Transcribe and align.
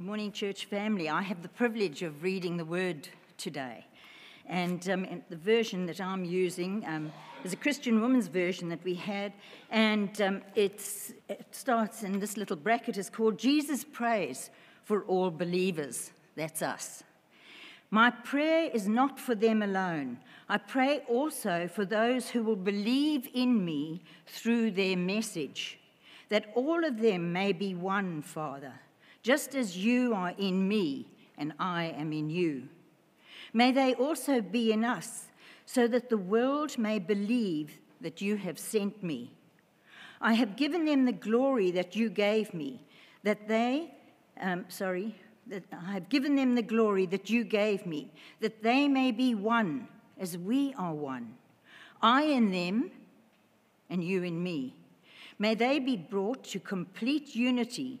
Good 0.00 0.06
morning, 0.06 0.32
church 0.32 0.64
family. 0.64 1.10
I 1.10 1.20
have 1.20 1.42
the 1.42 1.50
privilege 1.50 2.00
of 2.00 2.22
reading 2.22 2.56
the 2.56 2.64
word 2.64 3.06
today. 3.36 3.84
And, 4.46 4.88
um, 4.88 5.04
and 5.04 5.22
the 5.28 5.36
version 5.36 5.84
that 5.84 6.00
I'm 6.00 6.24
using 6.24 6.82
um, 6.86 7.12
is 7.44 7.52
a 7.52 7.56
Christian 7.56 8.00
woman's 8.00 8.26
version 8.26 8.70
that 8.70 8.82
we 8.82 8.94
had. 8.94 9.34
And 9.68 10.18
um, 10.22 10.40
it 10.54 10.80
starts 11.50 12.02
in 12.02 12.18
this 12.18 12.38
little 12.38 12.56
bracket 12.56 12.96
is 12.96 13.10
called 13.10 13.38
Jesus 13.38 13.84
Prays 13.84 14.48
for 14.84 15.02
All 15.02 15.30
Believers. 15.30 16.12
That's 16.34 16.62
us. 16.62 17.02
My 17.90 18.08
prayer 18.08 18.70
is 18.72 18.88
not 18.88 19.20
for 19.20 19.34
them 19.34 19.60
alone. 19.60 20.16
I 20.48 20.56
pray 20.56 21.00
also 21.10 21.68
for 21.68 21.84
those 21.84 22.30
who 22.30 22.42
will 22.42 22.56
believe 22.56 23.28
in 23.34 23.62
me 23.62 24.00
through 24.26 24.70
their 24.70 24.96
message, 24.96 25.78
that 26.30 26.46
all 26.54 26.86
of 26.86 27.00
them 27.00 27.34
may 27.34 27.52
be 27.52 27.74
one, 27.74 28.22
Father, 28.22 28.72
just 29.22 29.54
as 29.54 29.76
you 29.76 30.14
are 30.14 30.34
in 30.38 30.66
me 30.66 31.06
and 31.36 31.52
I 31.58 31.94
am 31.96 32.12
in 32.12 32.30
you. 32.30 32.68
May 33.52 33.72
they 33.72 33.94
also 33.94 34.40
be 34.40 34.72
in 34.72 34.84
us, 34.84 35.26
so 35.66 35.86
that 35.88 36.10
the 36.10 36.18
world 36.18 36.78
may 36.78 36.98
believe 36.98 37.78
that 38.00 38.20
you 38.20 38.36
have 38.36 38.58
sent 38.58 39.02
me. 39.02 39.32
I 40.20 40.34
have 40.34 40.56
given 40.56 40.84
them 40.84 41.04
the 41.04 41.12
glory 41.12 41.70
that 41.72 41.96
you 41.96 42.10
gave 42.10 42.52
me, 42.52 42.82
that 43.22 43.48
they, 43.48 43.94
um, 44.40 44.64
sorry, 44.68 45.14
that 45.46 45.64
I 45.72 45.92
have 45.92 46.08
given 46.08 46.36
them 46.36 46.54
the 46.54 46.62
glory 46.62 47.06
that 47.06 47.30
you 47.30 47.44
gave 47.44 47.86
me, 47.86 48.10
that 48.40 48.62
they 48.62 48.88
may 48.88 49.10
be 49.10 49.34
one 49.34 49.88
as 50.18 50.36
we 50.36 50.74
are 50.74 50.92
one. 50.92 51.34
I 52.02 52.24
in 52.24 52.50
them 52.50 52.90
and 53.88 54.04
you 54.04 54.22
in 54.22 54.42
me. 54.42 54.74
May 55.38 55.54
they 55.54 55.78
be 55.78 55.96
brought 55.96 56.44
to 56.44 56.60
complete 56.60 57.34
unity 57.34 58.00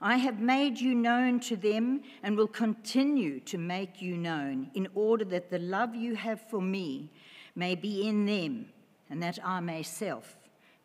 I 0.00 0.18
have 0.18 0.40
made 0.40 0.78
you 0.78 0.94
known 0.94 1.40
to 1.40 1.56
them 1.56 2.02
and 2.22 2.36
will 2.36 2.48
continue 2.48 3.40
to 3.40 3.58
make 3.58 4.02
you 4.02 4.16
known 4.16 4.70
in 4.74 4.88
order 4.94 5.24
that 5.26 5.50
the 5.50 5.58
love 5.58 5.94
you 5.94 6.14
have 6.16 6.40
for 6.40 6.60
me 6.60 7.10
may 7.54 7.74
be 7.74 8.06
in 8.06 8.26
them 8.26 8.66
and 9.08 9.22
that 9.22 9.38
I 9.44 9.60
myself 9.60 10.36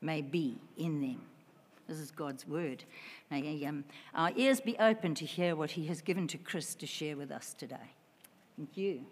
may 0.01 0.21
be 0.21 0.57
in 0.77 1.01
them. 1.01 1.21
This 1.87 1.99
is 1.99 2.11
God's 2.11 2.47
word. 2.47 2.85
May 3.29 3.65
um, 3.65 3.83
our 4.13 4.31
ears 4.37 4.61
be 4.61 4.77
open 4.77 5.13
to 5.15 5.25
hear 5.25 5.55
what 5.55 5.71
He 5.71 5.87
has 5.87 6.01
given 6.01 6.27
to 6.27 6.37
Chris 6.37 6.73
to 6.75 6.87
share 6.87 7.17
with 7.17 7.31
us 7.31 7.53
today. 7.53 7.91
Thank 8.55 8.77
you. 8.77 9.05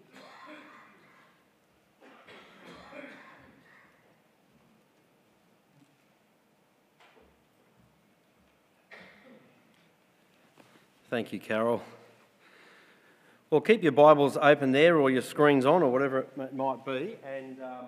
Thank 11.10 11.32
you, 11.32 11.40
Carol. 11.40 11.82
Well, 13.50 13.60
keep 13.60 13.82
your 13.82 13.90
Bibles 13.90 14.36
open 14.40 14.70
there 14.70 14.96
or 14.96 15.10
your 15.10 15.22
screens 15.22 15.66
on 15.66 15.82
or 15.82 15.90
whatever 15.90 16.20
it 16.20 16.54
might 16.54 16.84
be. 16.84 17.16
And 17.26 17.60
um, 17.60 17.86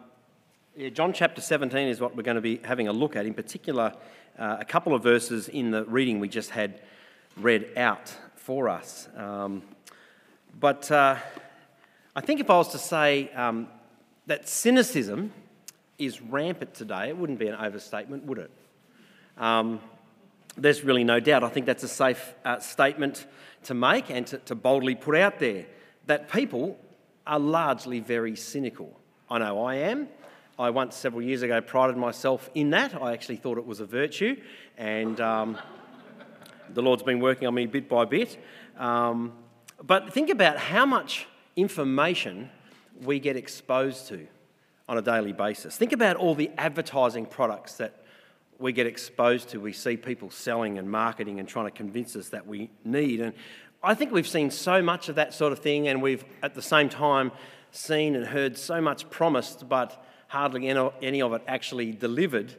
yeah, 0.76 0.88
John 0.88 1.12
chapter 1.12 1.40
17 1.40 1.86
is 1.86 2.00
what 2.00 2.16
we're 2.16 2.24
going 2.24 2.34
to 2.34 2.40
be 2.40 2.60
having 2.64 2.88
a 2.88 2.92
look 2.92 3.14
at. 3.14 3.24
In 3.24 3.32
particular, 3.32 3.92
uh, 4.36 4.56
a 4.58 4.64
couple 4.64 4.92
of 4.92 5.04
verses 5.04 5.48
in 5.48 5.70
the 5.70 5.84
reading 5.84 6.18
we 6.18 6.28
just 6.28 6.50
had 6.50 6.80
read 7.36 7.68
out 7.76 8.12
for 8.34 8.68
us. 8.68 9.08
Um, 9.16 9.62
but 10.58 10.90
uh, 10.90 11.14
I 12.16 12.20
think 12.22 12.40
if 12.40 12.50
I 12.50 12.56
was 12.56 12.72
to 12.72 12.78
say 12.78 13.30
um, 13.34 13.68
that 14.26 14.48
cynicism 14.48 15.32
is 15.96 16.20
rampant 16.20 16.74
today, 16.74 17.10
it 17.10 17.16
wouldn't 17.16 17.38
be 17.38 17.46
an 17.46 17.54
overstatement, 17.54 18.24
would 18.24 18.38
it? 18.38 18.50
There's 20.56 20.84
really 20.84 21.04
no 21.04 21.18
doubt. 21.18 21.44
I 21.44 21.48
think 21.48 21.66
that's 21.66 21.82
a 21.82 21.88
safe 21.88 22.34
uh, 22.44 22.58
statement 22.58 23.26
to 23.64 23.74
make 23.74 24.10
and 24.10 24.26
to, 24.26 24.38
to 24.38 24.54
boldly 24.54 24.94
put 24.94 25.16
out 25.16 25.38
there 25.38 25.66
that 26.06 26.30
people 26.30 26.78
are 27.26 27.38
largely 27.38 28.00
very 28.00 28.36
cynical. 28.36 28.98
I 29.30 29.38
know 29.38 29.64
I 29.64 29.76
am. 29.76 30.08
I 30.58 30.70
once, 30.70 30.94
several 30.94 31.22
years 31.22 31.42
ago, 31.42 31.60
prided 31.60 31.96
myself 31.96 32.50
in 32.54 32.70
that. 32.70 33.00
I 33.00 33.12
actually 33.12 33.36
thought 33.36 33.56
it 33.56 33.66
was 33.66 33.80
a 33.80 33.86
virtue, 33.86 34.36
and 34.76 35.18
um, 35.20 35.56
the 36.74 36.82
Lord's 36.82 37.02
been 37.02 37.20
working 37.20 37.48
on 37.48 37.54
me 37.54 37.66
bit 37.66 37.88
by 37.88 38.04
bit. 38.04 38.38
Um, 38.76 39.32
but 39.82 40.12
think 40.12 40.28
about 40.28 40.58
how 40.58 40.84
much 40.84 41.26
information 41.56 42.50
we 43.00 43.18
get 43.18 43.36
exposed 43.36 44.08
to 44.08 44.26
on 44.88 44.98
a 44.98 45.02
daily 45.02 45.32
basis. 45.32 45.76
Think 45.76 45.92
about 45.92 46.16
all 46.16 46.34
the 46.34 46.50
advertising 46.58 47.24
products 47.24 47.74
that 47.74 48.01
we 48.62 48.72
get 48.72 48.86
exposed 48.86 49.50
to. 49.50 49.60
We 49.60 49.72
see 49.72 49.96
people 49.96 50.30
selling 50.30 50.78
and 50.78 50.90
marketing 50.90 51.40
and 51.40 51.48
trying 51.48 51.66
to 51.66 51.70
convince 51.70 52.16
us 52.16 52.28
that 52.30 52.46
we 52.46 52.70
need. 52.84 53.20
And 53.20 53.34
I 53.82 53.94
think 53.94 54.12
we've 54.12 54.28
seen 54.28 54.50
so 54.50 54.80
much 54.80 55.08
of 55.08 55.16
that 55.16 55.34
sort 55.34 55.52
of 55.52 55.58
thing, 55.58 55.88
and 55.88 56.00
we've 56.00 56.24
at 56.42 56.54
the 56.54 56.62
same 56.62 56.88
time 56.88 57.32
seen 57.72 58.14
and 58.14 58.26
heard 58.26 58.56
so 58.56 58.80
much 58.80 59.10
promised, 59.10 59.68
but 59.68 60.04
hardly 60.28 60.68
any 60.68 61.20
of 61.20 61.32
it 61.32 61.42
actually 61.48 61.92
delivered, 61.92 62.54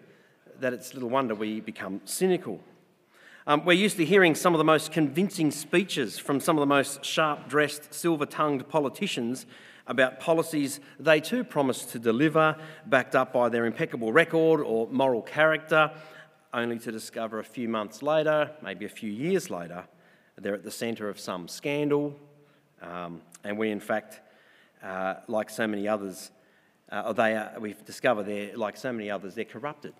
that 0.59 0.73
it's 0.73 0.93
little 0.93 1.09
wonder 1.09 1.33
we 1.33 1.61
become 1.61 2.01
cynical. 2.05 2.59
Um, 3.47 3.65
we're 3.65 3.73
used 3.73 3.97
to 3.97 4.05
hearing 4.05 4.35
some 4.35 4.53
of 4.53 4.57
the 4.57 4.63
most 4.63 4.91
convincing 4.91 5.51
speeches 5.51 6.17
from 6.17 6.39
some 6.39 6.57
of 6.57 6.61
the 6.61 6.65
most 6.65 7.03
sharp 7.03 7.49
dressed, 7.49 7.93
silver 7.93 8.25
tongued 8.25 8.69
politicians 8.69 9.45
about 9.87 10.19
policies 10.19 10.79
they 10.99 11.19
too 11.19 11.43
promised 11.43 11.91
to 11.91 11.99
deliver, 11.99 12.55
backed 12.85 13.15
up 13.15 13.33
by 13.33 13.49
their 13.49 13.65
impeccable 13.65 14.11
record 14.11 14.61
or 14.61 14.87
moral 14.89 15.21
character, 15.21 15.91
only 16.53 16.79
to 16.79 16.91
discover 16.91 17.39
a 17.39 17.43
few 17.43 17.67
months 17.67 18.01
later, 18.03 18.51
maybe 18.61 18.85
a 18.85 18.89
few 18.89 19.11
years 19.11 19.49
later, 19.49 19.85
they're 20.37 20.55
at 20.55 20.63
the 20.63 20.71
centre 20.71 21.09
of 21.09 21.19
some 21.19 21.47
scandal. 21.47 22.15
Um, 22.81 23.21
and 23.43 23.57
we, 23.57 23.71
in 23.71 23.79
fact, 23.79 24.21
uh, 24.83 25.15
like 25.27 25.49
so 25.49 25.67
many 25.67 25.87
others, 25.87 26.31
uh, 26.91 27.13
they 27.13 27.35
are, 27.35 27.53
we've 27.59 27.83
discovered 27.85 28.23
they're, 28.23 28.55
like 28.55 28.77
so 28.77 28.91
many 28.91 29.09
others, 29.09 29.35
they're 29.35 29.45
corrupted, 29.45 29.93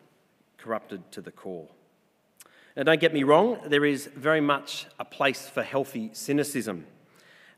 corrupted 0.58 1.12
to 1.12 1.22
the 1.22 1.32
core. 1.32 1.68
Now, 2.76 2.84
don't 2.84 3.00
get 3.00 3.14
me 3.14 3.24
wrong, 3.24 3.60
there 3.68 3.86
is 3.86 4.08
very 4.16 4.42
much 4.42 4.88
a 5.00 5.06
place 5.06 5.48
for 5.48 5.64
healthy 5.64 6.10
cynicism. 6.14 6.86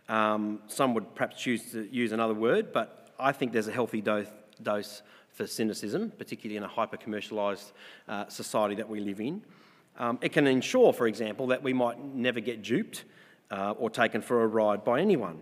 Um, 0.08 0.62
some 0.68 0.94
would 0.94 1.16
perhaps 1.16 1.42
choose 1.42 1.72
to 1.72 1.88
use 1.92 2.12
another 2.12 2.34
word, 2.34 2.72
but 2.72 3.10
I 3.20 3.32
think 3.32 3.52
there's 3.52 3.68
a 3.68 3.72
healthy 3.72 4.02
dose, 4.02 4.28
dose 4.62 5.02
for 5.30 5.48
cynicism, 5.48 6.12
particularly 6.18 6.58
in 6.58 6.64
a 6.64 6.68
hyper 6.68 6.98
commercialised 6.98 7.72
uh, 8.08 8.28
society 8.28 8.76
that 8.76 8.88
we 8.88 9.00
live 9.00 9.20
in. 9.20 9.42
Um, 9.98 10.20
it 10.22 10.32
can 10.32 10.48
ensure, 10.48 10.94
for 10.94 11.08
example, 11.08 11.48
that 11.48 11.64
we 11.64 11.74
might 11.74 12.04
never 12.04 12.40
get 12.40 12.62
duped 12.62 13.06
uh, 13.52 13.72
or 13.72 13.90
taken 13.90 14.22
for 14.22 14.44
a 14.44 14.48
ride 14.48 14.84
by 14.84 15.00
anyone. 15.00 15.42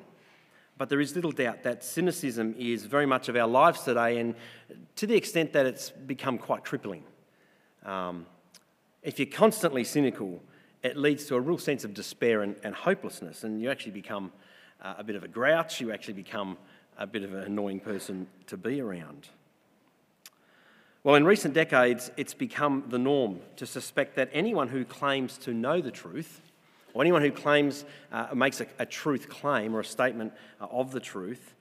But 0.78 0.90
there 0.90 1.00
is 1.00 1.16
little 1.16 1.32
doubt 1.32 1.64
that 1.64 1.84
cynicism 1.84 2.56
is 2.58 2.86
very 2.86 3.06
much 3.06 3.30
of 3.30 3.36
our 3.36 3.48
lives 3.48 3.82
today, 3.82 4.18
and 4.18 4.36
to 4.96 5.08
the 5.08 5.16
extent 5.16 5.54
that 5.54 5.66
it's 5.66 5.90
become 5.90 6.38
quite 6.38 6.64
crippling. 6.64 7.04
Um, 7.86 8.26
if 9.02 9.20
you're 9.20 9.28
constantly 9.28 9.84
cynical, 9.84 10.42
it 10.84 10.98
leads 10.98 11.26
to 11.26 11.36
a 11.36 11.40
real 11.40 11.58
sense 11.58 11.84
of 11.84 11.94
despair 11.94 12.42
and, 12.42 12.56
and 12.64 12.74
hopelessness, 12.74 13.44
and 13.44 13.62
you 13.62 13.70
actually 13.70 13.92
become 13.92 14.32
uh, 14.84 14.96
a 14.98 15.04
bit 15.04 15.16
of 15.16 15.24
a 15.24 15.28
grouch, 15.28 15.80
you 15.80 15.92
actually 15.92 16.16
become 16.16 16.58
a 16.98 17.08
bit 17.08 17.24
of 17.24 17.34
an 17.34 17.44
annoying 17.44 17.80
person 17.80 18.28
to 18.48 18.58
be 18.58 18.82
around. 18.82 19.30
Well, 21.04 21.16
in 21.16 21.26
recent 21.26 21.54
decades, 21.54 22.12
it's 22.16 22.34
become 22.34 22.86
the 22.88 22.98
norm 22.98 23.40
to 23.58 23.66
suspect 23.66 24.16
that 24.16 24.30
anyone 24.32 24.70
who 24.70 24.86
claims 24.86 25.38
to 25.40 25.54
know 25.54 25.82
the 25.82 25.92
truth, 25.92 26.42
or 26.94 27.02
anyone 27.02 27.22
who 27.22 27.32
claims, 27.32 27.84
uh, 28.12 28.28
makes 28.34 28.62
a, 28.62 28.68
a, 28.80 28.86
truth 28.86 29.28
claim 29.28 29.76
or 29.76 29.82
a 29.82 29.86
statement 29.86 30.32
uh, 30.62 30.68
of 30.72 30.92
the 30.92 31.00
truth, 31.00 31.56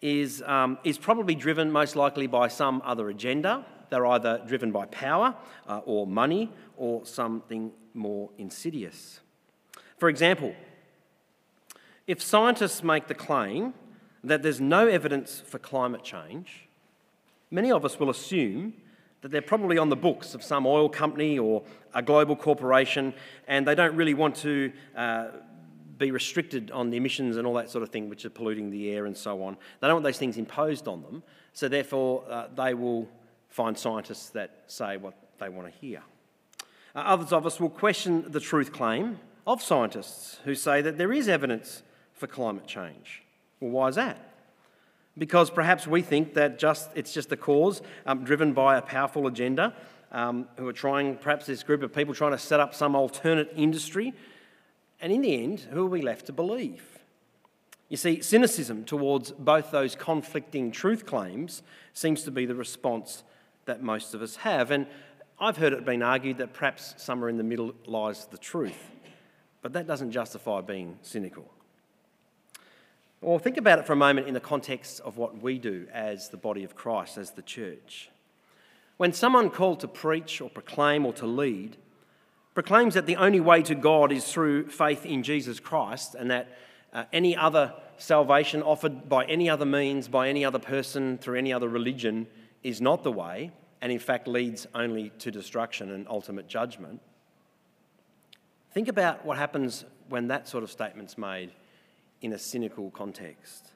is, 0.00 0.42
um, 0.42 0.78
is 0.84 0.96
probably 0.96 1.34
driven 1.34 1.70
most 1.70 1.96
likely 1.96 2.26
by 2.26 2.48
some 2.48 2.80
other 2.84 3.10
agenda. 3.10 3.66
They're 3.90 4.06
either 4.06 4.42
driven 4.46 4.72
by 4.72 4.86
power 4.86 5.34
uh, 5.66 5.80
or 5.84 6.06
money 6.06 6.50
or 6.76 7.04
something 7.04 7.72
more 7.92 8.30
insidious. 8.38 9.20
For 9.98 10.08
example, 10.08 10.54
if 12.08 12.22
scientists 12.22 12.82
make 12.82 13.06
the 13.06 13.14
claim 13.14 13.74
that 14.24 14.42
there's 14.42 14.60
no 14.60 14.88
evidence 14.88 15.40
for 15.46 15.58
climate 15.58 16.02
change, 16.02 16.66
many 17.50 17.70
of 17.70 17.84
us 17.84 18.00
will 18.00 18.10
assume 18.10 18.72
that 19.20 19.30
they're 19.30 19.42
probably 19.42 19.76
on 19.76 19.90
the 19.90 19.96
books 19.96 20.34
of 20.34 20.42
some 20.42 20.66
oil 20.66 20.88
company 20.88 21.38
or 21.38 21.62
a 21.94 22.02
global 22.02 22.34
corporation 22.34 23.12
and 23.46 23.66
they 23.66 23.74
don't 23.74 23.94
really 23.94 24.14
want 24.14 24.34
to 24.36 24.72
uh, 24.96 25.26
be 25.98 26.10
restricted 26.10 26.70
on 26.70 26.88
the 26.88 26.96
emissions 26.96 27.36
and 27.36 27.46
all 27.46 27.54
that 27.54 27.68
sort 27.68 27.82
of 27.82 27.90
thing, 27.90 28.08
which 28.08 28.24
are 28.24 28.30
polluting 28.30 28.70
the 28.70 28.90
air 28.90 29.04
and 29.04 29.16
so 29.16 29.42
on. 29.42 29.56
They 29.80 29.88
don't 29.88 29.96
want 29.96 30.04
those 30.04 30.18
things 30.18 30.38
imposed 30.38 30.88
on 30.88 31.02
them, 31.02 31.22
so 31.52 31.68
therefore 31.68 32.24
uh, 32.30 32.46
they 32.54 32.72
will 32.72 33.06
find 33.50 33.76
scientists 33.76 34.30
that 34.30 34.62
say 34.66 34.96
what 34.96 35.14
they 35.38 35.50
want 35.50 35.70
to 35.70 35.78
hear. 35.78 36.02
Uh, 36.94 37.00
others 37.00 37.32
of 37.32 37.44
us 37.44 37.60
will 37.60 37.68
question 37.68 38.24
the 38.28 38.40
truth 38.40 38.72
claim 38.72 39.18
of 39.46 39.62
scientists 39.62 40.38
who 40.44 40.54
say 40.54 40.80
that 40.80 40.96
there 40.96 41.12
is 41.12 41.28
evidence 41.28 41.82
for 42.18 42.26
climate 42.26 42.66
change. 42.66 43.22
Well, 43.60 43.70
why 43.70 43.88
is 43.88 43.94
that? 43.94 44.34
Because 45.16 45.50
perhaps 45.50 45.86
we 45.86 46.02
think 46.02 46.34
that 46.34 46.58
just, 46.58 46.90
it's 46.94 47.12
just 47.12 47.32
a 47.32 47.36
cause 47.36 47.82
um, 48.06 48.24
driven 48.24 48.52
by 48.52 48.76
a 48.76 48.82
powerful 48.82 49.26
agenda 49.26 49.74
um, 50.12 50.46
who 50.56 50.68
are 50.68 50.72
trying, 50.72 51.16
perhaps 51.16 51.46
this 51.46 51.62
group 51.62 51.82
of 51.82 51.92
people 51.92 52.14
trying 52.14 52.32
to 52.32 52.38
set 52.38 52.60
up 52.60 52.74
some 52.74 52.94
alternate 52.94 53.52
industry. 53.56 54.14
And 55.00 55.12
in 55.12 55.22
the 55.22 55.42
end, 55.42 55.60
who 55.60 55.86
are 55.86 55.90
we 55.90 56.02
left 56.02 56.26
to 56.26 56.32
believe? 56.32 56.98
You 57.88 57.96
see, 57.96 58.20
cynicism 58.20 58.84
towards 58.84 59.32
both 59.32 59.70
those 59.70 59.94
conflicting 59.94 60.70
truth 60.70 61.06
claims 61.06 61.62
seems 61.94 62.22
to 62.24 62.30
be 62.30 62.44
the 62.46 62.54
response 62.54 63.22
that 63.64 63.82
most 63.82 64.14
of 64.14 64.22
us 64.22 64.36
have. 64.36 64.70
And 64.70 64.86
I've 65.40 65.56
heard 65.56 65.72
it 65.72 65.86
being 65.86 66.02
argued 66.02 66.38
that 66.38 66.52
perhaps 66.52 66.94
somewhere 66.98 67.28
in 67.28 67.38
the 67.38 67.44
middle 67.44 67.72
lies 67.86 68.26
the 68.26 68.38
truth. 68.38 68.90
But 69.62 69.72
that 69.72 69.86
doesn't 69.86 70.12
justify 70.12 70.60
being 70.60 70.98
cynical. 71.02 71.50
Well, 73.20 73.40
think 73.40 73.56
about 73.56 73.80
it 73.80 73.86
for 73.86 73.94
a 73.94 73.96
moment 73.96 74.28
in 74.28 74.34
the 74.34 74.40
context 74.40 75.00
of 75.00 75.16
what 75.16 75.42
we 75.42 75.58
do 75.58 75.88
as 75.92 76.28
the 76.28 76.36
body 76.36 76.62
of 76.62 76.76
Christ, 76.76 77.18
as 77.18 77.32
the 77.32 77.42
church. 77.42 78.10
When 78.96 79.12
someone 79.12 79.50
called 79.50 79.80
to 79.80 79.88
preach 79.88 80.40
or 80.40 80.48
proclaim 80.48 81.04
or 81.04 81.12
to 81.14 81.26
lead 81.26 81.76
proclaims 82.54 82.94
that 82.94 83.06
the 83.06 83.16
only 83.16 83.40
way 83.40 83.62
to 83.62 83.74
God 83.74 84.12
is 84.12 84.32
through 84.32 84.68
faith 84.68 85.04
in 85.04 85.24
Jesus 85.24 85.58
Christ 85.58 86.14
and 86.14 86.30
that 86.30 86.56
uh, 86.92 87.04
any 87.12 87.36
other 87.36 87.74
salvation 87.96 88.62
offered 88.62 89.08
by 89.08 89.24
any 89.24 89.50
other 89.50 89.66
means, 89.66 90.06
by 90.06 90.28
any 90.28 90.44
other 90.44 90.58
person, 90.60 91.18
through 91.18 91.38
any 91.38 91.52
other 91.52 91.68
religion 91.68 92.26
is 92.62 92.80
not 92.80 93.02
the 93.02 93.12
way, 93.12 93.50
and 93.80 93.90
in 93.90 93.98
fact 93.98 94.28
leads 94.28 94.66
only 94.74 95.10
to 95.18 95.32
destruction 95.32 95.90
and 95.90 96.06
ultimate 96.08 96.46
judgment. 96.46 97.00
Think 98.72 98.86
about 98.86 99.24
what 99.24 99.38
happens 99.38 99.84
when 100.08 100.28
that 100.28 100.46
sort 100.48 100.62
of 100.62 100.70
statement's 100.70 101.18
made 101.18 101.50
in 102.20 102.32
a 102.32 102.38
cynical 102.38 102.90
context. 102.90 103.72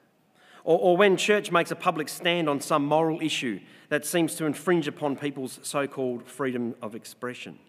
Or, 0.63 0.79
or, 0.79 0.97
when 0.97 1.17
church 1.17 1.51
makes 1.51 1.71
a 1.71 1.75
public 1.75 2.07
stand 2.07 2.47
on 2.47 2.61
some 2.61 2.85
moral 2.85 3.21
issue 3.21 3.59
that 3.89 4.05
seems 4.05 4.35
to 4.35 4.45
infringe 4.45 4.87
upon 4.87 5.17
people's 5.17 5.59
so 5.61 5.87
called 5.87 6.25
freedom 6.25 6.75
of 6.81 6.95
expression. 6.95 7.59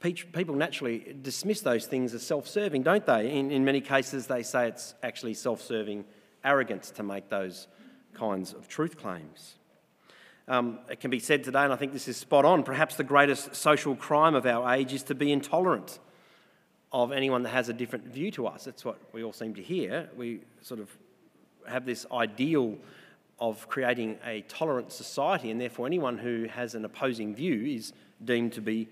People 0.00 0.54
naturally 0.54 1.16
dismiss 1.20 1.60
those 1.60 1.86
things 1.86 2.14
as 2.14 2.22
self 2.22 2.48
serving, 2.48 2.82
don't 2.82 3.04
they? 3.04 3.30
In, 3.30 3.50
in 3.50 3.64
many 3.64 3.80
cases, 3.80 4.26
they 4.26 4.42
say 4.42 4.68
it's 4.68 4.94
actually 5.02 5.34
self 5.34 5.60
serving 5.60 6.04
arrogance 6.42 6.90
to 6.92 7.02
make 7.02 7.28
those 7.28 7.66
kinds 8.14 8.52
of 8.54 8.66
truth 8.66 8.96
claims. 8.96 9.56
Um, 10.48 10.80
it 10.90 11.00
can 11.00 11.10
be 11.10 11.20
said 11.20 11.44
today, 11.44 11.64
and 11.64 11.72
I 11.72 11.76
think 11.76 11.92
this 11.92 12.08
is 12.08 12.16
spot 12.16 12.44
on 12.44 12.62
perhaps 12.62 12.96
the 12.96 13.04
greatest 13.04 13.54
social 13.54 13.94
crime 13.94 14.34
of 14.34 14.46
our 14.46 14.74
age 14.74 14.92
is 14.92 15.02
to 15.04 15.14
be 15.14 15.32
intolerant 15.32 15.98
of 16.92 17.12
anyone 17.12 17.42
that 17.44 17.50
has 17.50 17.68
a 17.68 17.72
different 17.72 18.06
view 18.06 18.30
to 18.32 18.46
us. 18.46 18.64
That's 18.64 18.84
what 18.84 18.98
we 19.12 19.22
all 19.22 19.32
seem 19.32 19.54
to 19.54 19.62
hear. 19.62 20.08
We 20.16 20.40
sort 20.60 20.80
of 20.80 20.90
have 21.68 21.86
this 21.86 22.06
ideal 22.10 22.76
of 23.38 23.68
creating 23.68 24.18
a 24.24 24.42
tolerant 24.42 24.92
society, 24.92 25.50
and 25.50 25.60
therefore 25.60 25.86
anyone 25.86 26.18
who 26.18 26.44
has 26.44 26.74
an 26.74 26.84
opposing 26.84 27.34
view 27.34 27.64
is 27.64 27.92
deemed 28.24 28.52
to 28.52 28.60
be 28.60 28.88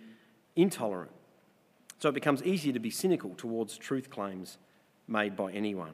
intolerant. 0.57 1.11
So 1.99 2.09
it 2.09 2.15
becomes 2.15 2.43
easier 2.43 2.73
to 2.73 2.79
be 2.79 2.91
cynical 2.91 3.35
towards 3.35 3.77
truth 3.77 4.09
claims 4.09 4.59
made 5.07 5.37
by 5.37 5.53
anyone. 5.53 5.93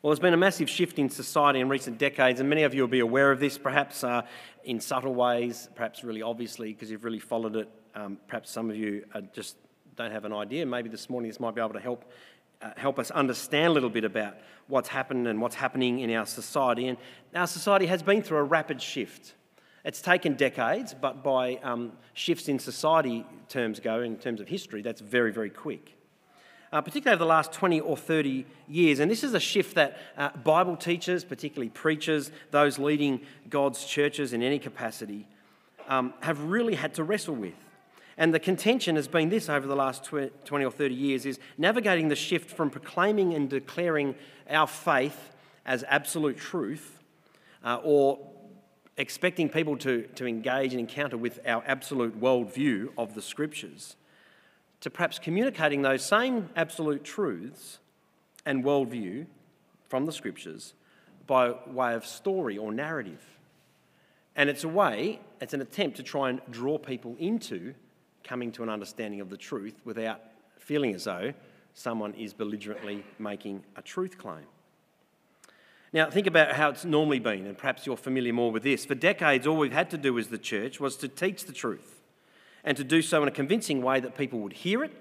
Well, 0.00 0.10
there's 0.10 0.20
been 0.20 0.34
a 0.34 0.38
massive 0.38 0.70
shift 0.70 0.98
in 0.98 1.10
society 1.10 1.58
in 1.58 1.68
recent 1.68 1.98
decades, 1.98 2.38
and 2.38 2.48
many 2.48 2.62
of 2.62 2.74
you 2.74 2.82
will 2.82 2.88
be 2.88 3.00
aware 3.00 3.32
of 3.32 3.40
this, 3.40 3.58
perhaps 3.58 4.04
uh, 4.04 4.22
in 4.64 4.78
subtle 4.78 5.14
ways, 5.14 5.68
perhaps 5.74 6.04
really 6.04 6.22
obviously 6.22 6.72
because 6.72 6.90
you've 6.90 7.04
really 7.04 7.18
followed 7.18 7.56
it. 7.56 7.68
Um, 7.94 8.18
perhaps 8.28 8.50
some 8.50 8.70
of 8.70 8.76
you 8.76 9.04
are 9.14 9.22
just 9.32 9.56
don't 9.96 10.12
have 10.12 10.24
an 10.24 10.32
idea. 10.32 10.66
Maybe 10.66 10.88
this 10.88 11.08
morning 11.08 11.30
this 11.30 11.40
might 11.40 11.54
be 11.54 11.60
able 11.60 11.72
to 11.72 11.80
help 11.80 12.04
uh, 12.62 12.70
help 12.76 12.98
us 12.98 13.10
understand 13.10 13.68
a 13.68 13.70
little 13.70 13.90
bit 13.90 14.04
about 14.04 14.36
what's 14.68 14.88
happened 14.88 15.28
and 15.28 15.40
what's 15.40 15.54
happening 15.54 16.00
in 16.00 16.10
our 16.12 16.26
society. 16.26 16.88
And 16.88 16.96
our 17.34 17.46
society 17.46 17.86
has 17.86 18.02
been 18.02 18.22
through 18.22 18.38
a 18.38 18.44
rapid 18.44 18.80
shift. 18.80 19.34
It's 19.84 20.00
taken 20.00 20.34
decades, 20.34 20.94
but 20.94 21.22
by 21.22 21.56
um, 21.62 21.92
shifts 22.14 22.48
in 22.48 22.58
society 22.58 23.24
terms 23.48 23.78
go, 23.78 24.00
in 24.00 24.16
terms 24.16 24.40
of 24.40 24.48
history, 24.48 24.82
that's 24.82 25.00
very, 25.00 25.32
very 25.32 25.50
quick. 25.50 25.92
Uh, 26.72 26.80
particularly 26.80 27.14
over 27.14 27.24
the 27.24 27.28
last 27.28 27.52
20 27.52 27.80
or 27.80 27.96
30 27.96 28.44
years. 28.66 28.98
And 28.98 29.10
this 29.10 29.22
is 29.22 29.34
a 29.34 29.40
shift 29.40 29.76
that 29.76 29.98
uh, 30.16 30.30
Bible 30.30 30.76
teachers, 30.76 31.24
particularly 31.24 31.68
preachers, 31.68 32.32
those 32.50 32.78
leading 32.78 33.20
God's 33.48 33.84
churches 33.84 34.32
in 34.32 34.42
any 34.42 34.58
capacity, 34.58 35.28
um, 35.88 36.12
have 36.20 36.42
really 36.42 36.74
had 36.74 36.94
to 36.94 37.04
wrestle 37.04 37.36
with. 37.36 37.54
And 38.18 38.32
the 38.32 38.40
contention 38.40 38.96
has 38.96 39.08
been 39.08 39.28
this 39.28 39.48
over 39.48 39.66
the 39.66 39.76
last 39.76 40.04
20 40.04 40.64
or 40.64 40.70
30 40.70 40.94
years 40.94 41.26
is 41.26 41.38
navigating 41.58 42.08
the 42.08 42.16
shift 42.16 42.50
from 42.50 42.70
proclaiming 42.70 43.34
and 43.34 43.50
declaring 43.50 44.14
our 44.48 44.66
faith 44.66 45.32
as 45.66 45.84
absolute 45.88 46.38
truth 46.38 47.02
uh, 47.62 47.78
or 47.82 48.18
expecting 48.96 49.50
people 49.50 49.76
to, 49.76 50.02
to 50.14 50.26
engage 50.26 50.72
and 50.72 50.80
encounter 50.80 51.18
with 51.18 51.40
our 51.46 51.62
absolute 51.66 52.18
worldview 52.18 52.88
of 52.96 53.14
the 53.14 53.20
scriptures 53.20 53.96
to 54.80 54.90
perhaps 54.90 55.18
communicating 55.18 55.82
those 55.82 56.04
same 56.04 56.48
absolute 56.56 57.04
truths 57.04 57.78
and 58.46 58.64
worldview 58.64 59.26
from 59.88 60.06
the 60.06 60.12
scriptures 60.12 60.74
by 61.26 61.54
way 61.66 61.94
of 61.94 62.06
story 62.06 62.56
or 62.56 62.72
narrative. 62.72 63.24
And 64.34 64.48
it's 64.48 64.64
a 64.64 64.68
way, 64.68 65.20
it's 65.40 65.54
an 65.54 65.60
attempt 65.60 65.96
to 65.96 66.02
try 66.02 66.30
and 66.30 66.40
draw 66.50 66.78
people 66.78 67.16
into 67.18 67.74
coming 68.26 68.52
to 68.52 68.62
an 68.62 68.68
understanding 68.68 69.20
of 69.20 69.30
the 69.30 69.36
truth 69.36 69.80
without 69.84 70.20
feeling 70.58 70.94
as 70.94 71.04
though 71.04 71.32
someone 71.74 72.12
is 72.14 72.34
belligerently 72.34 73.04
making 73.18 73.62
a 73.76 73.82
truth 73.82 74.18
claim. 74.18 74.44
Now, 75.92 76.10
think 76.10 76.26
about 76.26 76.52
how 76.52 76.70
it's 76.70 76.84
normally 76.84 77.20
been, 77.20 77.46
and 77.46 77.56
perhaps 77.56 77.86
you're 77.86 77.96
familiar 77.96 78.32
more 78.32 78.50
with 78.50 78.64
this. 78.64 78.84
For 78.84 78.94
decades, 78.94 79.46
all 79.46 79.56
we've 79.56 79.72
had 79.72 79.90
to 79.90 79.98
do 79.98 80.18
as 80.18 80.28
the 80.28 80.38
church 80.38 80.80
was 80.80 80.96
to 80.96 81.08
teach 81.08 81.44
the 81.44 81.52
truth 81.52 82.02
and 82.64 82.76
to 82.76 82.84
do 82.84 83.00
so 83.00 83.22
in 83.22 83.28
a 83.28 83.32
convincing 83.32 83.80
way 83.82 84.00
that 84.00 84.16
people 84.16 84.40
would 84.40 84.52
hear 84.52 84.82
it, 84.82 84.92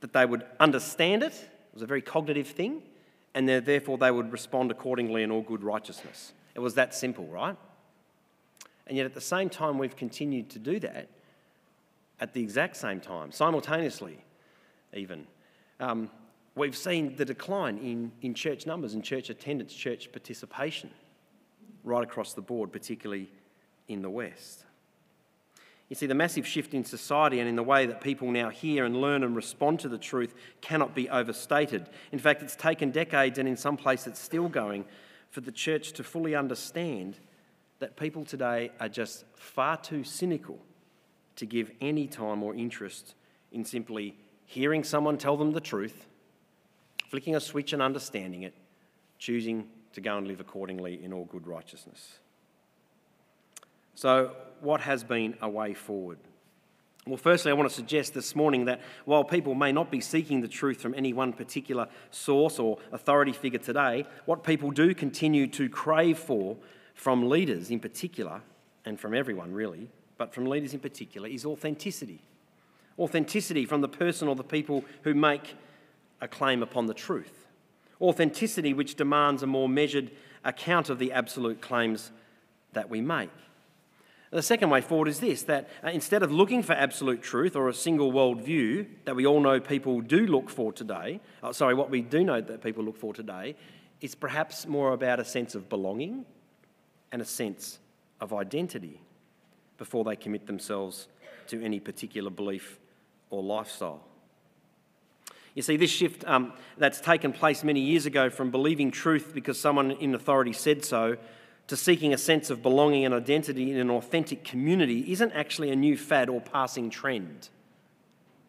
that 0.00 0.12
they 0.12 0.26
would 0.26 0.44
understand 0.58 1.22
it. 1.22 1.32
It 1.32 1.74
was 1.74 1.82
a 1.82 1.86
very 1.86 2.02
cognitive 2.02 2.48
thing, 2.48 2.82
and 3.34 3.48
therefore 3.48 3.96
they 3.96 4.10
would 4.10 4.32
respond 4.32 4.70
accordingly 4.70 5.22
in 5.22 5.30
all 5.30 5.42
good 5.42 5.62
righteousness. 5.62 6.32
It 6.54 6.60
was 6.60 6.74
that 6.74 6.94
simple, 6.94 7.26
right? 7.26 7.56
And 8.86 8.96
yet, 8.96 9.06
at 9.06 9.14
the 9.14 9.20
same 9.20 9.48
time, 9.48 9.78
we've 9.78 9.96
continued 9.96 10.50
to 10.50 10.58
do 10.58 10.80
that 10.80 11.08
at 12.20 12.32
the 12.32 12.42
exact 12.42 12.76
same 12.76 13.00
time, 13.00 13.32
simultaneously, 13.32 14.18
even. 14.92 15.26
Um, 15.80 16.10
we've 16.54 16.76
seen 16.76 17.16
the 17.16 17.24
decline 17.24 17.78
in, 17.78 18.12
in 18.22 18.34
church 18.34 18.66
numbers 18.66 18.94
and 18.94 19.02
church 19.02 19.30
attendance, 19.30 19.74
church 19.74 20.12
participation, 20.12 20.90
right 21.82 22.04
across 22.04 22.32
the 22.32 22.40
board, 22.40 22.72
particularly 22.72 23.30
in 23.88 24.02
the 24.02 24.10
West. 24.10 24.64
You 25.88 25.96
see, 25.96 26.06
the 26.06 26.14
massive 26.14 26.46
shift 26.46 26.72
in 26.72 26.84
society 26.84 27.40
and 27.40 27.48
in 27.48 27.56
the 27.56 27.62
way 27.62 27.84
that 27.86 28.00
people 28.00 28.30
now 28.30 28.48
hear 28.48 28.84
and 28.84 28.96
learn 28.96 29.22
and 29.22 29.36
respond 29.36 29.80
to 29.80 29.88
the 29.88 29.98
truth 29.98 30.34
cannot 30.60 30.94
be 30.94 31.10
overstated. 31.10 31.88
In 32.10 32.18
fact, 32.18 32.42
it's 32.42 32.56
taken 32.56 32.90
decades, 32.90 33.38
and 33.38 33.46
in 33.46 33.56
some 33.56 33.76
places 33.76 34.06
it's 34.08 34.20
still 34.20 34.48
going, 34.48 34.86
for 35.30 35.40
the 35.40 35.52
church 35.52 35.92
to 35.92 36.04
fully 36.04 36.34
understand 36.34 37.18
that 37.80 37.96
people 37.96 38.24
today 38.24 38.70
are 38.80 38.88
just 38.88 39.24
far 39.36 39.76
too 39.76 40.04
cynical 40.04 40.58
to 41.36 41.46
give 41.46 41.70
any 41.80 42.06
time 42.06 42.42
or 42.42 42.54
interest 42.54 43.14
in 43.52 43.64
simply 43.64 44.16
hearing 44.44 44.84
someone 44.84 45.18
tell 45.18 45.36
them 45.36 45.52
the 45.52 45.60
truth, 45.60 46.06
flicking 47.08 47.34
a 47.34 47.40
switch 47.40 47.72
and 47.72 47.82
understanding 47.82 48.42
it, 48.42 48.54
choosing 49.18 49.66
to 49.92 50.00
go 50.00 50.18
and 50.18 50.26
live 50.26 50.40
accordingly 50.40 51.02
in 51.02 51.12
all 51.12 51.24
good 51.24 51.46
righteousness. 51.46 52.18
So, 53.94 54.32
what 54.60 54.80
has 54.80 55.04
been 55.04 55.36
a 55.40 55.48
way 55.48 55.72
forward? 55.74 56.18
Well, 57.06 57.18
firstly, 57.18 57.50
I 57.50 57.54
want 57.54 57.68
to 57.68 57.74
suggest 57.74 58.14
this 58.14 58.34
morning 58.34 58.64
that 58.64 58.80
while 59.04 59.24
people 59.24 59.54
may 59.54 59.72
not 59.72 59.90
be 59.90 60.00
seeking 60.00 60.40
the 60.40 60.48
truth 60.48 60.80
from 60.80 60.94
any 60.94 61.12
one 61.12 61.34
particular 61.34 61.86
source 62.10 62.58
or 62.58 62.78
authority 62.92 63.32
figure 63.32 63.58
today, 63.58 64.06
what 64.24 64.42
people 64.42 64.70
do 64.70 64.94
continue 64.94 65.46
to 65.48 65.68
crave 65.68 66.18
for 66.18 66.56
from 66.94 67.28
leaders 67.28 67.70
in 67.70 67.78
particular, 67.78 68.40
and 68.86 68.98
from 68.98 69.14
everyone 69.14 69.52
really, 69.52 69.90
but 70.16 70.32
from 70.32 70.46
leaders 70.46 70.74
in 70.74 70.80
particular, 70.80 71.28
is 71.28 71.44
authenticity. 71.44 72.22
Authenticity 72.98 73.66
from 73.66 73.80
the 73.80 73.88
person 73.88 74.28
or 74.28 74.36
the 74.36 74.44
people 74.44 74.84
who 75.02 75.14
make 75.14 75.56
a 76.20 76.28
claim 76.28 76.62
upon 76.62 76.86
the 76.86 76.94
truth. 76.94 77.46
Authenticity 78.00 78.72
which 78.72 78.94
demands 78.94 79.42
a 79.42 79.46
more 79.46 79.68
measured 79.68 80.10
account 80.44 80.90
of 80.90 80.98
the 80.98 81.12
absolute 81.12 81.60
claims 81.60 82.12
that 82.72 82.88
we 82.88 83.00
make. 83.00 83.30
The 84.30 84.42
second 84.42 84.70
way 84.70 84.80
forward 84.80 85.06
is 85.06 85.20
this 85.20 85.42
that 85.44 85.68
uh, 85.84 85.90
instead 85.90 86.24
of 86.24 86.32
looking 86.32 86.64
for 86.64 86.72
absolute 86.72 87.22
truth 87.22 87.54
or 87.54 87.68
a 87.68 87.74
single 87.74 88.12
worldview 88.12 88.86
that 89.04 89.14
we 89.14 89.26
all 89.26 89.40
know 89.40 89.60
people 89.60 90.00
do 90.00 90.26
look 90.26 90.50
for 90.50 90.72
today, 90.72 91.20
oh, 91.42 91.52
sorry, 91.52 91.74
what 91.74 91.88
we 91.88 92.00
do 92.02 92.24
know 92.24 92.40
that 92.40 92.60
people 92.60 92.82
look 92.82 92.96
for 92.96 93.14
today, 93.14 93.54
is 94.00 94.16
perhaps 94.16 94.66
more 94.66 94.92
about 94.92 95.20
a 95.20 95.24
sense 95.24 95.54
of 95.54 95.68
belonging 95.68 96.24
and 97.12 97.22
a 97.22 97.24
sense 97.24 97.78
of 98.20 98.32
identity 98.32 99.00
before 99.78 100.04
they 100.04 100.16
commit 100.16 100.46
themselves 100.46 101.08
to 101.48 101.62
any 101.62 101.80
particular 101.80 102.30
belief 102.30 102.78
or 103.30 103.42
lifestyle. 103.42 104.02
You 105.54 105.62
see, 105.62 105.76
this 105.76 105.90
shift 105.90 106.24
um, 106.26 106.52
that's 106.78 107.00
taken 107.00 107.32
place 107.32 107.62
many 107.62 107.80
years 107.80 108.06
ago 108.06 108.28
from 108.28 108.50
believing 108.50 108.90
truth 108.90 109.32
because 109.34 109.58
someone 109.58 109.92
in 109.92 110.14
authority 110.14 110.52
said 110.52 110.84
so 110.84 111.16
to 111.68 111.76
seeking 111.76 112.12
a 112.12 112.18
sense 112.18 112.50
of 112.50 112.62
belonging 112.62 113.04
and 113.04 113.14
identity 113.14 113.70
in 113.70 113.78
an 113.78 113.90
authentic 113.90 114.44
community 114.44 115.10
isn't 115.12 115.32
actually 115.32 115.70
a 115.70 115.76
new 115.76 115.96
fad 115.96 116.28
or 116.28 116.40
passing 116.40 116.90
trend 116.90 117.48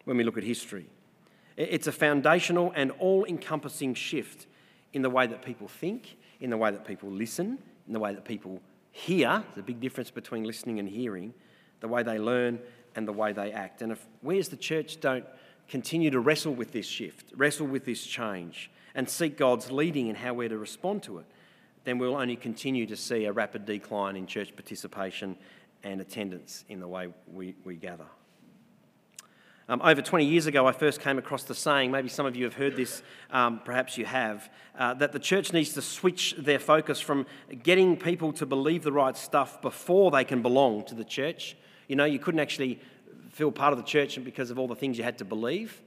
when 0.04 0.16
we 0.16 0.24
look 0.24 0.36
at 0.36 0.44
history. 0.44 0.86
It's 1.56 1.86
a 1.86 1.92
foundational 1.92 2.72
and 2.74 2.90
all 2.98 3.24
encompassing 3.24 3.94
shift 3.94 4.46
in 4.92 5.02
the 5.02 5.10
way 5.10 5.26
that 5.26 5.42
people 5.42 5.68
think, 5.68 6.16
in 6.40 6.50
the 6.50 6.56
way 6.56 6.70
that 6.70 6.84
people 6.84 7.10
listen, 7.10 7.58
in 7.86 7.92
the 7.92 8.00
way 8.00 8.12
that 8.12 8.24
people 8.24 8.60
hear. 8.96 9.44
the 9.54 9.62
big 9.62 9.80
difference 9.80 10.10
between 10.10 10.44
listening 10.44 10.78
and 10.78 10.88
hearing, 10.88 11.34
the 11.80 11.88
way 11.88 12.02
they 12.02 12.18
learn 12.18 12.58
and 12.94 13.06
the 13.06 13.12
way 13.12 13.32
they 13.32 13.52
act. 13.52 13.82
And 13.82 13.92
if 13.92 14.06
we 14.22 14.38
as 14.38 14.48
the 14.48 14.56
church 14.56 15.00
don't 15.00 15.24
continue 15.68 16.10
to 16.10 16.20
wrestle 16.20 16.54
with 16.54 16.72
this 16.72 16.86
shift, 16.86 17.32
wrestle 17.36 17.66
with 17.66 17.84
this 17.84 18.04
change, 18.04 18.70
and 18.94 19.08
seek 19.08 19.36
God's 19.36 19.70
leading 19.70 20.06
in 20.06 20.16
how 20.16 20.32
we're 20.32 20.48
to 20.48 20.56
respond 20.56 21.02
to 21.04 21.18
it, 21.18 21.26
then 21.84 21.98
we'll 21.98 22.16
only 22.16 22.36
continue 22.36 22.86
to 22.86 22.96
see 22.96 23.26
a 23.26 23.32
rapid 23.32 23.66
decline 23.66 24.16
in 24.16 24.26
church 24.26 24.56
participation 24.56 25.36
and 25.84 26.00
attendance 26.00 26.64
in 26.68 26.80
the 26.80 26.88
way 26.88 27.08
we, 27.32 27.54
we 27.64 27.76
gather. 27.76 28.06
Um, 29.68 29.82
over 29.82 30.00
20 30.00 30.24
years 30.24 30.46
ago, 30.46 30.64
I 30.68 30.70
first 30.70 31.00
came 31.00 31.18
across 31.18 31.42
the 31.42 31.54
saying, 31.54 31.90
maybe 31.90 32.08
some 32.08 32.24
of 32.24 32.36
you 32.36 32.44
have 32.44 32.54
heard 32.54 32.76
this, 32.76 33.02
um, 33.32 33.60
perhaps 33.64 33.98
you 33.98 34.04
have, 34.04 34.48
uh, 34.78 34.94
that 34.94 35.10
the 35.10 35.18
church 35.18 35.52
needs 35.52 35.72
to 35.72 35.82
switch 35.82 36.36
their 36.38 36.60
focus 36.60 37.00
from 37.00 37.26
getting 37.64 37.96
people 37.96 38.32
to 38.34 38.46
believe 38.46 38.84
the 38.84 38.92
right 38.92 39.16
stuff 39.16 39.60
before 39.60 40.12
they 40.12 40.22
can 40.22 40.40
belong 40.40 40.84
to 40.84 40.94
the 40.94 41.04
church. 41.04 41.56
You 41.88 41.96
know, 41.96 42.04
you 42.04 42.20
couldn't 42.20 42.38
actually 42.38 42.78
feel 43.30 43.50
part 43.50 43.72
of 43.72 43.78
the 43.78 43.84
church 43.84 44.22
because 44.22 44.52
of 44.52 44.58
all 44.58 44.68
the 44.68 44.76
things 44.76 44.98
you 44.98 45.04
had 45.04 45.18
to 45.18 45.24
believe. 45.24 45.82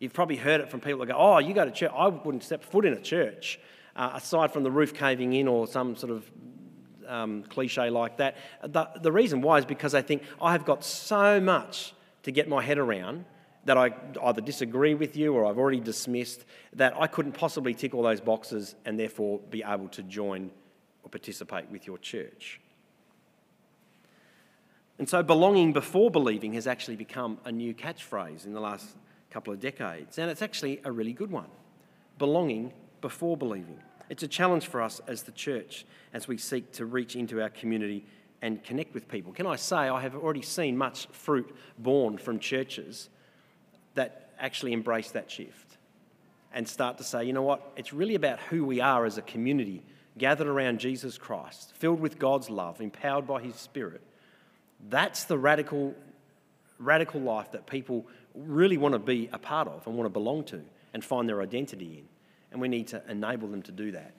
You've 0.00 0.12
probably 0.12 0.36
heard 0.36 0.60
it 0.60 0.68
from 0.68 0.80
people 0.80 0.98
that 0.98 1.06
go, 1.06 1.14
Oh, 1.16 1.38
you 1.38 1.54
go 1.54 1.64
to 1.64 1.70
church. 1.70 1.92
I 1.94 2.08
wouldn't 2.08 2.42
step 2.42 2.64
foot 2.64 2.84
in 2.84 2.94
a 2.94 3.00
church 3.00 3.60
uh, 3.94 4.10
aside 4.14 4.52
from 4.52 4.64
the 4.64 4.72
roof 4.72 4.92
caving 4.92 5.34
in 5.34 5.46
or 5.46 5.68
some 5.68 5.94
sort 5.94 6.10
of 6.10 6.28
um, 7.06 7.44
cliche 7.44 7.90
like 7.90 8.16
that. 8.16 8.36
The, 8.64 8.88
the 9.00 9.12
reason 9.12 9.40
why 9.40 9.58
is 9.58 9.64
because 9.64 9.92
they 9.92 10.02
think 10.02 10.24
I 10.42 10.50
have 10.50 10.64
got 10.64 10.84
so 10.84 11.40
much 11.40 11.94
to 12.22 12.32
get 12.32 12.48
my 12.48 12.62
head 12.62 12.78
around 12.78 13.24
that 13.64 13.76
I 13.76 13.92
either 14.22 14.40
disagree 14.40 14.94
with 14.94 15.16
you 15.16 15.34
or 15.34 15.44
I've 15.44 15.58
already 15.58 15.80
dismissed 15.80 16.44
that 16.74 16.94
I 16.98 17.06
couldn't 17.06 17.32
possibly 17.32 17.74
tick 17.74 17.94
all 17.94 18.02
those 18.02 18.20
boxes 18.20 18.74
and 18.84 18.98
therefore 18.98 19.38
be 19.50 19.62
able 19.66 19.88
to 19.88 20.02
join 20.02 20.50
or 21.02 21.10
participate 21.10 21.70
with 21.70 21.86
your 21.86 21.98
church. 21.98 22.60
And 24.98 25.08
so, 25.08 25.22
belonging 25.22 25.72
before 25.72 26.10
believing 26.10 26.52
has 26.54 26.66
actually 26.66 26.96
become 26.96 27.38
a 27.44 27.52
new 27.52 27.74
catchphrase 27.74 28.44
in 28.44 28.52
the 28.52 28.60
last 28.60 28.86
couple 29.30 29.52
of 29.52 29.60
decades, 29.60 30.18
and 30.18 30.30
it's 30.30 30.42
actually 30.42 30.80
a 30.84 30.92
really 30.92 31.14
good 31.14 31.30
one. 31.30 31.48
Belonging 32.18 32.72
before 33.00 33.36
believing. 33.36 33.78
It's 34.10 34.22
a 34.22 34.28
challenge 34.28 34.66
for 34.66 34.82
us 34.82 35.00
as 35.06 35.22
the 35.22 35.32
church 35.32 35.86
as 36.12 36.28
we 36.28 36.36
seek 36.36 36.72
to 36.72 36.84
reach 36.84 37.16
into 37.16 37.40
our 37.40 37.48
community 37.48 38.04
and 38.42 38.62
connect 38.64 38.94
with 38.94 39.08
people. 39.08 39.32
Can 39.32 39.46
I 39.46 39.56
say, 39.56 39.76
I 39.76 40.00
have 40.00 40.14
already 40.14 40.42
seen 40.42 40.76
much 40.76 41.06
fruit 41.08 41.54
borne 41.78 42.18
from 42.18 42.38
churches 42.38 43.08
that 43.94 44.30
actually 44.38 44.72
embrace 44.72 45.10
that 45.10 45.30
shift 45.30 45.76
and 46.52 46.66
start 46.66 46.98
to 46.98 47.04
say, 47.04 47.24
you 47.24 47.32
know 47.32 47.42
what, 47.42 47.72
it's 47.76 47.92
really 47.92 48.14
about 48.14 48.40
who 48.40 48.64
we 48.64 48.80
are 48.80 49.04
as 49.04 49.18
a 49.18 49.22
community 49.22 49.82
gathered 50.18 50.48
around 50.48 50.80
Jesus 50.80 51.18
Christ, 51.18 51.72
filled 51.76 52.00
with 52.00 52.18
God's 52.18 52.50
love, 52.50 52.80
empowered 52.80 53.26
by 53.26 53.40
His 53.40 53.54
Spirit. 53.54 54.02
That's 54.88 55.24
the 55.24 55.38
radical, 55.38 55.94
radical 56.78 57.20
life 57.20 57.52
that 57.52 57.66
people 57.66 58.06
really 58.34 58.76
want 58.76 58.94
to 58.94 58.98
be 58.98 59.28
a 59.32 59.38
part 59.38 59.68
of 59.68 59.86
and 59.86 59.96
want 59.96 60.06
to 60.06 60.12
belong 60.12 60.44
to 60.44 60.62
and 60.92 61.04
find 61.04 61.28
their 61.28 61.42
identity 61.42 61.98
in 61.98 62.08
and 62.50 62.60
we 62.60 62.68
need 62.68 62.88
to 62.88 63.02
enable 63.08 63.48
them 63.48 63.62
to 63.62 63.72
do 63.72 63.92
that, 63.92 64.12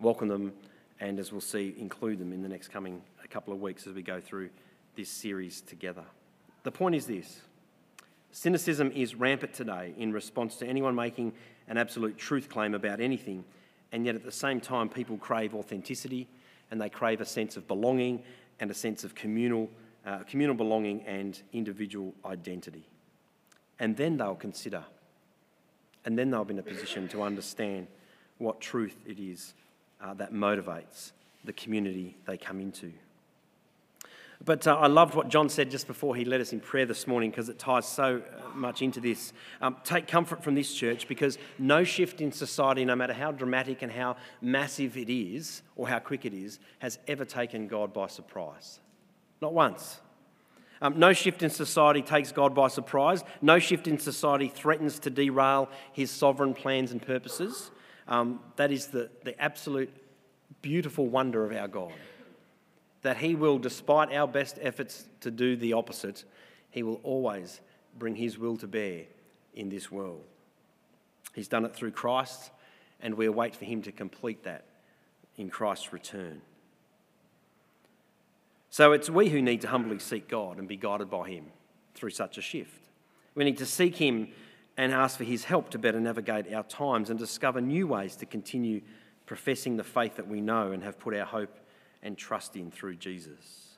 welcome 0.00 0.28
them, 0.28 0.52
and 1.00 1.18
as 1.18 1.32
we'll 1.32 1.40
see, 1.40 1.74
include 1.78 2.18
them 2.18 2.32
in 2.32 2.42
the 2.42 2.48
next 2.48 2.68
coming 2.68 3.02
couple 3.30 3.52
of 3.52 3.60
weeks 3.60 3.86
as 3.86 3.94
we 3.94 4.02
go 4.02 4.20
through 4.20 4.50
this 4.96 5.08
series 5.08 5.60
together. 5.60 6.04
The 6.62 6.70
point 6.70 6.94
is 6.94 7.06
this 7.06 7.40
cynicism 8.32 8.92
is 8.92 9.14
rampant 9.14 9.54
today 9.54 9.94
in 9.96 10.12
response 10.12 10.56
to 10.56 10.66
anyone 10.66 10.94
making 10.94 11.32
an 11.68 11.78
absolute 11.78 12.18
truth 12.18 12.48
claim 12.48 12.74
about 12.74 13.00
anything, 13.00 13.44
and 13.92 14.04
yet 14.04 14.14
at 14.14 14.24
the 14.24 14.32
same 14.32 14.60
time, 14.60 14.88
people 14.88 15.16
crave 15.16 15.54
authenticity 15.54 16.28
and 16.70 16.80
they 16.80 16.88
crave 16.88 17.20
a 17.20 17.24
sense 17.24 17.56
of 17.56 17.66
belonging 17.66 18.22
and 18.60 18.70
a 18.70 18.74
sense 18.74 19.04
of 19.04 19.14
communal, 19.14 19.68
uh, 20.06 20.18
communal 20.28 20.54
belonging 20.54 21.02
and 21.02 21.40
individual 21.52 22.14
identity. 22.24 22.86
And 23.78 23.96
then 23.96 24.16
they'll 24.16 24.34
consider 24.34 24.84
and 26.04 26.18
then 26.18 26.30
they'll 26.30 26.44
be 26.44 26.54
in 26.54 26.60
a 26.60 26.62
position 26.62 27.08
to 27.08 27.22
understand 27.22 27.86
what 28.38 28.60
truth 28.60 28.96
it 29.06 29.18
is 29.18 29.54
uh, 30.00 30.14
that 30.14 30.32
motivates 30.32 31.12
the 31.44 31.52
community 31.52 32.16
they 32.26 32.36
come 32.36 32.60
into. 32.60 32.92
But 34.42 34.66
uh, 34.66 34.76
I 34.76 34.86
loved 34.86 35.14
what 35.14 35.28
John 35.28 35.50
said 35.50 35.70
just 35.70 35.86
before 35.86 36.16
he 36.16 36.24
led 36.24 36.40
us 36.40 36.52
in 36.52 36.60
prayer 36.60 36.86
this 36.86 37.06
morning 37.06 37.30
because 37.30 37.50
it 37.50 37.58
ties 37.58 37.86
so 37.86 38.22
uh, 38.22 38.56
much 38.56 38.80
into 38.80 38.98
this. 38.98 39.34
Um, 39.60 39.76
take 39.84 40.06
comfort 40.06 40.42
from 40.42 40.54
this 40.54 40.72
church 40.72 41.06
because 41.08 41.36
no 41.58 41.84
shift 41.84 42.22
in 42.22 42.32
society, 42.32 42.84
no 42.86 42.96
matter 42.96 43.12
how 43.12 43.32
dramatic 43.32 43.82
and 43.82 43.92
how 43.92 44.16
massive 44.40 44.96
it 44.96 45.12
is 45.12 45.60
or 45.76 45.88
how 45.88 45.98
quick 45.98 46.24
it 46.24 46.32
is, 46.32 46.58
has 46.78 46.98
ever 47.06 47.26
taken 47.26 47.68
God 47.68 47.92
by 47.92 48.06
surprise. 48.06 48.80
Not 49.42 49.52
once. 49.52 50.00
Um, 50.82 50.98
no 50.98 51.12
shift 51.12 51.42
in 51.42 51.50
society 51.50 52.00
takes 52.00 52.32
God 52.32 52.54
by 52.54 52.68
surprise. 52.68 53.22
No 53.42 53.58
shift 53.58 53.86
in 53.86 53.98
society 53.98 54.48
threatens 54.48 54.98
to 55.00 55.10
derail 55.10 55.68
his 55.92 56.10
sovereign 56.10 56.54
plans 56.54 56.92
and 56.92 57.02
purposes. 57.02 57.70
Um, 58.08 58.40
that 58.56 58.72
is 58.72 58.86
the, 58.86 59.10
the 59.24 59.38
absolute 59.40 59.92
beautiful 60.62 61.06
wonder 61.06 61.44
of 61.44 61.54
our 61.54 61.68
God. 61.68 61.92
That 63.02 63.18
he 63.18 63.34
will, 63.34 63.58
despite 63.58 64.12
our 64.12 64.28
best 64.28 64.58
efforts 64.60 65.06
to 65.20 65.30
do 65.30 65.56
the 65.56 65.72
opposite, 65.72 66.24
he 66.70 66.82
will 66.82 67.00
always 67.02 67.60
bring 67.98 68.16
his 68.16 68.38
will 68.38 68.56
to 68.58 68.66
bear 68.66 69.04
in 69.54 69.68
this 69.68 69.90
world. 69.90 70.22
He's 71.34 71.48
done 71.48 71.64
it 71.64 71.74
through 71.74 71.92
Christ, 71.92 72.50
and 73.00 73.14
we 73.14 73.26
await 73.26 73.56
for 73.56 73.64
him 73.64 73.82
to 73.82 73.92
complete 73.92 74.44
that 74.44 74.64
in 75.36 75.48
Christ's 75.48 75.92
return. 75.92 76.42
So 78.70 78.92
it's 78.92 79.10
we 79.10 79.28
who 79.28 79.42
need 79.42 79.62
to 79.62 79.68
humbly 79.68 79.98
seek 79.98 80.28
God 80.28 80.58
and 80.58 80.68
be 80.68 80.76
guided 80.76 81.10
by 81.10 81.28
Him 81.28 81.46
through 81.94 82.10
such 82.10 82.38
a 82.38 82.42
shift. 82.42 82.88
We 83.34 83.44
need 83.44 83.58
to 83.58 83.66
seek 83.66 83.96
Him 83.96 84.28
and 84.76 84.92
ask 84.92 85.18
for 85.18 85.24
His 85.24 85.44
help 85.44 85.70
to 85.70 85.78
better 85.78 86.00
navigate 86.00 86.52
our 86.52 86.62
times 86.62 87.10
and 87.10 87.18
discover 87.18 87.60
new 87.60 87.88
ways 87.88 88.14
to 88.16 88.26
continue 88.26 88.80
professing 89.26 89.76
the 89.76 89.84
faith 89.84 90.16
that 90.16 90.28
we 90.28 90.40
know 90.40 90.70
and 90.70 90.84
have 90.84 90.98
put 90.98 91.16
our 91.16 91.26
hope 91.26 91.58
and 92.02 92.16
trust 92.16 92.56
in 92.56 92.70
through 92.70 92.96
Jesus. 92.96 93.70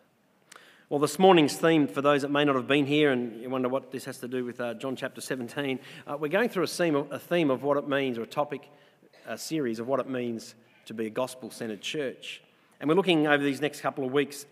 Well, 0.93 1.01
this 1.01 1.19
morning's 1.19 1.57
theme, 1.57 1.89
for 1.89 2.03
those 2.03 2.21
that 2.21 2.31
may 2.31 2.45
not 2.45 2.55
have 2.55 2.67
been 2.67 2.85
here 2.85 3.13
and 3.13 3.41
you 3.41 3.49
wonder 3.49 3.71
what 3.71 3.91
this 3.91 4.05
has 4.05 4.19
to 4.19 4.29
do 4.29 4.45
with 4.45 4.61
uh, 4.61 4.75
John 4.75 4.95
chapter 4.95 5.23
17, 5.23 5.81
uh, 6.07 6.19
we're 6.21 6.29
going 6.29 6.51
through 6.51 6.65
a 6.65 6.67
theme, 6.67 6.95
of, 6.95 7.11
a 7.11 7.19
theme 7.19 7.51
of 7.51 7.63
what 7.63 7.79
it 7.79 7.89
means, 7.89 8.19
or 8.19 8.23
a 8.25 8.27
topic, 8.27 8.71
a 9.27 9.39
series 9.39 9.79
of 9.79 9.89
what 9.89 10.01
it 10.01 10.09
means 10.09 10.55
to 10.85 10.93
be 10.93 11.07
a 11.07 11.11
gospel 11.11 11.51
centered 11.51 11.81
church. 11.81 12.43
And 12.79 12.91
we're 12.91 12.95
looking 12.95 13.27
over 13.27 13.43
these 13.43 13.63
next 13.63 13.81
couple 13.81 14.05
of 14.05 14.13
weeks 14.13 14.45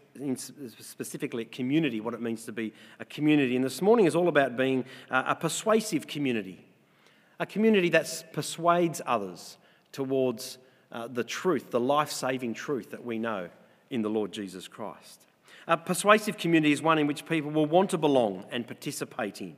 specifically 0.79 1.45
at 1.45 1.53
community, 1.53 2.01
what 2.01 2.15
it 2.15 2.23
means 2.23 2.47
to 2.47 2.53
be 2.53 2.73
a 2.99 3.05
community. 3.05 3.55
And 3.55 3.63
this 3.63 3.83
morning 3.83 4.07
is 4.07 4.17
all 4.17 4.29
about 4.29 4.57
being 4.57 4.87
a 5.11 5.35
persuasive 5.35 6.07
community, 6.07 6.65
a 7.39 7.45
community 7.45 7.91
that 7.91 8.33
persuades 8.33 9.03
others 9.05 9.59
towards 9.93 10.57
uh, 10.91 11.07
the 11.07 11.23
truth, 11.23 11.71
the 11.71 11.81
life 11.81 12.11
saving 12.11 12.55
truth 12.55 12.93
that 12.93 13.05
we 13.05 13.19
know 13.19 13.51
in 13.91 14.03
the 14.03 14.11
Lord 14.11 14.33
Jesus 14.33 14.69
Christ. 14.69 15.27
A 15.67 15.77
persuasive 15.77 16.39
community 16.39 16.73
is 16.73 16.81
one 16.81 16.99
in 16.99 17.07
which 17.07 17.27
people 17.27 17.51
will 17.51 17.67
want 17.67 17.91
to 17.91 17.99
belong 17.99 18.45
and 18.51 18.67
participate 18.67 19.41
in. 19.41 19.57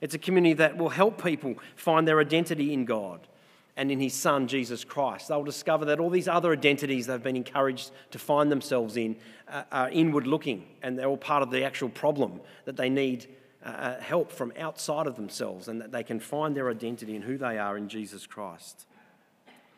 It's 0.00 0.14
a 0.14 0.18
community 0.18 0.54
that 0.54 0.76
will 0.76 0.88
help 0.88 1.22
people 1.22 1.56
find 1.76 2.08
their 2.08 2.20
identity 2.20 2.72
in 2.72 2.84
God 2.84 3.28
and 3.76 3.90
in 3.90 4.00
his 4.00 4.14
son, 4.14 4.48
Jesus 4.48 4.84
Christ. 4.84 5.28
They'll 5.28 5.44
discover 5.44 5.84
that 5.86 6.00
all 6.00 6.10
these 6.10 6.28
other 6.28 6.52
identities 6.52 7.06
they've 7.06 7.22
been 7.22 7.36
encouraged 7.36 7.90
to 8.10 8.18
find 8.18 8.50
themselves 8.50 8.96
in 8.96 9.16
uh, 9.48 9.62
are 9.70 9.90
inward 9.90 10.26
looking 10.26 10.66
and 10.82 10.98
they're 10.98 11.06
all 11.06 11.16
part 11.16 11.42
of 11.42 11.50
the 11.50 11.64
actual 11.64 11.88
problem 11.88 12.40
that 12.64 12.76
they 12.76 12.90
need 12.90 13.28
uh, 13.64 13.68
uh, 13.68 14.00
help 14.00 14.32
from 14.32 14.52
outside 14.58 15.06
of 15.06 15.16
themselves 15.16 15.68
and 15.68 15.80
that 15.80 15.92
they 15.92 16.02
can 16.02 16.18
find 16.18 16.56
their 16.56 16.68
identity 16.68 17.14
in 17.14 17.22
who 17.22 17.38
they 17.38 17.58
are 17.58 17.76
in 17.76 17.88
Jesus 17.88 18.26
Christ. 18.26 18.86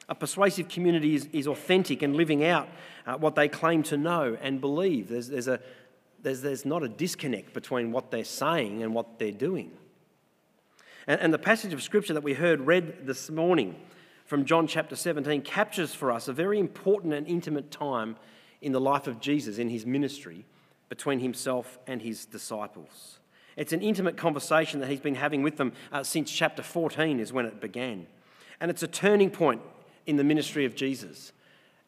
A 0.09 0.15
persuasive 0.15 0.69
community 0.69 1.15
is, 1.15 1.29
is 1.33 1.47
authentic 1.47 2.03
and 2.03 2.15
living 2.15 2.45
out 2.45 2.69
uh, 3.07 3.17
what 3.17 3.35
they 3.35 3.49
claim 3.49 3.83
to 3.85 3.97
know 3.97 4.37
and 4.41 4.61
believe. 4.61 5.09
There's, 5.09 5.29
there's, 5.29 5.49
a, 5.49 5.61
there's, 6.23 6.43
there's 6.43 6.65
not 6.65 6.83
a 6.83 6.89
disconnect 6.89 7.55
between 7.55 7.91
what 7.91 8.11
they're 8.11 8.25
saying 8.25 8.83
and 8.83 8.95
what 8.95 9.19
they're 9.19 9.33
doing. 9.33 9.71
And, 11.07 11.21
and 11.21 11.33
the 11.33 11.39
passage 11.39 11.73
of 11.73 11.83
scripture 11.83 12.15
that 12.15 12.23
we 12.23 12.35
heard 12.35 12.61
read 12.61 13.07
this 13.07 13.31
morning 13.31 13.77
from 14.27 14.45
John 14.45 14.67
chapter 14.67 14.97
17 14.97 15.43
captures 15.43 15.95
for 15.95 16.11
us 16.11 16.29
a 16.29 16.33
very 16.33 16.59
important 16.59 17.13
and 17.15 17.27
intimate 17.27 17.71
time 17.71 18.17
in 18.61 18.73
the 18.73 18.81
life 18.81 19.07
of 19.07 19.21
Jesus, 19.21 19.59
in 19.59 19.69
his 19.69 19.85
ministry, 19.85 20.45
between 20.89 21.21
himself 21.21 21.79
and 21.87 22.01
his 22.01 22.25
disciples. 22.25 23.19
It's 23.57 23.73
an 23.73 23.83
intimate 23.83 24.17
conversation 24.17 24.81
that 24.81 24.89
he's 24.89 25.01
been 25.01 25.15
having 25.15 25.43
with 25.43 25.57
them 25.57 25.73
uh, 25.93 26.03
since 26.03 26.31
chapter 26.31 26.63
14 26.63 27.21
is 27.21 27.33
when 27.33 27.47
it 27.47 27.61
began. 27.61 28.07
And 28.61 28.71
it's 28.71 28.83
a 28.83 28.89
turning 28.89 29.31
point 29.31 29.61
in 30.07 30.17
the 30.17 30.25
ministry 30.25 30.65
of 30.65 30.75
Jesus. 30.75 31.33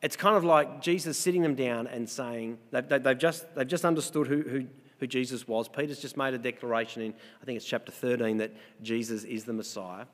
It's 0.02 0.16
kind 0.16 0.36
of 0.36 0.44
like 0.44 0.82
Jesus 0.82 1.18
sitting 1.18 1.42
them 1.42 1.54
down 1.54 1.86
and 1.86 2.08
saying, 2.08 2.58
they've, 2.70 3.18
just, 3.18 3.54
they've 3.54 3.66
just 3.66 3.84
understood 3.84 4.26
who, 4.26 4.42
who, 4.42 4.66
who 4.98 5.06
Jesus 5.06 5.48
was. 5.48 5.68
Peter's 5.68 6.00
just 6.00 6.16
made 6.16 6.34
a 6.34 6.38
declaration 6.38 7.02
in, 7.02 7.14
I 7.40 7.44
think 7.44 7.56
it's 7.56 7.66
chapter 7.66 7.92
13, 7.92 8.36
that 8.38 8.52
Jesus 8.82 9.24
is 9.24 9.44
the 9.44 9.52
Messiah. 9.52 10.04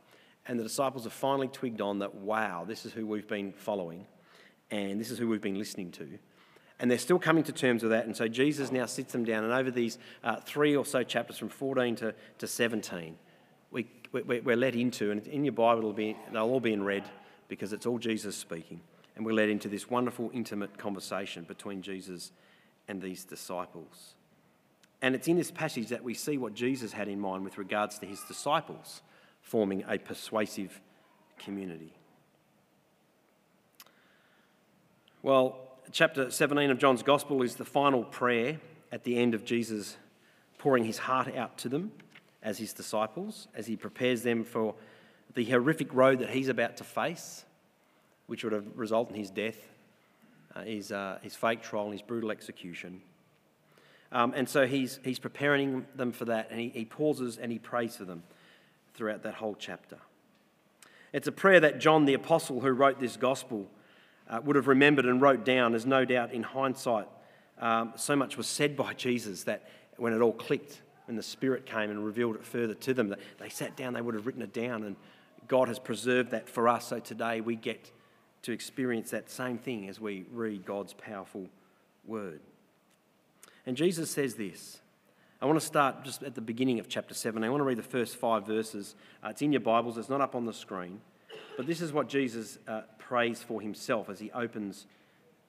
And 0.47 0.59
the 0.59 0.65
disciples 0.65 1.05
have 1.05 1.13
finally 1.13 1.49
twigged 1.49 1.81
on 1.81 2.01
that, 2.01 2.15
wow, 2.15 2.65
this 2.67 2.85
is 2.85 2.93
who 2.93 3.07
we've 3.07 3.29
been 3.29 3.53
following 3.53 4.07
and 4.73 4.99
this 4.99 5.11
is 5.11 5.19
who 5.19 5.29
we've 5.29 5.43
been 5.43 5.59
listening 5.59 5.91
to. 5.93 6.19
And 6.81 6.91
they're 6.91 6.99
still 6.99 7.19
coming 7.19 7.45
to 7.45 7.53
terms 7.53 7.83
with 7.83 7.93
that. 7.93 8.07
And 8.07 8.17
so 8.17 8.27
Jesus 8.27 8.73
now 8.73 8.87
sits 8.87 9.13
them 9.13 9.25
down. 9.25 9.45
And 9.45 9.53
over 9.53 9.71
these 9.71 9.99
uh, 10.25 10.37
three 10.37 10.75
or 10.75 10.85
so 10.85 11.05
chapters, 11.05 11.39
from 11.39 11.49
14 11.49 11.95
to, 11.97 12.15
to 12.39 12.47
17, 12.47 13.15
we, 13.71 13.87
we, 14.11 14.41
we're 14.41 14.57
let 14.57 14.75
into, 14.75 15.11
and 15.13 15.25
in 15.29 15.45
your 15.45 15.53
Bible, 15.53 15.81
it'll 15.81 15.93
be, 15.93 16.17
they'll 16.33 16.43
all 16.43 16.59
be 16.59 16.73
in 16.73 16.83
red 16.83 17.05
because 17.53 17.75
it's 17.75 17.85
all 17.85 17.99
Jesus 17.99 18.35
speaking. 18.35 18.81
And 19.15 19.27
we're 19.27 19.35
led 19.35 19.51
into 19.51 19.69
this 19.69 19.91
wonderful, 19.91 20.31
intimate 20.33 20.79
conversation 20.79 21.45
between 21.45 21.83
Jesus 21.83 22.33
and 22.89 23.03
these 23.03 23.27
disciples. 23.27 24.15
And 25.03 25.15
it's 25.15 25.29
in 25.29 25.37
this 25.37 25.51
passage 25.51 25.89
that 25.89 26.03
we 26.03 26.15
see 26.15 26.39
what 26.39 26.55
Jesus 26.55 26.95
had 26.95 27.09
in 27.09 27.21
mind 27.21 27.45
with 27.45 27.59
regards 27.59 27.99
to 27.99 28.07
his 28.07 28.23
disciples 28.23 29.03
forming 29.43 29.85
a 29.87 29.99
persuasive 29.99 30.81
community. 31.39 31.93
Well, 35.23 35.61
chapter 35.91 36.31
17 36.31 36.71
of 36.71 36.79
John's 36.79 37.03
Gospel 37.03 37.43
is 37.43 37.57
the 37.57 37.67
final 37.67 38.03
prayer 38.03 38.61
at 38.91 39.05
the 39.05 39.19
end 39.19 39.35
of 39.35 39.45
Jesus 39.45 39.99
pouring 40.57 40.85
his 40.85 40.97
heart 40.97 41.37
out 41.37 41.59
to 41.59 41.69
them 41.69 41.93
as 42.43 42.57
his 42.57 42.73
disciples, 42.73 43.49
as 43.55 43.67
he 43.67 43.77
prepares 43.77 44.23
them 44.23 44.43
for 44.43 44.75
the 45.35 45.45
horrific 45.45 45.93
road 45.95 46.19
that 46.21 46.31
he's 46.31 46.49
about 46.49 46.77
to 46.79 46.85
face, 46.85 47.45
which 48.27 48.45
would 48.45 48.53
have 48.53 48.67
resulted 48.77 49.15
in 49.15 49.21
his 49.21 49.31
death, 49.31 49.57
uh, 50.55 50.62
his, 50.62 50.93
uh, 50.93 51.19
his 51.23 51.35
fake 51.35 51.62
trial, 51.62 51.85
and 51.85 51.93
his 51.93 52.03
brutal 52.03 52.31
execution. 52.31 53.01
Um, 54.12 54.35
and 54.37 54.49
so 54.49 54.67
he's, 54.67 55.01
he's 55.03 55.19
preparing 55.19 55.87
them 55.95 56.12
for 56.12 56.27
that, 56.27 56.51
and 56.51 56.61
he, 56.61 56.69
he 56.69 56.85
pauses 56.85 57.39
and 57.39 57.51
he 57.51 57.59
prays 57.59 57.97
for 57.97 58.05
them 58.05 58.23
throughout 58.95 59.23
that 59.23 59.35
whole 59.35 59.57
chapter. 59.59 59.97
It's 61.12 61.27
a 61.27 61.33
prayer 61.33 61.61
that 61.61 61.79
John 61.79 62.05
the 62.05 62.15
Apostle, 62.15 62.61
who 62.61 62.71
wrote 62.71 63.01
this 63.01 63.17
gospel, 63.17 63.71
uh, 64.29 64.41
would 64.45 64.57
have 64.57 64.69
remembered 64.69 65.07
and 65.07 65.21
wrote 65.21 65.45
down, 65.45 65.75
as 65.75 65.87
no 65.87 66.05
doubt 66.05 66.33
in 66.33 66.43
hindsight, 66.43 67.09
um, 67.59 67.93
so 67.97 68.17
much 68.17 68.37
was 68.37 68.47
said 68.47 68.77
by 68.77 68.95
Jesus 68.95 69.45
that 69.45 69.69
when 69.97 70.12
it 70.12 70.21
all 70.21 70.33
clicked, 70.33 70.81
when 71.07 71.17
the 71.17 71.23
Spirit 71.23 71.67
came 71.67 71.91
and 71.91 72.05
revealed 72.05 72.37
it 72.37 72.45
further 72.45 72.75
to 72.75 72.95
them, 72.95 73.09
that 73.09 73.19
they 73.39 73.49
sat 73.49 73.77
down, 73.77 73.93
they 73.93 74.01
would 74.01 74.15
have 74.15 74.27
written 74.27 74.43
it 74.43 74.53
down, 74.53 74.85
and 74.85 74.97
God 75.49 75.69
has 75.69 75.79
preserved 75.79 76.31
that 76.31 76.49
for 76.49 76.69
us. 76.69 76.89
So 76.89 76.99
today 76.99 77.41
we 77.41 77.57
get 77.57 77.91
to 78.43 78.53
experience 78.53 79.11
that 79.11 79.31
same 79.31 79.59
thing 79.59 79.89
as 79.89 80.01
we 80.01 80.25
read 80.33 80.65
God's 80.65 80.95
powerful 80.95 81.49
word. 82.05 82.41
And 83.67 83.77
Jesus 83.77 84.11
says 84.11 84.35
this 84.35 84.81
I 85.41 85.47
want 85.47 85.59
to 85.59 85.67
start 85.67 86.05
just 86.05 86.23
at 86.23 86.35
the 86.35 86.41
beginning 86.41 86.79
of 86.79 86.88
chapter 86.88 87.14
7. 87.14 87.43
I 87.43 87.49
want 87.51 87.61
to 87.61 87.64
read 87.64 87.79
the 87.79 87.83
first 87.83 88.16
five 88.16 88.47
verses. 88.47 88.95
Uh, 89.25 89.31
it's 89.31 89.43
in 89.43 89.53
your 89.53 89.61
Bibles, 89.61 89.99
it's 89.99 90.09
not 90.09 90.21
up 90.21 90.35
on 90.35 90.47
the 90.47 90.53
screen. 90.53 91.01
But 91.57 91.66
this 91.66 91.81
is 91.81 91.93
what 91.93 92.09
Jesus 92.09 92.59
uh, 92.66 92.83
prays 92.99 93.43
for 93.43 93.61
himself 93.61 94.09
as 94.09 94.21
he 94.21 94.31
opens 94.33 94.87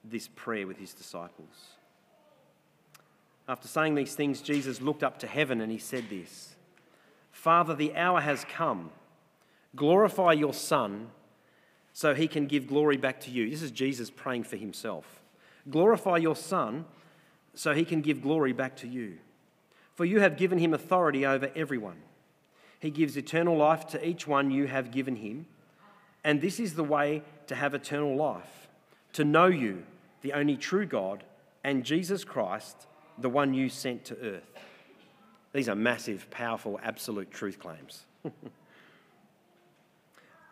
this 0.04 0.28
prayer 0.34 0.66
with 0.66 0.78
his 0.78 0.92
disciples. 0.92 1.76
After 3.48 3.68
saying 3.68 3.94
these 3.94 4.14
things, 4.14 4.42
Jesus 4.42 4.80
looked 4.80 5.02
up 5.02 5.18
to 5.20 5.26
heaven 5.26 5.60
and 5.60 5.70
he 5.70 5.78
said 5.78 6.04
this 6.10 6.56
Father, 7.30 7.74
the 7.74 7.94
hour 7.94 8.20
has 8.20 8.44
come. 8.44 8.90
Glorify 9.76 10.32
your 10.32 10.54
Son 10.54 11.08
so 11.92 12.14
he 12.14 12.28
can 12.28 12.46
give 12.46 12.66
glory 12.66 12.96
back 12.96 13.20
to 13.20 13.30
you. 13.30 13.48
This 13.48 13.62
is 13.62 13.70
Jesus 13.70 14.10
praying 14.10 14.44
for 14.44 14.56
himself. 14.56 15.22
Glorify 15.70 16.18
your 16.18 16.36
Son 16.36 16.84
so 17.54 17.72
he 17.72 17.84
can 17.84 18.00
give 18.00 18.22
glory 18.22 18.52
back 18.52 18.76
to 18.76 18.88
you. 18.88 19.18
For 19.94 20.04
you 20.04 20.20
have 20.20 20.36
given 20.36 20.58
him 20.58 20.74
authority 20.74 21.24
over 21.24 21.50
everyone. 21.54 22.02
He 22.80 22.90
gives 22.90 23.16
eternal 23.16 23.56
life 23.56 23.86
to 23.88 24.06
each 24.06 24.26
one 24.26 24.50
you 24.50 24.66
have 24.66 24.90
given 24.90 25.16
him. 25.16 25.46
And 26.24 26.40
this 26.40 26.58
is 26.58 26.74
the 26.74 26.84
way 26.84 27.22
to 27.46 27.54
have 27.54 27.74
eternal 27.74 28.16
life 28.16 28.68
to 29.14 29.24
know 29.24 29.46
you, 29.46 29.84
the 30.22 30.32
only 30.32 30.56
true 30.56 30.84
God, 30.84 31.24
and 31.62 31.84
Jesus 31.84 32.24
Christ, 32.24 32.86
the 33.16 33.30
one 33.30 33.54
you 33.54 33.68
sent 33.68 34.04
to 34.06 34.18
earth. 34.20 34.58
These 35.52 35.68
are 35.68 35.76
massive, 35.76 36.28
powerful, 36.30 36.80
absolute 36.82 37.30
truth 37.30 37.58
claims. 37.58 38.04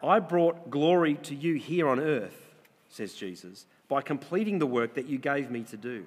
I 0.03 0.19
brought 0.19 0.71
glory 0.71 1.15
to 1.23 1.35
you 1.35 1.55
here 1.55 1.89
on 1.89 2.01
earth, 2.01 2.55
says 2.89 3.15
Jesus, 3.15 3.67
by 3.89 4.03
completing 4.03 4.59
the 4.59 4.67
work 4.67 4.95
that 4.95 5.07
you 5.07 5.19
gave 5.19 5.51
me 5.51 5.63
to 5.65 5.77
do. 5.77 6.07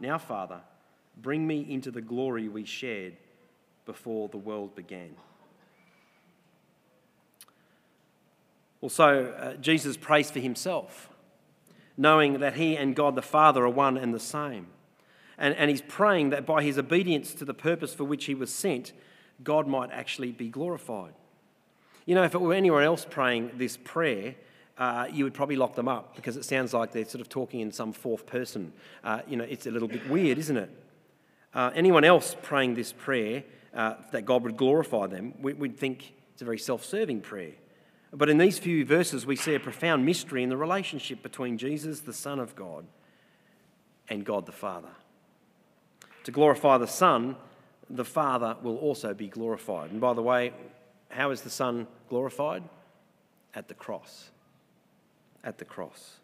Now, 0.00 0.18
Father, 0.18 0.60
Bring 1.16 1.46
me 1.46 1.66
into 1.68 1.90
the 1.90 2.00
glory 2.00 2.48
we 2.48 2.64
shared 2.64 3.14
before 3.86 4.28
the 4.28 4.38
world 4.38 4.74
began. 4.74 5.14
Also, 8.80 9.32
uh, 9.32 9.54
Jesus 9.54 9.96
prays 9.96 10.30
for 10.30 10.40
himself, 10.40 11.08
knowing 11.96 12.40
that 12.40 12.54
he 12.54 12.76
and 12.76 12.94
God 12.94 13.14
the 13.14 13.22
Father 13.22 13.64
are 13.64 13.70
one 13.70 13.96
and 13.96 14.12
the 14.12 14.20
same. 14.20 14.66
And, 15.38 15.54
and 15.54 15.70
he's 15.70 15.82
praying 15.82 16.30
that 16.30 16.44
by 16.44 16.62
his 16.62 16.78
obedience 16.78 17.32
to 17.34 17.44
the 17.44 17.54
purpose 17.54 17.94
for 17.94 18.04
which 18.04 18.26
he 18.26 18.34
was 18.34 18.52
sent, 18.52 18.92
God 19.42 19.66
might 19.66 19.90
actually 19.90 20.32
be 20.32 20.48
glorified. 20.48 21.14
You 22.06 22.14
know, 22.14 22.24
if 22.24 22.34
it 22.34 22.40
were 22.40 22.54
anyone 22.54 22.82
else 22.82 23.06
praying 23.08 23.52
this 23.54 23.76
prayer, 23.76 24.34
uh, 24.76 25.06
you 25.12 25.24
would 25.24 25.34
probably 25.34 25.56
lock 25.56 25.74
them 25.74 25.88
up 25.88 26.16
because 26.16 26.36
it 26.36 26.44
sounds 26.44 26.74
like 26.74 26.92
they're 26.92 27.04
sort 27.04 27.20
of 27.20 27.28
talking 27.28 27.60
in 27.60 27.72
some 27.72 27.92
fourth 27.92 28.26
person. 28.26 28.72
Uh, 29.02 29.20
you 29.26 29.36
know, 29.36 29.44
it's 29.44 29.66
a 29.66 29.70
little 29.70 29.88
bit 29.88 30.08
weird, 30.08 30.38
isn't 30.38 30.56
it? 30.56 30.70
uh, 31.54 31.70
anyone 31.74 32.04
else 32.04 32.36
praying 32.42 32.74
this 32.74 32.92
prayer 32.92 33.44
uh, 33.72 33.94
that 34.10 34.24
God 34.24 34.42
would 34.42 34.56
glorify 34.56 35.06
them, 35.06 35.34
we, 35.40 35.52
would 35.52 35.78
think 35.78 36.14
it's 36.32 36.42
a 36.42 36.44
very 36.44 36.58
self 36.58 36.84
serving 36.84 37.20
prayer. 37.20 37.52
But 38.12 38.28
in 38.28 38.38
these 38.38 38.58
few 38.58 38.84
verses, 38.84 39.26
we 39.26 39.36
see 39.36 39.54
a 39.54 39.60
profound 39.60 40.04
mystery 40.04 40.42
in 40.42 40.48
the 40.48 40.56
relationship 40.56 41.22
between 41.22 41.58
Jesus, 41.58 42.00
the 42.00 42.12
Son 42.12 42.38
of 42.38 42.54
God, 42.54 42.86
and 44.08 44.24
God 44.24 44.46
the 44.46 44.52
Father. 44.52 44.90
To 46.24 46.30
glorify 46.30 46.78
the 46.78 46.86
Son, 46.86 47.36
the 47.90 48.04
Father 48.04 48.56
will 48.62 48.76
also 48.76 49.14
be 49.14 49.28
glorified. 49.28 49.90
And 49.90 50.00
by 50.00 50.14
the 50.14 50.22
way, 50.22 50.52
how 51.14 51.30
is 51.30 51.42
the 51.42 51.50
Son 51.50 51.86
glorified? 52.08 52.64
At 53.54 53.68
the 53.68 53.74
cross. 53.74 54.30
At 55.44 55.58
the 55.58 55.64
cross. 55.64 56.16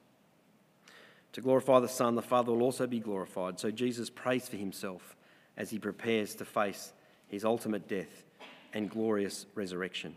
To 1.35 1.41
glorify 1.41 1.79
the 1.79 1.89
Son, 1.89 2.17
the 2.17 2.23
Father 2.23 2.51
will 2.51 2.63
also 2.63 2.89
be 2.89 2.99
glorified. 2.99 3.61
So 3.61 3.71
Jesus 3.71 4.11
prays 4.11 4.49
for 4.49 4.57
himself 4.57 5.17
as 5.57 5.71
he 5.71 5.79
prepares 5.79 6.35
to 6.37 6.45
face 6.45 6.93
his 7.29 7.45
ultimate 7.45 7.87
death 7.87 8.25
and 8.73 8.91
glorious 8.91 9.47
resurrection. 9.55 10.17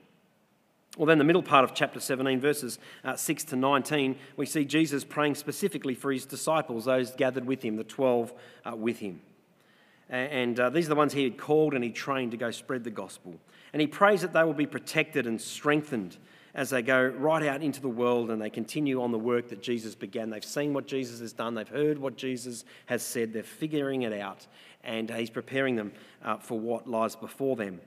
Well, 0.98 1.06
then, 1.06 1.18
the 1.18 1.24
middle 1.24 1.44
part 1.44 1.64
of 1.64 1.76
chapter 1.76 2.00
17, 2.00 2.40
verses 2.40 2.80
uh, 3.04 3.16
6 3.16 3.44
to 3.46 3.56
19, 3.56 4.16
we 4.38 4.46
see 4.46 4.66
Jesus 4.66 5.04
praying 5.04 5.36
specifically 5.36 5.96
for 5.96 6.12
his 6.12 6.26
disciples, 6.26 6.86
those 6.86 7.12
gathered 7.12 7.46
with 7.46 7.64
him, 7.64 7.78
the 7.78 7.84
12 7.84 8.34
uh, 8.66 8.76
with 8.76 9.00
him. 9.00 9.22
And 10.10 10.60
uh, 10.60 10.70
these 10.70 10.86
are 10.86 10.90
the 10.90 10.96
ones 10.96 11.14
he 11.14 11.24
had 11.24 11.38
called 11.38 11.74
and 11.74 11.84
he 11.84 11.90
trained 11.90 12.32
to 12.32 12.38
go 12.38 12.52
spread 12.52 12.84
the 12.84 12.92
gospel. 12.92 13.40
And 13.74 13.82
he 13.82 13.88
prays 13.88 14.22
that 14.22 14.34
they 14.34 14.44
will 14.44 14.54
be 14.54 14.68
protected 14.68 15.26
and 15.28 15.42
strengthened 15.42 16.18
as 16.56 16.70
they 16.70 16.84
go 16.84 17.04
right 17.04 17.44
out 17.44 17.64
into 17.64 17.82
the 17.82 17.90
world 17.90 18.30
and 18.30 18.40
they 18.40 18.50
continue 18.50 19.02
on 19.02 19.12
the 19.12 19.18
work 19.18 19.50
that 19.50 19.62
Jesus 19.62 19.96
began. 19.96 20.30
They've 20.30 20.46
seen 20.46 20.74
what 20.74 20.86
Jesus 20.86 21.20
has 21.20 21.34
done, 21.34 21.56
they've 21.56 21.68
heard 21.68 21.98
what 21.98 22.16
Jesus 22.16 22.64
has 22.86 23.02
said, 23.02 23.34
they're 23.34 23.42
figuring 23.42 24.04
it 24.04 24.14
out, 24.14 24.46
and 24.84 25.10
he's 25.10 25.32
preparing 25.32 25.76
them 25.76 25.92
uh, 26.24 26.38
for 26.38 26.60
what 26.60 26.88
lies 26.88 27.16
before 27.16 27.56
them 27.56 27.82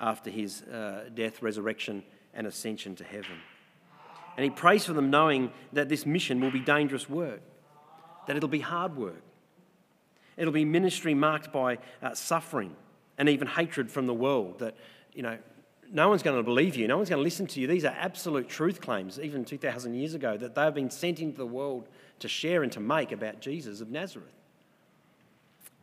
after 0.00 0.30
his 0.30 0.62
uh, 0.62 1.08
death, 1.14 1.42
resurrection, 1.42 2.04
and 2.34 2.46
ascension 2.46 2.94
to 2.96 3.04
heaven. 3.04 3.36
And 4.36 4.44
he 4.44 4.50
prays 4.50 4.86
for 4.86 4.92
them, 4.92 5.10
knowing 5.10 5.50
that 5.72 5.88
this 5.88 6.06
mission 6.06 6.40
will 6.40 6.50
be 6.50 6.60
dangerous 6.60 7.10
work, 7.10 7.40
that 8.26 8.36
it'll 8.36 8.48
be 8.48 8.60
hard 8.60 8.96
work. 8.96 9.22
It'll 10.36 10.52
be 10.52 10.64
ministry 10.64 11.12
marked 11.12 11.52
by 11.52 11.78
uh, 12.00 12.14
suffering 12.14 12.74
and 13.18 13.28
even 13.28 13.46
hatred 13.46 13.90
from 13.90 14.06
the 14.06 14.14
world. 14.14 14.60
That, 14.60 14.74
you 15.12 15.22
know, 15.22 15.38
no 15.90 16.08
one's 16.08 16.22
going 16.22 16.36
to 16.36 16.42
believe 16.42 16.74
you, 16.74 16.88
no 16.88 16.96
one's 16.96 17.10
going 17.10 17.20
to 17.20 17.22
listen 17.22 17.46
to 17.48 17.60
you. 17.60 17.66
These 17.66 17.84
are 17.84 17.94
absolute 17.98 18.48
truth 18.48 18.80
claims, 18.80 19.20
even 19.20 19.44
2,000 19.44 19.94
years 19.94 20.14
ago, 20.14 20.36
that 20.38 20.54
they 20.54 20.62
have 20.62 20.74
been 20.74 20.90
sent 20.90 21.20
into 21.20 21.36
the 21.36 21.46
world 21.46 21.88
to 22.20 22.28
share 22.28 22.62
and 22.62 22.72
to 22.72 22.80
make 22.80 23.12
about 23.12 23.40
Jesus 23.40 23.80
of 23.80 23.90
Nazareth. 23.90 24.32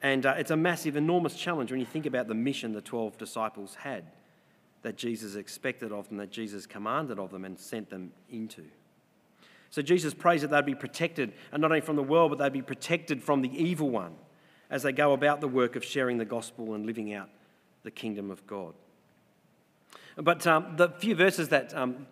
And 0.01 0.25
uh, 0.25 0.35
it's 0.37 0.51
a 0.51 0.57
massive, 0.57 0.95
enormous 0.95 1.35
challenge 1.35 1.71
when 1.71 1.79
you 1.79 1.85
think 1.85 2.05
about 2.05 2.27
the 2.27 2.33
mission 2.33 2.73
the 2.73 2.81
12 2.81 3.17
disciples 3.17 3.75
had 3.75 4.05
that 4.81 4.95
Jesus 4.95 5.35
expected 5.35 5.91
of 5.91 6.07
them, 6.07 6.17
that 6.17 6.31
Jesus 6.31 6.65
commanded 6.65 7.19
of 7.19 7.31
them 7.31 7.43
and 7.43 7.59
sent 7.59 7.89
them 7.89 8.11
into. 8.29 8.63
So 9.69 9.81
Jesus 9.81 10.13
prays 10.13 10.41
that 10.41 10.49
they'd 10.49 10.65
be 10.65 10.73
protected, 10.73 11.33
and 11.51 11.61
not 11.61 11.71
only 11.71 11.81
from 11.81 11.95
the 11.95 12.03
world, 12.03 12.31
but 12.31 12.39
they'd 12.39 12.53
be 12.53 12.61
protected 12.61 13.21
from 13.21 13.41
the 13.41 13.51
evil 13.61 13.89
one 13.89 14.15
as 14.69 14.83
they 14.83 14.91
go 14.91 15.13
about 15.13 15.41
the 15.41 15.47
work 15.47 15.75
of 15.75 15.83
sharing 15.83 16.17
the 16.17 16.25
gospel 16.25 16.73
and 16.73 16.85
living 16.85 17.13
out 17.13 17.29
the 17.83 17.91
kingdom 17.91 18.31
of 18.31 18.45
God. 18.47 18.73
But 20.21 20.45
um, 20.45 20.75
the 20.75 20.89
few 20.89 21.15
verses 21.15 21.49
that 21.49 21.73
um, 21.73 22.05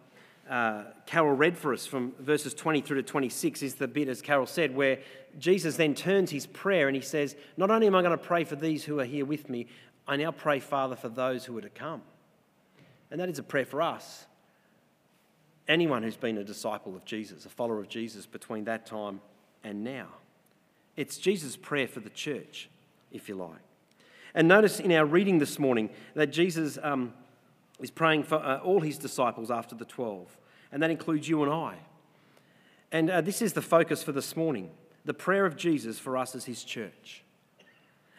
uh, 0.50 0.84
Carol 1.06 1.34
read 1.34 1.58
for 1.58 1.74
us 1.74 1.86
from 1.86 2.14
verses 2.20 2.54
20 2.54 2.80
through 2.82 2.98
to 2.98 3.04
26 3.04 3.62
is 3.62 3.76
the 3.76 3.88
bit, 3.88 4.08
as 4.08 4.22
Carol 4.22 4.46
said, 4.46 4.74
where 4.74 5.00
Jesus 5.38 5.76
then 5.76 5.94
turns 5.94 6.32
his 6.32 6.46
prayer 6.46 6.88
and 6.88 6.96
he 6.96 7.02
says, 7.02 7.36
Not 7.58 7.70
only 7.70 7.86
am 7.86 7.96
I 7.96 8.02
going 8.02 8.18
to 8.18 8.24
pray 8.24 8.46
for 8.46 8.56
these 8.56 8.86
who 8.86 9.00
are 9.02 9.06
here 9.06 9.26
with 9.26 9.50
me, 9.50 9.68
I 10.08 10.16
now 10.16 10.32
pray, 10.32 10.62
Father, 10.62 10.96
for 10.96 11.10
those 11.10 11.44
who 11.44 11.58
are 11.58 11.62
to 11.62 11.70
come. 11.70 12.02
And 13.12 13.20
that 13.20 13.28
is 13.28 13.40
a 13.40 13.44
prayer 13.44 13.66
for 13.66 13.82
us. 13.82 14.26
Anyone 15.68 16.02
who's 16.02 16.16
been 16.16 16.38
a 16.38 16.46
disciple 16.46 16.96
of 16.96 17.04
Jesus, 17.04 17.46
a 17.46 17.50
follower 17.50 17.82
of 17.82 17.90
Jesus 17.90 18.26
between 18.26 18.64
that 18.66 18.86
time 18.86 19.20
and 19.66 19.84
now. 19.84 20.08
It's 20.96 21.18
Jesus' 21.18 21.58
prayer 21.58 21.90
for 21.90 22.00
the 22.00 22.10
church, 22.10 22.70
if 23.12 23.28
you 23.28 23.36
like. 23.36 23.60
And 24.34 24.48
notice 24.48 24.80
in 24.80 24.94
our 24.94 25.06
reading 25.06 25.40
this 25.40 25.60
morning 25.60 25.90
that 26.14 26.28
Jesus 26.28 26.80
um, 26.82 27.14
is 27.80 27.92
praying 27.92 28.24
for 28.24 28.36
uh, 28.36 28.60
all 28.60 28.82
his 28.82 28.98
disciples 28.98 29.52
after 29.52 29.76
the 29.76 29.86
12, 29.86 30.38
and 30.72 30.82
that 30.82 30.90
includes 30.90 31.30
you 31.30 31.44
and 31.44 31.52
I. 31.52 31.76
And 32.92 33.10
uh, 33.10 33.22
this 33.22 33.42
is 33.42 33.54
the 33.54 33.62
focus 33.62 34.04
for 34.04 34.12
this 34.12 34.36
morning 34.36 34.72
the 35.06 35.14
prayer 35.14 35.46
of 35.46 35.56
Jesus 35.56 35.98
for 35.98 36.18
us 36.18 36.36
as 36.36 36.46
his 36.46 36.66
church. 36.66 37.24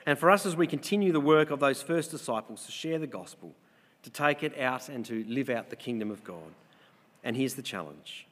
And 0.06 0.18
for 0.18 0.30
us 0.30 0.46
as 0.46 0.56
we 0.56 0.66
continue 0.66 1.12
the 1.12 1.20
work 1.20 1.50
of 1.50 1.60
those 1.60 1.82
first 1.82 2.10
disciples 2.10 2.64
to 2.64 2.72
share 2.72 2.98
the 2.98 3.06
gospel, 3.06 3.54
to 4.04 4.10
take 4.10 4.42
it 4.42 4.58
out 4.58 4.88
and 4.88 5.04
to 5.04 5.22
live 5.28 5.50
out 5.50 5.68
the 5.68 5.76
kingdom 5.76 6.10
of 6.10 6.24
God. 6.24 6.54
And 7.22 7.36
here's 7.36 7.54
the 7.54 7.62
challenge. 7.62 8.26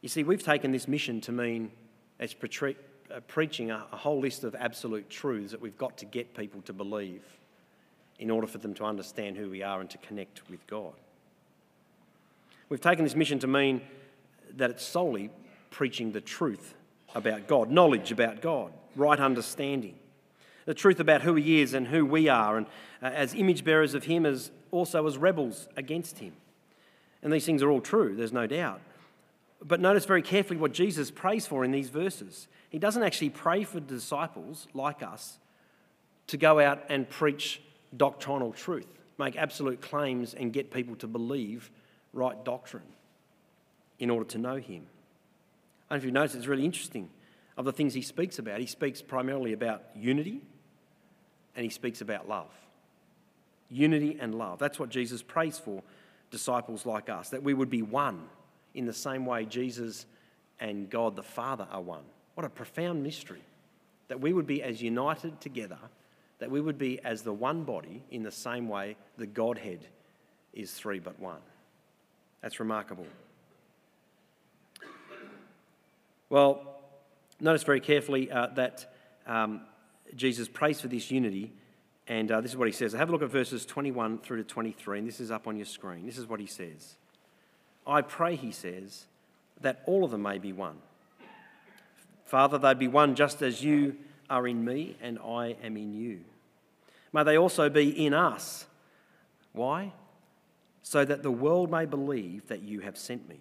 You 0.00 0.08
see, 0.08 0.22
we've 0.22 0.42
taken 0.42 0.72
this 0.72 0.88
mission 0.88 1.20
to 1.22 1.32
mean 1.32 1.72
it's 2.18 2.34
uh, 2.34 3.20
preaching 3.28 3.70
a, 3.70 3.84
a 3.92 3.96
whole 3.98 4.20
list 4.20 4.44
of 4.44 4.54
absolute 4.54 5.10
truths 5.10 5.50
that 5.50 5.60
we've 5.60 5.76
got 5.76 5.98
to 5.98 6.06
get 6.06 6.34
people 6.34 6.62
to 6.62 6.72
believe 6.72 7.22
in 8.18 8.30
order 8.30 8.46
for 8.46 8.58
them 8.58 8.74
to 8.74 8.84
understand 8.84 9.36
who 9.36 9.50
we 9.50 9.62
are 9.62 9.80
and 9.80 9.90
to 9.90 9.98
connect 9.98 10.48
with 10.50 10.66
God. 10.66 10.92
We've 12.68 12.80
taken 12.80 13.04
this 13.04 13.14
mission 13.14 13.38
to 13.40 13.46
mean 13.46 13.80
that 14.56 14.70
it's 14.70 14.84
solely 14.84 15.30
preaching 15.70 16.12
the 16.12 16.20
truth 16.20 16.74
about 17.14 17.46
God, 17.46 17.70
knowledge 17.70 18.10
about 18.12 18.40
God, 18.40 18.72
right 18.94 19.18
understanding, 19.18 19.94
the 20.64 20.74
truth 20.74 20.98
about 20.98 21.22
who 21.22 21.34
He 21.34 21.60
is 21.60 21.74
and 21.74 21.86
who 21.86 22.04
we 22.04 22.28
are, 22.28 22.56
and 22.56 22.66
uh, 23.02 23.06
as 23.06 23.34
image 23.34 23.64
bearers 23.64 23.94
of 23.94 24.04
Him, 24.04 24.26
as 24.26 24.50
also 24.70 25.06
as 25.06 25.16
rebels 25.16 25.68
against 25.76 26.18
Him. 26.18 26.32
And 27.22 27.32
these 27.32 27.46
things 27.46 27.62
are 27.62 27.70
all 27.70 27.80
true, 27.80 28.16
there's 28.16 28.32
no 28.32 28.46
doubt. 28.46 28.80
But 29.64 29.80
notice 29.80 30.04
very 30.04 30.22
carefully 30.22 30.58
what 30.58 30.72
Jesus 30.72 31.10
prays 31.10 31.46
for 31.46 31.64
in 31.64 31.70
these 31.70 31.88
verses. 31.88 32.48
He 32.68 32.78
doesn't 32.78 33.02
actually 33.02 33.30
pray 33.30 33.64
for 33.64 33.80
disciples 33.80 34.66
like 34.74 35.02
us 35.02 35.38
to 36.26 36.36
go 36.36 36.60
out 36.60 36.84
and 36.88 37.08
preach 37.08 37.62
doctrinal 37.96 38.52
truth, 38.52 38.86
make 39.18 39.36
absolute 39.36 39.80
claims, 39.80 40.34
and 40.34 40.52
get 40.52 40.70
people 40.70 40.96
to 40.96 41.06
believe 41.06 41.70
right 42.12 42.42
doctrine 42.44 42.82
in 43.98 44.10
order 44.10 44.28
to 44.30 44.38
know 44.38 44.56
Him. 44.56 44.86
I 45.88 45.94
don't 45.94 45.98
if 45.98 46.04
you 46.04 46.10
notice, 46.10 46.34
it's 46.34 46.46
really 46.46 46.64
interesting. 46.64 47.10
Of 47.56 47.64
the 47.64 47.72
things 47.72 47.94
he 47.94 48.02
speaks 48.02 48.38
about, 48.38 48.60
he 48.60 48.66
speaks 48.66 49.00
primarily 49.00 49.52
about 49.52 49.82
unity 49.94 50.42
and 51.54 51.64
he 51.64 51.70
speaks 51.70 52.02
about 52.02 52.28
love. 52.28 52.50
Unity 53.70 54.18
and 54.20 54.34
love. 54.34 54.58
That's 54.58 54.78
what 54.78 54.90
Jesus 54.90 55.22
prays 55.22 55.58
for 55.58 55.82
disciples 56.30 56.84
like 56.84 57.08
us, 57.08 57.30
that 57.30 57.42
we 57.42 57.54
would 57.54 57.70
be 57.70 57.82
one 57.82 58.28
in 58.74 58.84
the 58.84 58.92
same 58.92 59.24
way 59.24 59.46
Jesus 59.46 60.06
and 60.60 60.90
God 60.90 61.16
the 61.16 61.22
Father 61.22 61.66
are 61.70 61.80
one. 61.80 62.04
What 62.34 62.44
a 62.44 62.50
profound 62.50 63.02
mystery. 63.02 63.42
That 64.08 64.20
we 64.20 64.32
would 64.32 64.46
be 64.46 64.62
as 64.62 64.82
united 64.82 65.40
together, 65.40 65.78
that 66.38 66.50
we 66.50 66.60
would 66.60 66.78
be 66.78 67.00
as 67.04 67.22
the 67.22 67.32
one 67.32 67.64
body 67.64 68.04
in 68.10 68.22
the 68.22 68.30
same 68.30 68.68
way 68.68 68.96
the 69.16 69.26
Godhead 69.26 69.86
is 70.52 70.72
three 70.72 70.98
but 70.98 71.18
one. 71.18 71.40
That's 72.42 72.60
remarkable. 72.60 73.06
Well, 76.28 76.80
notice 77.40 77.62
very 77.62 77.80
carefully 77.80 78.30
uh, 78.30 78.48
that 78.54 78.92
um, 79.26 79.62
Jesus 80.14 80.48
prays 80.48 80.80
for 80.80 80.88
this 80.88 81.10
unity, 81.10 81.52
and 82.08 82.30
uh, 82.30 82.40
this 82.40 82.50
is 82.50 82.56
what 82.56 82.68
he 82.68 82.72
says. 82.72 82.92
Have 82.92 83.08
a 83.08 83.12
look 83.12 83.22
at 83.22 83.30
verses 83.30 83.64
21 83.64 84.18
through 84.18 84.38
to 84.38 84.44
23, 84.44 84.98
and 84.98 85.08
this 85.08 85.20
is 85.20 85.30
up 85.30 85.46
on 85.46 85.56
your 85.56 85.66
screen. 85.66 86.06
This 86.06 86.18
is 86.18 86.26
what 86.26 86.40
he 86.40 86.46
says. 86.46 86.96
I 87.86 88.02
pray, 88.02 88.34
he 88.34 88.50
says, 88.50 89.06
that 89.60 89.82
all 89.86 90.04
of 90.04 90.10
them 90.10 90.22
may 90.22 90.38
be 90.38 90.52
one 90.52 90.76
Father, 92.26 92.58
they'd 92.58 92.78
be 92.78 92.88
one 92.88 93.14
just 93.14 93.40
as 93.40 93.62
you 93.62 93.96
are 94.28 94.46
in 94.46 94.64
me 94.64 94.96
and 95.00 95.18
I 95.18 95.56
am 95.62 95.76
in 95.76 95.94
you. 95.94 96.20
May 97.12 97.24
they 97.24 97.38
also 97.38 97.68
be 97.68 98.06
in 98.06 98.14
us. 98.14 98.66
Why? 99.52 99.92
So 100.82 101.04
that 101.04 101.22
the 101.22 101.30
world 101.30 101.70
may 101.70 101.86
believe 101.86 102.46
that 102.48 102.62
you 102.62 102.80
have 102.80 102.96
sent 102.96 103.28
me. 103.28 103.40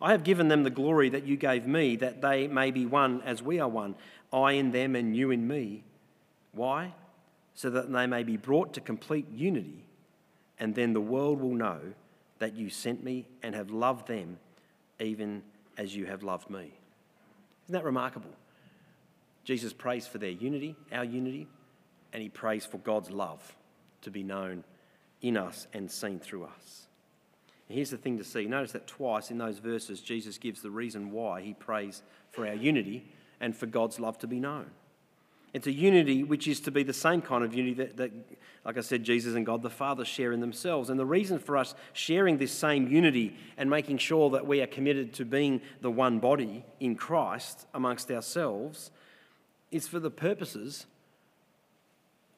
I 0.00 0.10
have 0.12 0.24
given 0.24 0.48
them 0.48 0.64
the 0.64 0.70
glory 0.70 1.08
that 1.08 1.24
you 1.24 1.36
gave 1.36 1.66
me, 1.66 1.96
that 1.96 2.20
they 2.20 2.46
may 2.46 2.70
be 2.70 2.84
one 2.84 3.22
as 3.22 3.42
we 3.42 3.58
are 3.60 3.68
one, 3.68 3.94
I 4.32 4.52
in 4.52 4.72
them 4.72 4.96
and 4.96 5.16
you 5.16 5.30
in 5.30 5.48
me. 5.48 5.84
Why? 6.52 6.92
So 7.54 7.70
that 7.70 7.90
they 7.90 8.06
may 8.06 8.22
be 8.22 8.36
brought 8.36 8.74
to 8.74 8.80
complete 8.80 9.26
unity, 9.32 9.84
and 10.58 10.74
then 10.74 10.92
the 10.92 11.00
world 11.00 11.40
will 11.40 11.54
know 11.54 11.80
that 12.38 12.54
you 12.54 12.68
sent 12.68 13.02
me 13.02 13.26
and 13.42 13.54
have 13.54 13.70
loved 13.70 14.08
them 14.08 14.38
even 15.00 15.42
as 15.78 15.94
you 15.96 16.06
have 16.06 16.22
loved 16.22 16.50
me. 16.50 16.72
Isn't 17.64 17.72
that 17.72 17.84
remarkable? 17.84 18.30
Jesus 19.44 19.72
prays 19.72 20.06
for 20.06 20.18
their 20.18 20.30
unity, 20.30 20.74
our 20.90 21.04
unity, 21.04 21.46
and 22.12 22.22
he 22.22 22.28
prays 22.28 22.64
for 22.64 22.78
God's 22.78 23.10
love 23.10 23.56
to 24.02 24.10
be 24.10 24.22
known 24.22 24.64
in 25.20 25.36
us 25.36 25.66
and 25.72 25.90
seen 25.90 26.18
through 26.18 26.44
us. 26.44 26.86
And 27.68 27.76
here's 27.76 27.90
the 27.90 27.96
thing 27.96 28.18
to 28.18 28.24
see 28.24 28.46
notice 28.46 28.72
that 28.72 28.86
twice 28.86 29.30
in 29.30 29.38
those 29.38 29.58
verses, 29.58 30.00
Jesus 30.00 30.38
gives 30.38 30.62
the 30.62 30.70
reason 30.70 31.10
why 31.10 31.40
he 31.40 31.54
prays 31.54 32.02
for 32.30 32.46
our 32.46 32.54
unity 32.54 33.06
and 33.40 33.56
for 33.56 33.66
God's 33.66 34.00
love 34.00 34.18
to 34.18 34.26
be 34.26 34.40
known. 34.40 34.70
It's 35.52 35.68
a 35.68 35.72
unity 35.72 36.24
which 36.24 36.48
is 36.48 36.60
to 36.62 36.72
be 36.72 36.82
the 36.82 36.92
same 36.92 37.22
kind 37.22 37.44
of 37.44 37.54
unity 37.54 37.74
that, 37.74 37.96
that, 37.98 38.10
like 38.64 38.76
I 38.76 38.80
said, 38.80 39.04
Jesus 39.04 39.36
and 39.36 39.46
God 39.46 39.62
the 39.62 39.70
Father 39.70 40.04
share 40.04 40.32
in 40.32 40.40
themselves. 40.40 40.90
And 40.90 40.98
the 40.98 41.06
reason 41.06 41.38
for 41.38 41.56
us 41.56 41.76
sharing 41.92 42.38
this 42.38 42.50
same 42.50 42.88
unity 42.88 43.36
and 43.56 43.70
making 43.70 43.98
sure 43.98 44.30
that 44.30 44.48
we 44.48 44.60
are 44.62 44.66
committed 44.66 45.12
to 45.14 45.24
being 45.24 45.60
the 45.80 45.92
one 45.92 46.18
body 46.18 46.64
in 46.80 46.96
Christ 46.96 47.66
amongst 47.72 48.10
ourselves 48.10 48.90
is 49.74 49.88
for 49.88 49.98
the 49.98 50.10
purposes 50.10 50.86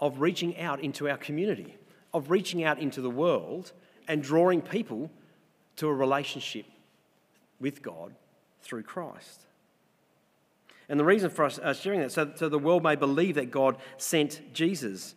of 0.00 0.20
reaching 0.20 0.58
out 0.58 0.80
into 0.80 1.08
our 1.08 1.18
community, 1.18 1.76
of 2.14 2.30
reaching 2.30 2.64
out 2.64 2.78
into 2.78 3.02
the 3.02 3.10
world 3.10 3.72
and 4.08 4.22
drawing 4.22 4.62
people 4.62 5.10
to 5.76 5.86
a 5.86 5.92
relationship 5.92 6.64
with 7.60 7.82
God 7.82 8.14
through 8.62 8.82
Christ. 8.84 9.42
And 10.88 10.98
the 10.98 11.04
reason 11.04 11.28
for 11.28 11.44
us 11.44 11.58
uh, 11.58 11.74
sharing 11.74 12.00
that, 12.00 12.12
so, 12.12 12.32
so 12.34 12.48
the 12.48 12.58
world 12.58 12.82
may 12.82 12.96
believe 12.96 13.34
that 13.34 13.50
God 13.50 13.76
sent 13.98 14.40
Jesus 14.54 15.14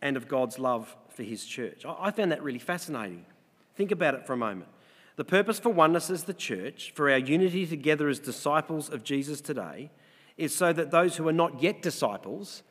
and 0.00 0.16
of 0.16 0.26
God's 0.26 0.58
love 0.58 0.96
for 1.10 1.22
his 1.22 1.44
church. 1.44 1.84
I 1.84 2.10
found 2.12 2.32
that 2.32 2.42
really 2.42 2.60
fascinating. 2.60 3.26
Think 3.74 3.90
about 3.90 4.14
it 4.14 4.26
for 4.26 4.32
a 4.32 4.38
moment. 4.38 4.70
The 5.16 5.24
purpose 5.24 5.58
for 5.58 5.70
oneness 5.70 6.08
as 6.08 6.24
the 6.24 6.34
church, 6.34 6.92
for 6.94 7.10
our 7.10 7.18
unity 7.18 7.66
together 7.66 8.08
as 8.08 8.20
disciples 8.20 8.88
of 8.88 9.02
Jesus 9.02 9.40
today, 9.40 9.90
is 10.38 10.54
so 10.54 10.72
that 10.72 10.90
those 10.90 11.16
who 11.16 11.28
are 11.28 11.32
not 11.32 11.62
yet 11.62 11.82
disciples 11.82 12.62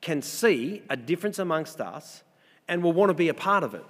can 0.00 0.22
see 0.22 0.82
a 0.88 0.96
difference 0.96 1.38
amongst 1.38 1.80
us 1.80 2.22
and 2.68 2.82
will 2.82 2.92
want 2.92 3.10
to 3.10 3.14
be 3.14 3.28
a 3.28 3.34
part 3.34 3.64
of 3.64 3.74
it 3.74 3.84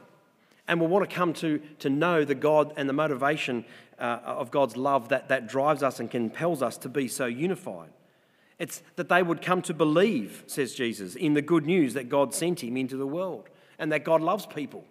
and 0.67 0.81
will 0.81 0.89
want 0.89 1.09
to 1.09 1.15
come 1.15 1.33
to, 1.35 1.61
to 1.79 1.91
know 1.91 2.25
the 2.25 2.35
God 2.35 2.73
and 2.77 2.89
the 2.89 2.93
motivation 2.93 3.65
uh, 3.99 4.21
of 4.25 4.51
God's 4.51 4.77
love 4.77 5.11
that, 5.11 5.29
that 5.29 5.49
drives 5.49 5.83
us 5.83 6.01
and 6.01 6.11
compels 6.11 6.63
us 6.63 6.77
to 6.79 6.89
be 6.89 7.09
so 7.09 7.27
unified. 7.27 7.91
It's 8.59 8.83
that 8.97 9.09
they 9.09 9.23
would 9.23 9.41
come 9.41 9.63
to 9.63 9.75
believe, 9.75 10.45
says 10.47 10.75
Jesus, 10.75 11.15
in 11.15 11.35
the 11.35 11.43
good 11.43 11.65
news 11.65 11.95
that 11.95 12.09
God 12.09 12.35
sent 12.35 12.63
him 12.63 12.77
into 12.77 12.97
the 12.97 13.07
world 13.07 13.49
and 13.79 13.93
that 13.93 14.05
God 14.05 14.21
loves 14.21 14.47
people. 14.47 14.85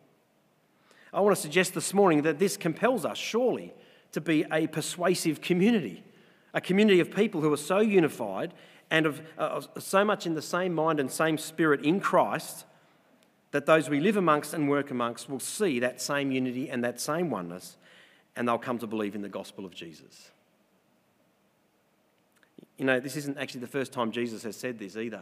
I 1.13 1.21
want 1.21 1.35
to 1.35 1.41
suggest 1.41 1.73
this 1.73 1.93
morning 1.93 2.21
that 2.23 2.39
this 2.39 2.57
compels 2.57 3.05
us, 3.05 3.17
surely, 3.17 3.73
to 4.11 4.21
be 4.21 4.45
a 4.51 4.67
persuasive 4.67 5.41
community, 5.41 6.03
a 6.57 6.61
community 6.61 6.99
of 6.99 7.11
people 7.11 7.39
who 7.39 7.53
are 7.53 7.57
so 7.57 7.79
unified 7.79 8.51
and 8.89 9.05
of 9.05 9.21
uh, 9.37 9.61
so 9.77 10.03
much 10.03 10.25
in 10.25 10.33
the 10.33 10.41
same 10.41 10.73
mind 10.73 10.99
and 10.99 11.11
same 11.11 11.37
spirit 11.37 11.85
in 11.85 11.99
Christ 11.99 12.65
that 13.51 13.67
those 13.67 13.91
we 13.91 13.99
live 13.99 14.17
amongst 14.17 14.55
and 14.55 14.67
work 14.67 14.89
amongst 14.89 15.29
will 15.29 15.39
see 15.39 15.79
that 15.79 16.01
same 16.01 16.31
unity 16.31 16.67
and 16.67 16.83
that 16.83 16.99
same 16.99 17.29
oneness, 17.29 17.77
and 18.35 18.47
they'll 18.47 18.57
come 18.57 18.79
to 18.79 18.87
believe 18.87 19.13
in 19.13 19.21
the 19.21 19.29
gospel 19.29 19.65
of 19.65 19.75
Jesus. 19.75 20.31
You 22.79 22.85
know, 22.85 22.99
this 22.99 23.15
isn't 23.15 23.37
actually 23.37 23.61
the 23.61 23.67
first 23.67 23.93
time 23.93 24.11
Jesus 24.11 24.41
has 24.41 24.55
said 24.55 24.79
this 24.79 24.97
either. 24.97 25.21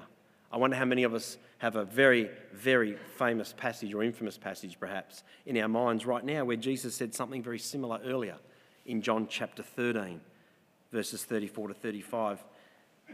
I 0.53 0.57
wonder 0.57 0.77
how 0.77 0.85
many 0.85 1.03
of 1.03 1.13
us 1.13 1.37
have 1.57 1.75
a 1.75 1.83
very, 1.83 2.29
very 2.53 2.95
famous 3.17 3.51
passage 3.51 3.93
or 3.93 4.03
infamous 4.03 4.37
passage, 4.37 4.77
perhaps, 4.79 5.23
in 5.45 5.57
our 5.57 5.67
minds 5.67 6.05
right 6.05 6.23
now 6.23 6.45
where 6.45 6.55
Jesus 6.55 6.95
said 6.95 7.13
something 7.13 7.43
very 7.43 7.59
similar 7.59 7.99
earlier 8.05 8.37
in 8.85 9.01
John 9.01 9.27
chapter 9.29 9.63
13, 9.63 10.21
verses 10.95 11.25
34 11.25 11.67
to 11.67 11.73
35. 11.73 12.41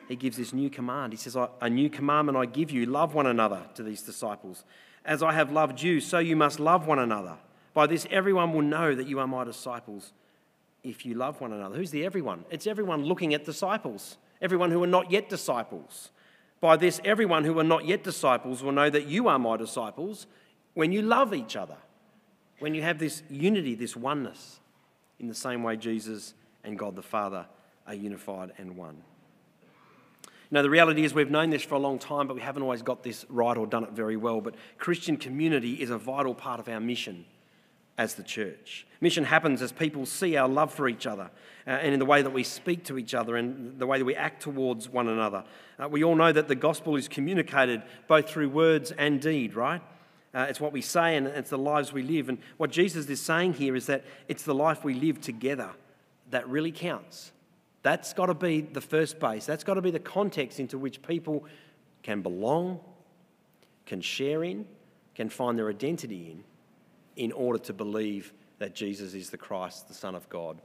He 0.07 0.15
gives 0.15 0.37
this 0.37 0.53
new 0.53 0.69
command. 0.69 1.13
He 1.13 1.17
says, 1.17 1.35
A 1.61 1.69
new 1.69 1.89
commandment 1.89 2.37
I 2.37 2.45
give 2.45 2.69
you 2.69 2.85
love 2.85 3.15
one 3.15 3.25
another 3.25 3.63
to 3.73 3.81
these 3.81 4.03
disciples. 4.03 4.63
As 5.03 5.23
I 5.23 5.33
have 5.33 5.51
loved 5.51 5.81
you, 5.81 5.99
so 5.99 6.19
you 6.19 6.35
must 6.35 6.59
love 6.59 6.85
one 6.85 6.99
another. 6.99 7.37
By 7.73 7.87
this, 7.87 8.05
everyone 8.11 8.53
will 8.53 8.61
know 8.61 8.93
that 8.93 9.07
you 9.07 9.19
are 9.19 9.25
my 9.25 9.45
disciples 9.45 10.13
if 10.83 11.07
you 11.07 11.15
love 11.15 11.41
one 11.41 11.53
another. 11.53 11.75
Who's 11.75 11.89
the 11.89 12.05
everyone? 12.05 12.45
It's 12.51 12.67
everyone 12.67 13.03
looking 13.03 13.33
at 13.33 13.45
disciples, 13.45 14.17
everyone 14.43 14.69
who 14.69 14.83
are 14.83 14.87
not 14.87 15.09
yet 15.09 15.27
disciples. 15.27 16.11
By 16.59 16.77
this, 16.77 17.01
everyone 17.03 17.45
who 17.45 17.57
are 17.57 17.63
not 17.63 17.85
yet 17.85 18.03
disciples 18.03 18.61
will 18.61 18.73
know 18.73 18.91
that 18.91 19.07
you 19.07 19.27
are 19.27 19.39
my 19.39 19.57
disciples 19.57 20.27
when 20.75 20.91
you 20.91 21.01
love 21.01 21.33
each 21.33 21.55
other, 21.55 21.77
when 22.59 22.75
you 22.75 22.83
have 22.83 22.99
this 22.99 23.23
unity, 23.27 23.73
this 23.73 23.95
oneness, 23.95 24.59
in 25.19 25.27
the 25.27 25.33
same 25.33 25.63
way 25.63 25.77
Jesus 25.77 26.35
and 26.63 26.77
God 26.77 26.95
the 26.95 27.01
Father 27.01 27.47
are 27.87 27.93
unified 27.93 28.53
and 28.57 28.77
one. 28.77 29.03
Now, 30.53 30.61
the 30.61 30.69
reality 30.69 31.05
is 31.05 31.13
we've 31.13 31.31
known 31.31 31.49
this 31.49 31.63
for 31.63 31.75
a 31.75 31.79
long 31.79 31.97
time, 31.97 32.27
but 32.27 32.35
we 32.35 32.41
haven't 32.41 32.61
always 32.61 32.81
got 32.81 33.03
this 33.03 33.25
right 33.29 33.55
or 33.55 33.65
done 33.65 33.85
it 33.85 33.91
very 33.91 34.17
well. 34.17 34.41
But 34.41 34.55
Christian 34.77 35.15
community 35.15 35.75
is 35.75 35.89
a 35.89 35.97
vital 35.97 36.35
part 36.35 36.59
of 36.59 36.67
our 36.67 36.81
mission 36.81 37.25
as 37.97 38.15
the 38.15 38.23
church. 38.23 38.85
Mission 38.99 39.23
happens 39.23 39.61
as 39.61 39.71
people 39.71 40.05
see 40.05 40.35
our 40.35 40.49
love 40.49 40.73
for 40.73 40.89
each 40.89 41.07
other 41.07 41.29
uh, 41.65 41.69
and 41.69 41.93
in 41.93 41.99
the 41.99 42.05
way 42.05 42.21
that 42.21 42.31
we 42.31 42.43
speak 42.43 42.83
to 42.85 42.97
each 42.97 43.13
other 43.13 43.37
and 43.37 43.79
the 43.79 43.87
way 43.87 43.97
that 43.97 44.05
we 44.05 44.15
act 44.15 44.41
towards 44.41 44.89
one 44.89 45.07
another. 45.07 45.43
Uh, 45.81 45.87
we 45.87 46.03
all 46.03 46.15
know 46.15 46.31
that 46.31 46.47
the 46.47 46.55
gospel 46.55 46.95
is 46.95 47.07
communicated 47.07 47.81
both 48.07 48.29
through 48.29 48.49
words 48.49 48.91
and 48.91 49.21
deed, 49.21 49.55
right? 49.55 49.81
Uh, 50.33 50.47
it's 50.49 50.59
what 50.59 50.73
we 50.73 50.81
say 50.81 51.15
and 51.15 51.27
it's 51.27 51.49
the 51.49 51.57
lives 51.57 51.93
we 51.93 52.03
live. 52.03 52.27
And 52.27 52.39
what 52.57 52.71
Jesus 52.71 53.07
is 53.07 53.21
saying 53.21 53.53
here 53.53 53.75
is 53.75 53.85
that 53.85 54.03
it's 54.27 54.43
the 54.43 54.55
life 54.55 54.83
we 54.83 54.93
live 54.93 55.21
together 55.21 55.69
that 56.29 56.47
really 56.49 56.71
counts. 56.71 57.31
That's 57.83 58.13
got 58.13 58.27
to 58.27 58.33
be 58.33 58.61
the 58.61 58.81
first 58.81 59.19
base. 59.19 59.45
That's 59.45 59.63
got 59.63 59.75
to 59.75 59.81
be 59.81 59.91
the 59.91 59.99
context 59.99 60.59
into 60.59 60.77
which 60.77 61.01
people 61.01 61.45
can 62.03 62.21
belong, 62.21 62.79
can 63.85 64.01
share 64.01 64.43
in, 64.43 64.65
can 65.15 65.29
find 65.29 65.57
their 65.57 65.69
identity 65.69 66.31
in, 66.31 66.43
in 67.15 67.31
order 67.31 67.59
to 67.59 67.73
believe 67.73 68.33
that 68.59 68.75
Jesus 68.75 69.13
is 69.13 69.29
the 69.29 69.37
Christ, 69.37 69.87
the 69.87 69.93
Son 69.93 70.15
of 70.15 70.29
God, 70.29 70.61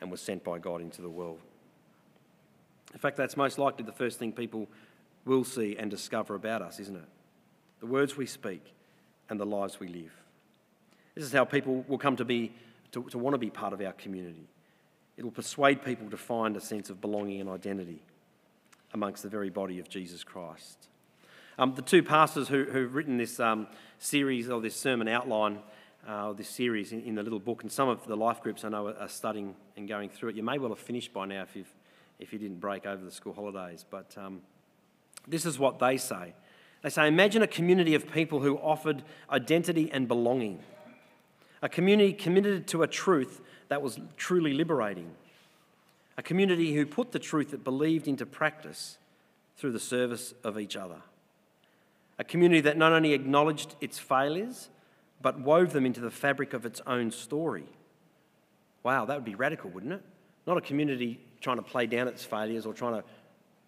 and 0.00 0.10
was 0.10 0.20
sent 0.20 0.42
by 0.42 0.58
God 0.58 0.80
into 0.80 1.02
the 1.02 1.08
world. 1.08 1.38
In 2.92 2.98
fact, 2.98 3.16
that's 3.16 3.36
most 3.36 3.58
likely 3.58 3.84
the 3.84 3.92
first 3.92 4.18
thing 4.18 4.32
people 4.32 4.68
will 5.24 5.44
see 5.44 5.76
and 5.76 5.90
discover 5.90 6.34
about 6.34 6.62
us, 6.62 6.80
isn't 6.80 6.96
it? 6.96 7.08
The 7.80 7.86
words 7.86 8.16
we 8.16 8.26
speak 8.26 8.62
and 9.28 9.38
the 9.38 9.46
lives 9.46 9.78
we 9.78 9.88
live. 9.88 10.12
This 11.14 11.24
is 11.24 11.32
how 11.32 11.44
people 11.44 11.84
will 11.88 11.98
come 11.98 12.16
to 12.16 12.24
be 12.24 12.52
to, 12.92 13.02
to 13.04 13.18
want 13.18 13.34
to 13.34 13.38
be 13.38 13.50
part 13.50 13.72
of 13.72 13.80
our 13.80 13.92
community. 13.92 14.48
It'll 15.16 15.30
persuade 15.30 15.84
people 15.84 16.10
to 16.10 16.16
find 16.16 16.56
a 16.56 16.60
sense 16.60 16.90
of 16.90 17.00
belonging 17.00 17.40
and 17.40 17.48
identity 17.48 18.02
amongst 18.92 19.22
the 19.22 19.28
very 19.28 19.50
body 19.50 19.78
of 19.78 19.88
Jesus 19.88 20.22
Christ. 20.22 20.88
Um, 21.58 21.74
the 21.74 21.82
two 21.82 22.02
pastors 22.02 22.48
who, 22.48 22.64
have 22.64 22.94
written 22.94 23.16
this 23.16 23.40
um, 23.40 23.66
series 23.98 24.50
or 24.50 24.60
this 24.60 24.76
sermon 24.76 25.08
outline, 25.08 25.60
uh, 26.06 26.32
this 26.34 26.50
series 26.50 26.92
in, 26.92 27.02
in, 27.02 27.14
the 27.14 27.22
little 27.22 27.38
book, 27.38 27.62
and 27.62 27.72
some 27.72 27.88
of 27.88 28.06
the 28.06 28.16
life 28.16 28.42
groups 28.42 28.62
I 28.62 28.68
know 28.68 28.88
are, 28.88 28.96
are, 28.98 29.08
studying 29.08 29.54
and 29.76 29.88
going 29.88 30.10
through 30.10 30.30
it. 30.30 30.36
You 30.36 30.42
may 30.42 30.58
well 30.58 30.68
have 30.68 30.78
finished 30.78 31.14
by 31.14 31.24
now 31.24 31.42
if, 31.42 31.56
you've, 31.56 31.72
if 32.18 32.32
you 32.32 32.38
didn't 32.38 32.60
break 32.60 32.84
over 32.84 33.02
the 33.02 33.10
school 33.10 33.32
holidays, 33.32 33.86
but 33.88 34.14
um, 34.18 34.42
this 35.26 35.46
is 35.46 35.58
what 35.58 35.78
they 35.78 35.96
say. 35.96 36.34
They 36.82 36.90
say, 36.90 37.08
Imagine 37.08 37.42
a 37.42 37.46
community 37.46 37.94
of 37.94 38.10
people 38.12 38.40
who 38.40 38.58
offered 38.58 39.02
identity 39.30 39.90
and 39.90 40.06
belonging, 40.06 40.60
a 41.62 41.70
community 41.70 42.12
committed 42.12 42.66
to 42.68 42.82
a 42.82 42.86
truth 42.86 43.40
that 43.68 43.82
was 43.82 43.98
truly 44.16 44.54
liberating. 44.54 45.10
A 46.18 46.22
community 46.22 46.74
who 46.74 46.86
put 46.86 47.12
the 47.12 47.18
truth 47.18 47.52
it 47.52 47.64
believed 47.64 48.08
into 48.08 48.24
practice 48.24 48.98
through 49.56 49.72
the 49.72 49.80
service 49.80 50.34
of 50.44 50.58
each 50.58 50.76
other. 50.76 51.02
A 52.18 52.24
community 52.24 52.60
that 52.62 52.76
not 52.76 52.92
only 52.92 53.12
acknowledged 53.12 53.74
its 53.80 53.98
failures, 53.98 54.70
but 55.20 55.40
wove 55.40 55.72
them 55.72 55.84
into 55.84 56.00
the 56.00 56.10
fabric 56.10 56.54
of 56.54 56.64
its 56.64 56.80
own 56.86 57.10
story. 57.10 57.66
Wow, 58.82 59.04
that 59.04 59.14
would 59.14 59.24
be 59.24 59.34
radical, 59.34 59.70
wouldn't 59.70 59.92
it? 59.92 60.02
Not 60.46 60.56
a 60.56 60.60
community 60.60 61.20
trying 61.40 61.56
to 61.56 61.62
play 61.62 61.86
down 61.86 62.08
its 62.08 62.24
failures 62.24 62.64
or 62.64 62.72
trying 62.72 62.94
to 62.94 63.04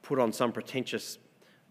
put 0.03 0.19
on 0.19 0.33
some 0.33 0.53
pretentious 0.53 1.19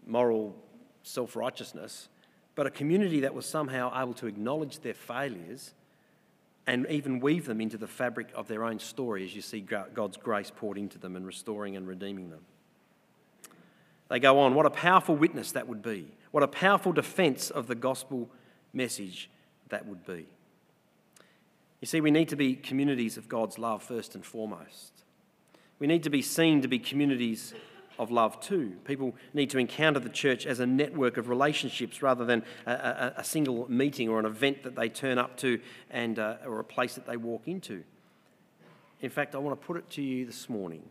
moral 0.06 0.54
self 1.02 1.34
righteousness, 1.34 2.08
but 2.54 2.66
a 2.66 2.70
community 2.70 3.20
that 3.20 3.34
was 3.34 3.46
somehow 3.46 3.90
able 4.00 4.14
to 4.14 4.26
acknowledge 4.26 4.80
their 4.80 4.94
failures 4.94 5.72
and 6.68 6.86
even 6.90 7.18
weave 7.18 7.46
them 7.46 7.62
into 7.62 7.78
the 7.78 7.86
fabric 7.86 8.28
of 8.34 8.46
their 8.46 8.62
own 8.62 8.78
story 8.78 9.24
as 9.24 9.34
you 9.34 9.40
see 9.40 9.58
God's 9.60 10.18
grace 10.18 10.52
poured 10.54 10.76
into 10.76 10.98
them 10.98 11.16
and 11.16 11.26
restoring 11.26 11.76
and 11.76 11.88
redeeming 11.88 12.28
them. 12.28 12.42
They 14.10 14.20
go 14.20 14.38
on, 14.40 14.54
what 14.54 14.66
a 14.66 14.70
powerful 14.70 15.16
witness 15.16 15.52
that 15.52 15.66
would 15.66 15.80
be. 15.80 16.08
What 16.30 16.42
a 16.42 16.48
powerful 16.48 16.92
defense 16.92 17.48
of 17.48 17.68
the 17.68 17.74
gospel 17.74 18.28
message 18.74 19.30
that 19.70 19.86
would 19.86 20.04
be. 20.04 20.26
You 21.80 21.86
see, 21.86 22.02
we 22.02 22.10
need 22.10 22.28
to 22.28 22.36
be 22.36 22.54
communities 22.54 23.16
of 23.16 23.30
God's 23.30 23.58
love 23.58 23.82
first 23.82 24.14
and 24.14 24.22
foremost. 24.22 24.92
We 25.78 25.86
need 25.86 26.02
to 26.02 26.10
be 26.10 26.20
seen 26.20 26.60
to 26.60 26.68
be 26.68 26.78
communities 26.78 27.54
of 27.98 28.10
love 28.10 28.40
too. 28.40 28.76
People 28.84 29.14
need 29.34 29.50
to 29.50 29.58
encounter 29.58 30.00
the 30.00 30.08
church 30.08 30.46
as 30.46 30.60
a 30.60 30.66
network 30.66 31.16
of 31.16 31.28
relationships 31.28 32.02
rather 32.02 32.24
than 32.24 32.42
a, 32.66 32.72
a, 32.72 33.14
a 33.18 33.24
single 33.24 33.70
meeting 33.70 34.08
or 34.08 34.18
an 34.18 34.26
event 34.26 34.62
that 34.62 34.76
they 34.76 34.88
turn 34.88 35.18
up 35.18 35.36
to 35.38 35.60
and, 35.90 36.18
uh, 36.18 36.36
or 36.46 36.60
a 36.60 36.64
place 36.64 36.94
that 36.94 37.06
they 37.06 37.16
walk 37.16 37.42
into. 37.46 37.82
In 39.00 39.10
fact, 39.10 39.34
I 39.34 39.38
want 39.38 39.60
to 39.60 39.66
put 39.66 39.76
it 39.76 39.88
to 39.90 40.02
you 40.02 40.26
this 40.26 40.48
morning 40.48 40.82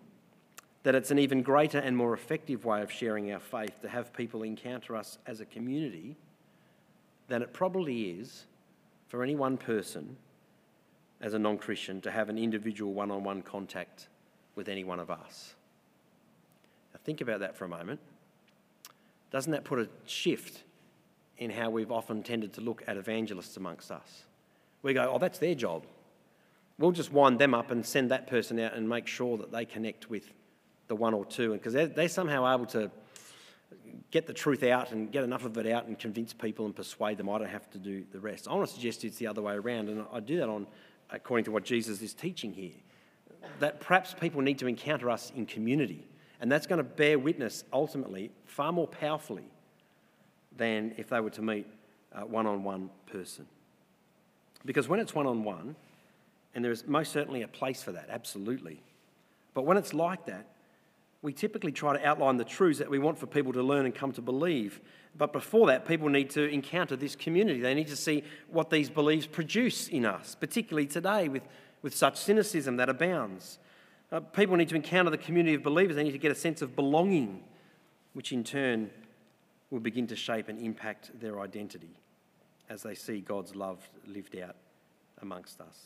that 0.84 0.96
it's 0.96 1.12
an 1.12 1.20
even 1.20 1.42
greater 1.42 1.80
and 1.80 1.98
more 1.98 2.14
effective 2.14 2.64
way 2.64 2.82
of 2.82 2.90
sharing 2.90 3.32
our 3.34 3.40
faith 3.40 3.82
to 3.82 3.90
have 3.90 4.14
people 4.14 4.44
encounter 4.44 4.96
us 4.96 5.18
as 5.26 5.42
a 5.42 5.46
community 5.46 6.16
than 7.28 7.42
it 7.42 7.52
probably 7.52 8.12
is 8.12 8.46
for 9.10 9.22
any 9.22 9.36
one 9.36 9.58
person 9.58 10.16
as 11.20 11.34
a 11.34 11.40
non 11.40 11.58
Christian 11.58 12.00
to 12.02 12.12
have 12.12 12.30
an 12.30 12.38
individual 12.38 12.94
one 12.94 13.12
on 13.12 13.24
one 13.24 13.42
contact 13.42 14.08
with 14.56 14.70
any 14.70 14.86
one 14.86 15.00
of 15.00 15.12
us. 15.12 15.56
Think 17.08 17.22
about 17.22 17.40
that 17.40 17.56
for 17.56 17.64
a 17.64 17.70
moment. 17.70 18.02
Doesn't 19.32 19.54
that 19.54 19.64
put 19.64 19.80
a 19.80 19.88
shift 20.06 20.64
in 21.38 21.50
how 21.50 21.70
we've 21.70 21.90
often 21.90 22.22
tended 22.22 22.52
to 22.56 22.62
look 22.62 22.84
at 22.86 22.98
evangelists 22.98 23.56
amongst 23.56 23.92
us? 23.92 24.24
We 24.84 24.94
go, 24.94 25.10
oh, 25.14 25.18
that's 25.18 25.40
their 25.40 25.56
job. 25.56 25.86
We'll 26.78 26.92
just 26.92 27.14
wind 27.14 27.40
them 27.40 27.54
up 27.54 27.72
and 27.72 27.86
send 27.86 28.12
that 28.12 28.28
person 28.28 28.60
out 28.60 28.74
and 28.74 28.90
make 28.90 29.08
sure 29.08 29.38
that 29.38 29.54
they 29.54 29.64
connect 29.64 30.10
with 30.10 30.34
the 30.90 30.98
one 30.98 31.14
or 31.14 31.24
two. 31.24 31.54
And 31.54 31.62
Because 31.62 31.72
they're, 31.72 31.88
they're 31.88 32.10
somehow 32.10 32.54
able 32.54 32.66
to 32.68 32.92
get 34.12 34.28
the 34.28 34.34
truth 34.34 34.64
out 34.64 34.92
and 34.92 35.10
get 35.10 35.24
enough 35.24 35.46
of 35.46 35.58
it 35.58 35.66
out 35.66 35.86
and 35.86 35.98
convince 35.98 36.34
people 36.34 36.66
and 36.66 36.76
persuade 36.76 37.18
them. 37.18 37.30
I 37.30 37.38
don't 37.38 37.48
have 37.48 37.72
to 37.72 37.78
do 37.78 38.04
the 38.12 38.20
rest. 38.20 38.50
I 38.50 38.54
want 38.54 38.68
to 38.68 38.76
suggest 38.76 39.06
it's 39.06 39.18
the 39.18 39.28
other 39.28 39.42
way 39.42 39.54
around, 39.54 39.88
and 39.88 40.04
I 40.12 40.20
do 40.20 40.36
that 40.40 40.50
on 40.50 40.68
according 41.10 41.46
to 41.46 41.52
what 41.52 41.64
Jesus 41.64 42.02
is 42.02 42.14
teaching 42.14 42.52
here. 42.52 42.76
That 43.62 43.80
perhaps 43.80 44.14
people 44.14 44.42
need 44.42 44.60
to 44.60 44.68
encounter 44.68 45.10
us 45.10 45.32
in 45.34 45.46
community 45.46 46.06
and 46.40 46.52
that's 46.52 46.68
going 46.68 46.78
to 46.78 46.84
bear 46.84 47.18
witness 47.18 47.64
ultimately 47.74 48.32
far 48.46 48.72
more 48.72 48.88
powerfully 48.88 49.50
than 50.56 50.94
if 50.98 51.10
they 51.10 51.20
were 51.20 51.30
to 51.32 51.42
meet 51.42 51.68
one 52.28 52.48
on 52.48 52.64
one 52.64 52.90
person. 53.12 53.46
Because 54.66 54.88
when 54.88 55.00
it's 55.00 55.14
one 55.14 55.28
on 55.28 55.44
one, 55.44 55.76
and 56.56 56.66
there's 56.66 56.88
most 56.88 57.12
certainly 57.12 57.44
a 57.44 57.48
place 57.48 57.84
for 57.84 57.92
that, 57.92 58.08
absolutely. 58.10 58.82
But 59.54 59.66
when 59.66 59.78
it's 59.78 59.94
like 59.94 60.26
that, 60.26 60.48
we 61.22 61.34
typically 61.34 61.72
try 61.72 61.98
to 61.98 62.06
outline 62.08 62.38
the 62.38 62.44
truths 62.44 62.80
that 62.80 62.90
we 62.90 63.00
want 63.00 63.18
for 63.18 63.28
people 63.28 63.54
to 63.54 63.64
learn 63.64 63.86
and 63.86 63.94
come 63.94 64.12
to 64.14 64.22
believe. 64.22 64.80
But 65.18 65.34
before 65.34 65.68
that, 65.68 65.88
people 65.88 66.10
need 66.10 66.30
to 66.32 66.48
encounter 66.48 66.96
this 66.96 67.16
community. 67.16 67.60
They 67.60 67.74
need 67.74 67.88
to 67.88 67.96
see 67.96 68.24
what 68.50 68.70
these 68.70 68.90
beliefs 68.90 69.28
produce 69.28 69.88
in 69.88 70.06
us, 70.06 70.36
particularly 70.36 70.88
today 70.88 71.28
with, 71.28 71.44
with 71.82 71.96
such 71.96 72.18
cynicism 72.18 72.78
that 72.78 72.90
abounds. 72.90 73.58
Uh, 74.12 74.22
people 74.22 74.56
need 74.56 74.70
to 74.70 74.76
encounter 74.76 75.12
the 75.12 75.18
community 75.18 75.56
of 75.56 75.64
believers. 75.64 75.96
They 75.96 76.04
need 76.04 76.12
to 76.12 76.18
get 76.18 76.32
a 76.32 76.36
sense 76.36 76.62
of 76.62 76.76
belonging, 76.76 77.44
which 78.14 78.32
in 78.32 78.44
turn 78.44 78.90
will 79.70 79.82
begin 79.82 80.08
to 80.08 80.16
shape 80.16 80.48
and 80.48 80.62
impact 80.62 81.20
their 81.20 81.42
identity 81.42 81.98
as 82.70 82.84
they 82.84 82.96
see 82.96 83.20
God's 83.20 83.56
love 83.56 83.88
lived 84.06 84.38
out 84.38 84.56
amongst 85.22 85.60
us. 85.60 85.78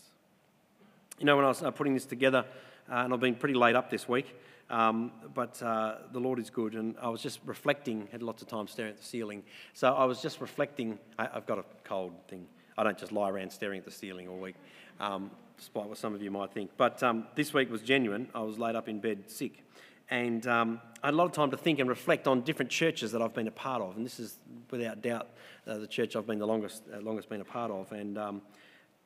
You 1.19 1.25
know, 1.25 1.35
when 1.35 1.45
I 1.45 1.49
was 1.49 1.63
uh, 1.63 1.71
putting 1.71 1.93
this 1.93 2.05
together, 2.05 2.45
uh, 2.91 2.95
and 2.95 3.13
I've 3.13 3.19
been 3.19 3.35
pretty 3.35 3.55
laid 3.55 3.75
up 3.75 3.89
this 3.89 4.07
week, 4.07 4.35
um, 4.69 5.11
but 5.33 5.61
uh, 5.61 5.95
the 6.11 6.19
Lord 6.19 6.39
is 6.39 6.49
good, 6.49 6.75
and 6.75 6.95
I 7.01 7.09
was 7.09 7.21
just 7.21 7.39
reflecting, 7.45 8.07
had 8.11 8.23
lots 8.23 8.41
of 8.41 8.47
time 8.47 8.67
staring 8.67 8.91
at 8.91 8.97
the 8.97 9.03
ceiling. 9.03 9.43
So 9.73 9.93
I 9.93 10.05
was 10.05 10.21
just 10.21 10.41
reflecting. 10.41 10.97
I, 11.17 11.27
have 11.33 11.45
got 11.45 11.59
a 11.59 11.65
cold 11.83 12.13
thing. 12.27 12.47
I 12.77 12.83
don't 12.83 12.97
just 12.97 13.11
lie 13.11 13.29
around 13.29 13.51
staring 13.51 13.79
at 13.79 13.85
the 13.85 13.91
ceiling 13.91 14.27
all 14.27 14.37
week. 14.37 14.55
Um, 14.99 15.31
despite 15.61 15.85
what 15.85 15.95
some 15.95 16.15
of 16.15 16.23
you 16.23 16.31
might 16.31 16.51
think. 16.51 16.71
But 16.75 17.03
um, 17.03 17.27
this 17.35 17.53
week 17.53 17.69
was 17.69 17.83
genuine. 17.83 18.27
I 18.33 18.41
was 18.41 18.57
laid 18.57 18.75
up 18.75 18.89
in 18.89 18.99
bed 18.99 19.25
sick. 19.27 19.63
and 20.09 20.47
um, 20.47 20.81
I 21.03 21.07
had 21.07 21.13
a 21.13 21.17
lot 21.17 21.25
of 21.25 21.33
time 21.33 21.51
to 21.51 21.57
think 21.57 21.77
and 21.77 21.87
reflect 21.87 22.27
on 22.27 22.41
different 22.41 22.71
churches 22.71 23.11
that 23.11 23.21
I've 23.21 23.35
been 23.35 23.47
a 23.47 23.51
part 23.51 23.83
of, 23.83 23.95
and 23.95 24.03
this 24.03 24.19
is 24.19 24.39
without 24.71 25.03
doubt 25.03 25.29
uh, 25.67 25.77
the 25.77 25.85
church 25.85 26.15
I've 26.15 26.25
been 26.25 26.39
the 26.39 26.47
longest, 26.47 26.81
uh, 26.91 26.99
longest 27.01 27.29
been 27.29 27.41
a 27.41 27.45
part 27.45 27.69
of. 27.69 27.91
And 27.91 28.17
um, 28.17 28.41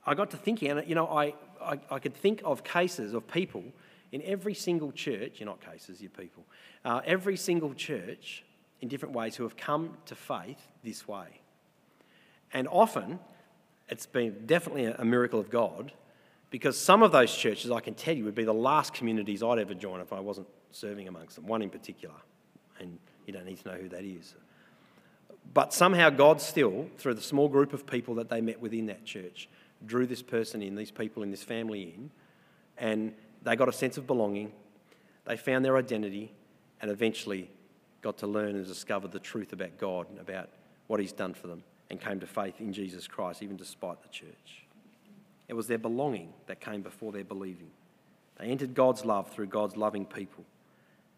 I 0.06 0.14
got 0.16 0.32
to 0.32 0.38
thinking, 0.38 0.72
and 0.72 0.88
you 0.88 0.96
know, 0.96 1.08
I, 1.08 1.34
I, 1.62 1.78
I, 1.92 2.00
could 2.00 2.16
think 2.16 2.42
of 2.46 2.64
cases 2.64 3.14
of 3.14 3.28
people 3.28 3.66
in 4.14 4.22
every 4.22 4.54
single 4.54 4.94
church, 4.94 5.42
you're 5.42 5.48
not 5.48 5.60
cases, 5.60 6.02
you're 6.02 6.10
people, 6.10 6.46
uh, 6.86 7.02
every 7.06 7.36
single 7.36 7.74
church 7.74 8.46
in 8.80 8.88
different 8.88 9.14
ways 9.14 9.36
who 9.36 9.44
have 9.44 9.58
come 9.58 9.98
to 10.06 10.16
faith 10.16 10.70
this 10.86 11.06
way. 11.06 11.42
And 12.54 12.66
often, 12.70 13.20
it's 13.90 14.06
been 14.06 14.46
definitely 14.46 14.86
a 14.86 15.04
miracle 15.04 15.42
of 15.42 15.50
God 15.50 15.92
because 16.50 16.78
some 16.78 17.04
of 17.04 17.12
those 17.12 17.36
churches, 17.36 17.72
I 17.72 17.80
can 17.80 17.94
tell 17.94 18.16
you, 18.16 18.24
would 18.26 18.36
be 18.36 18.44
the 18.44 18.54
last 18.54 18.94
communities 18.94 19.44
I'd 19.44 19.60
ever 19.60 19.74
join 19.74 20.00
if 20.00 20.14
I 20.14 20.20
wasn't 20.20 20.48
serving 20.72 21.08
amongst 21.08 21.36
them, 21.36 21.48
one 21.48 21.62
in 21.62 21.70
particular, 21.70 22.16
and 22.80 22.98
you 23.26 23.34
don't 23.34 23.46
need 23.46 23.60
to 23.62 23.70
know 23.70 23.76
who 23.76 23.90
that 23.90 24.04
is. 24.04 24.36
But 25.54 25.74
somehow 25.74 26.10
God 26.10 26.42
still, 26.42 26.90
through 26.98 27.16
the 27.16 27.22
small 27.22 27.48
group 27.48 27.74
of 27.74 27.86
people 27.86 28.16
that 28.16 28.30
they 28.30 28.42
met 28.42 28.60
within 28.60 28.88
that 28.88 29.06
church, 29.06 29.48
drew 29.86 30.06
this 30.06 30.22
person 30.22 30.62
in, 30.62 30.76
these 30.76 30.92
people 30.92 31.24
in 31.24 31.32
this 31.32 31.44
family 31.44 31.94
in, 31.96 32.12
and 32.78 33.14
they 33.44 33.56
got 33.56 33.70
a 33.70 33.74
sense 33.74 33.98
of 33.98 34.08
belonging, 34.08 34.52
they 35.26 35.38
found 35.38 35.64
their 35.64 35.78
identity, 35.78 36.32
and 36.82 36.92
eventually 36.92 37.50
got 38.02 38.18
to 38.20 38.28
learn 38.28 38.56
and 38.56 38.66
discover 38.68 39.08
the 39.08 39.20
truth 39.20 39.54
about 39.54 39.78
God 39.78 40.10
and 40.10 40.20
about 40.20 40.50
what 40.88 41.00
He's 41.00 41.14
done 41.14 41.34
for 41.34 41.48
them, 41.48 41.64
and 41.90 42.00
came 42.02 42.20
to 42.20 42.28
faith 42.28 42.60
in 42.60 42.74
Jesus 42.74 43.08
Christ, 43.08 43.42
even 43.42 43.56
despite 43.56 44.02
the 44.02 44.10
church. 44.10 44.65
It 45.48 45.54
was 45.54 45.68
their 45.68 45.78
belonging 45.78 46.34
that 46.48 46.60
came 46.60 46.82
before 46.82 47.12
their 47.12 47.24
believing. 47.24 47.70
They 48.38 48.48
entered 48.48 48.74
God's 48.74 49.06
love 49.06 49.30
through 49.30 49.48
God's 49.48 49.78
loving 49.78 50.06
people 50.06 50.44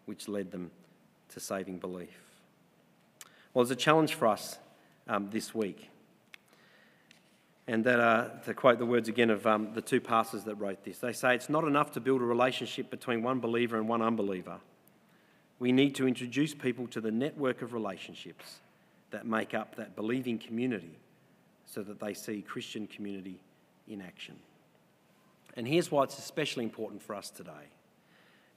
which 0.06 0.28
led 0.28 0.52
them 0.52 0.72
to 1.30 1.40
saving 1.40 1.80
belief. 1.80 2.22
Well, 3.54 3.64
there's 3.66 3.72
a 3.72 3.76
challenge 3.76 4.14
for 4.14 4.28
us 4.28 4.58
um, 5.08 5.30
this 5.30 5.54
week. 5.54 5.90
And 7.68 7.84
that, 7.84 8.00
uh, 8.00 8.30
to 8.46 8.54
quote 8.54 8.80
the 8.80 8.86
words 8.86 9.10
again 9.10 9.30
of 9.30 9.46
um, 9.46 9.74
the 9.74 9.82
two 9.82 10.00
pastors 10.00 10.46
that 10.46 10.56
wrote 10.56 10.86
this, 10.86 11.00
they 11.00 11.12
say 11.12 11.36
it's 11.36 11.50
not 11.50 11.66
enough 11.66 11.92
to 11.94 12.00
build 12.00 12.22
a 12.22 12.26
relationship 12.26 12.90
between 12.90 13.24
one 13.24 13.40
believer 13.40 13.78
and 13.78 13.90
one 13.90 14.02
unbeliever. 14.02 14.60
We 15.60 15.74
need 15.74 15.96
to 15.96 16.08
introduce 16.08 16.54
people 16.54 16.88
to 16.88 17.02
the 17.02 17.12
network 17.12 17.62
of 17.62 17.74
relationships 17.74 18.60
that 19.12 19.26
make 19.26 19.54
up 19.54 19.76
that 19.76 19.96
believing 19.96 20.38
community 20.38 20.98
so 21.66 21.82
that 21.84 22.00
they 22.00 22.14
see 22.14 22.42
Christian 22.42 22.88
community 22.88 23.42
in 23.88 24.02
action. 24.02 24.36
And 25.56 25.68
here's 25.68 25.92
why 25.92 26.04
it's 26.04 26.18
especially 26.18 26.64
important 26.64 27.02
for 27.02 27.16
us 27.16 27.30
today 27.30 27.72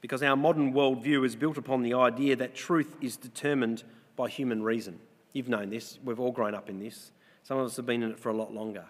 because 0.00 0.22
our 0.22 0.36
modern 0.36 0.72
worldview 0.72 1.26
is 1.26 1.36
built 1.36 1.58
upon 1.58 1.82
the 1.82 1.94
idea 1.94 2.34
that 2.36 2.54
truth 2.54 2.96
is 3.00 3.16
determined 3.16 3.84
by 4.16 4.28
human 4.28 4.62
reason. 4.62 4.98
You've 5.32 5.48
known 5.48 5.70
this, 5.70 5.98
we've 6.04 6.20
all 6.20 6.32
grown 6.32 6.54
up 6.54 6.68
in 6.70 6.80
this. 6.80 7.12
Some 7.42 7.58
of 7.58 7.66
us 7.66 7.76
have 7.76 7.86
been 7.86 8.02
in 8.02 8.10
it 8.10 8.18
for 8.18 8.30
a 8.30 8.34
lot 8.34 8.52
longer. 8.52 8.84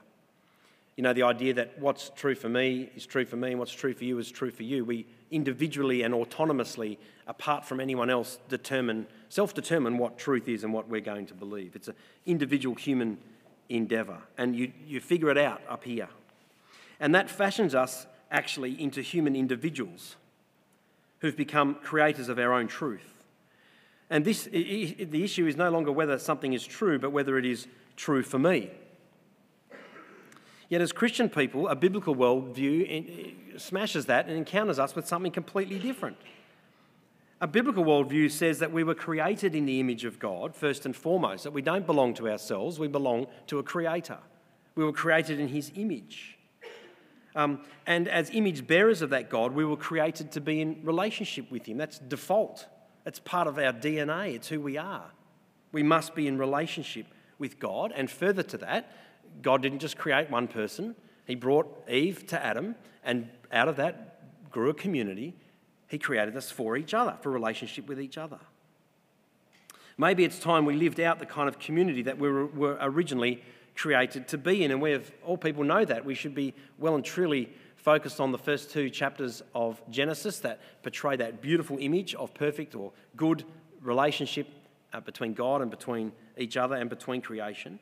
You 0.96 1.02
know, 1.02 1.12
the 1.12 1.22
idea 1.22 1.54
that 1.54 1.78
what's 1.78 2.10
true 2.14 2.34
for 2.34 2.48
me 2.48 2.90
is 2.94 3.06
true 3.06 3.24
for 3.24 3.36
me, 3.36 3.50
and 3.50 3.58
what's 3.58 3.72
true 3.72 3.94
for 3.94 4.04
you 4.04 4.18
is 4.18 4.30
true 4.30 4.50
for 4.50 4.64
you. 4.64 4.84
We 4.84 5.06
individually 5.30 6.02
and 6.02 6.12
autonomously, 6.12 6.98
apart 7.26 7.64
from 7.64 7.80
anyone 7.80 8.10
else, 8.10 8.38
determine, 8.48 9.06
self 9.28 9.54
determine 9.54 9.98
what 9.98 10.18
truth 10.18 10.48
is 10.48 10.64
and 10.64 10.74
what 10.74 10.88
we're 10.88 11.00
going 11.00 11.26
to 11.26 11.34
believe. 11.34 11.74
It's 11.74 11.88
an 11.88 11.94
individual 12.26 12.74
human 12.74 13.18
endeavour, 13.68 14.18
and 14.36 14.54
you, 14.54 14.72
you 14.86 15.00
figure 15.00 15.30
it 15.30 15.38
out 15.38 15.62
up 15.68 15.84
here. 15.84 16.08
And 17.00 17.14
that 17.14 17.30
fashions 17.30 17.74
us 17.74 18.06
actually 18.30 18.80
into 18.80 19.00
human 19.00 19.34
individuals 19.34 20.16
who've 21.20 21.36
become 21.36 21.74
creators 21.82 22.28
of 22.28 22.38
our 22.38 22.52
own 22.52 22.68
truth. 22.68 23.14
And 24.10 24.24
this, 24.24 24.44
the 24.44 25.24
issue 25.24 25.46
is 25.46 25.56
no 25.56 25.70
longer 25.70 25.92
whether 25.92 26.18
something 26.18 26.52
is 26.52 26.66
true, 26.66 26.98
but 26.98 27.10
whether 27.10 27.38
it 27.38 27.46
is 27.46 27.66
true 27.96 28.22
for 28.22 28.38
me. 28.38 28.70
Yet, 30.68 30.80
as 30.80 30.92
Christian 30.92 31.28
people, 31.28 31.68
a 31.68 31.74
biblical 31.74 32.14
worldview 32.14 33.60
smashes 33.60 34.06
that 34.06 34.26
and 34.28 34.36
encounters 34.36 34.78
us 34.78 34.94
with 34.94 35.06
something 35.06 35.32
completely 35.32 35.78
different. 35.78 36.16
A 37.40 37.46
biblical 37.46 37.84
worldview 37.84 38.30
says 38.30 38.58
that 38.58 38.70
we 38.70 38.84
were 38.84 38.94
created 38.94 39.54
in 39.54 39.64
the 39.64 39.80
image 39.80 40.04
of 40.04 40.18
God, 40.18 40.54
first 40.54 40.84
and 40.86 40.94
foremost, 40.94 41.44
that 41.44 41.52
we 41.52 41.62
don't 41.62 41.86
belong 41.86 42.14
to 42.14 42.28
ourselves, 42.28 42.78
we 42.78 42.86
belong 42.86 43.26
to 43.46 43.58
a 43.58 43.62
creator. 43.62 44.18
We 44.74 44.84
were 44.84 44.92
created 44.92 45.40
in 45.40 45.48
his 45.48 45.72
image. 45.74 46.36
Um, 47.34 47.60
and 47.86 48.08
as 48.08 48.30
image 48.30 48.66
bearers 48.66 49.02
of 49.02 49.10
that 49.10 49.30
God, 49.30 49.52
we 49.52 49.64
were 49.64 49.76
created 49.76 50.32
to 50.32 50.40
be 50.40 50.60
in 50.60 50.80
relationship 50.82 51.50
with 51.50 51.66
Him. 51.66 51.76
That's 51.76 51.98
default, 51.98 52.66
it's 53.06 53.18
part 53.18 53.46
of 53.46 53.58
our 53.58 53.72
DNA, 53.72 54.34
it's 54.34 54.48
who 54.48 54.60
we 54.60 54.76
are. 54.76 55.10
We 55.72 55.82
must 55.82 56.14
be 56.14 56.26
in 56.26 56.38
relationship 56.38 57.06
with 57.38 57.58
God. 57.58 57.92
And 57.94 58.10
further 58.10 58.42
to 58.42 58.58
that, 58.58 58.92
God 59.42 59.62
didn't 59.62 59.78
just 59.78 59.96
create 59.96 60.30
one 60.30 60.48
person, 60.48 60.96
He 61.26 61.34
brought 61.34 61.88
Eve 61.88 62.26
to 62.28 62.44
Adam, 62.44 62.74
and 63.04 63.28
out 63.52 63.68
of 63.68 63.76
that 63.76 64.50
grew 64.50 64.70
a 64.70 64.74
community. 64.74 65.34
He 65.86 65.98
created 65.98 66.36
us 66.36 66.50
for 66.50 66.76
each 66.76 66.94
other, 66.94 67.16
for 67.20 67.30
relationship 67.30 67.88
with 67.88 68.00
each 68.00 68.18
other. 68.18 68.38
Maybe 69.98 70.24
it's 70.24 70.38
time 70.38 70.64
we 70.64 70.76
lived 70.76 70.98
out 70.98 71.18
the 71.18 71.26
kind 71.26 71.48
of 71.48 71.58
community 71.58 72.02
that 72.02 72.18
we 72.18 72.30
were 72.30 72.78
originally 72.80 73.42
created 73.80 74.28
to 74.28 74.36
be 74.36 74.62
in. 74.62 74.70
And 74.70 74.82
we 74.82 74.90
have, 74.90 75.10
all 75.24 75.38
people 75.38 75.64
know 75.64 75.86
that. 75.86 76.04
We 76.04 76.14
should 76.14 76.34
be 76.34 76.52
well 76.78 76.96
and 76.96 77.04
truly 77.04 77.48
focused 77.76 78.20
on 78.20 78.30
the 78.30 78.36
first 78.36 78.70
two 78.70 78.90
chapters 78.90 79.42
of 79.54 79.80
Genesis 79.88 80.38
that 80.40 80.60
portray 80.82 81.16
that 81.16 81.40
beautiful 81.40 81.78
image 81.80 82.14
of 82.14 82.34
perfect 82.34 82.74
or 82.74 82.92
good 83.16 83.42
relationship 83.80 84.46
uh, 84.92 85.00
between 85.00 85.32
God 85.32 85.62
and 85.62 85.70
between 85.70 86.12
each 86.36 86.58
other 86.58 86.74
and 86.74 86.90
between 86.90 87.22
creation. 87.22 87.78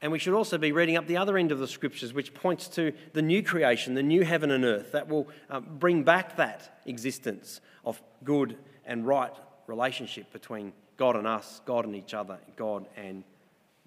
And 0.00 0.12
we 0.12 0.20
should 0.20 0.34
also 0.34 0.56
be 0.56 0.70
reading 0.70 0.96
up 0.96 1.08
the 1.08 1.16
other 1.16 1.36
end 1.36 1.50
of 1.50 1.58
the 1.58 1.66
scriptures, 1.66 2.14
which 2.14 2.32
points 2.32 2.68
to 2.68 2.92
the 3.12 3.20
new 3.20 3.42
creation, 3.42 3.94
the 3.94 4.04
new 4.04 4.22
heaven 4.22 4.52
and 4.52 4.64
earth 4.64 4.92
that 4.92 5.08
will 5.08 5.26
uh, 5.50 5.58
bring 5.58 6.04
back 6.04 6.36
that 6.36 6.80
existence 6.86 7.60
of 7.84 8.00
good 8.22 8.56
and 8.86 9.04
right 9.04 9.34
relationship 9.66 10.32
between 10.32 10.72
God 10.96 11.16
and 11.16 11.26
us, 11.26 11.60
God 11.66 11.86
and 11.86 11.96
each 11.96 12.14
other, 12.14 12.38
God 12.56 12.86
and 12.96 13.24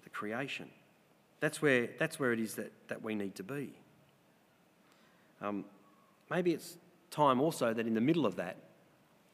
the 0.02 0.10
creation. 0.10 0.68
That's 1.44 1.60
where, 1.60 1.90
that's 1.98 2.18
where 2.18 2.32
it 2.32 2.40
is 2.40 2.54
that, 2.54 2.72
that 2.88 3.02
we 3.02 3.14
need 3.14 3.34
to 3.34 3.42
be. 3.42 3.74
Um, 5.42 5.66
maybe 6.30 6.52
it's 6.52 6.78
time 7.10 7.38
also 7.38 7.74
that 7.74 7.86
in 7.86 7.92
the 7.92 8.00
middle 8.00 8.24
of 8.24 8.36
that, 8.36 8.56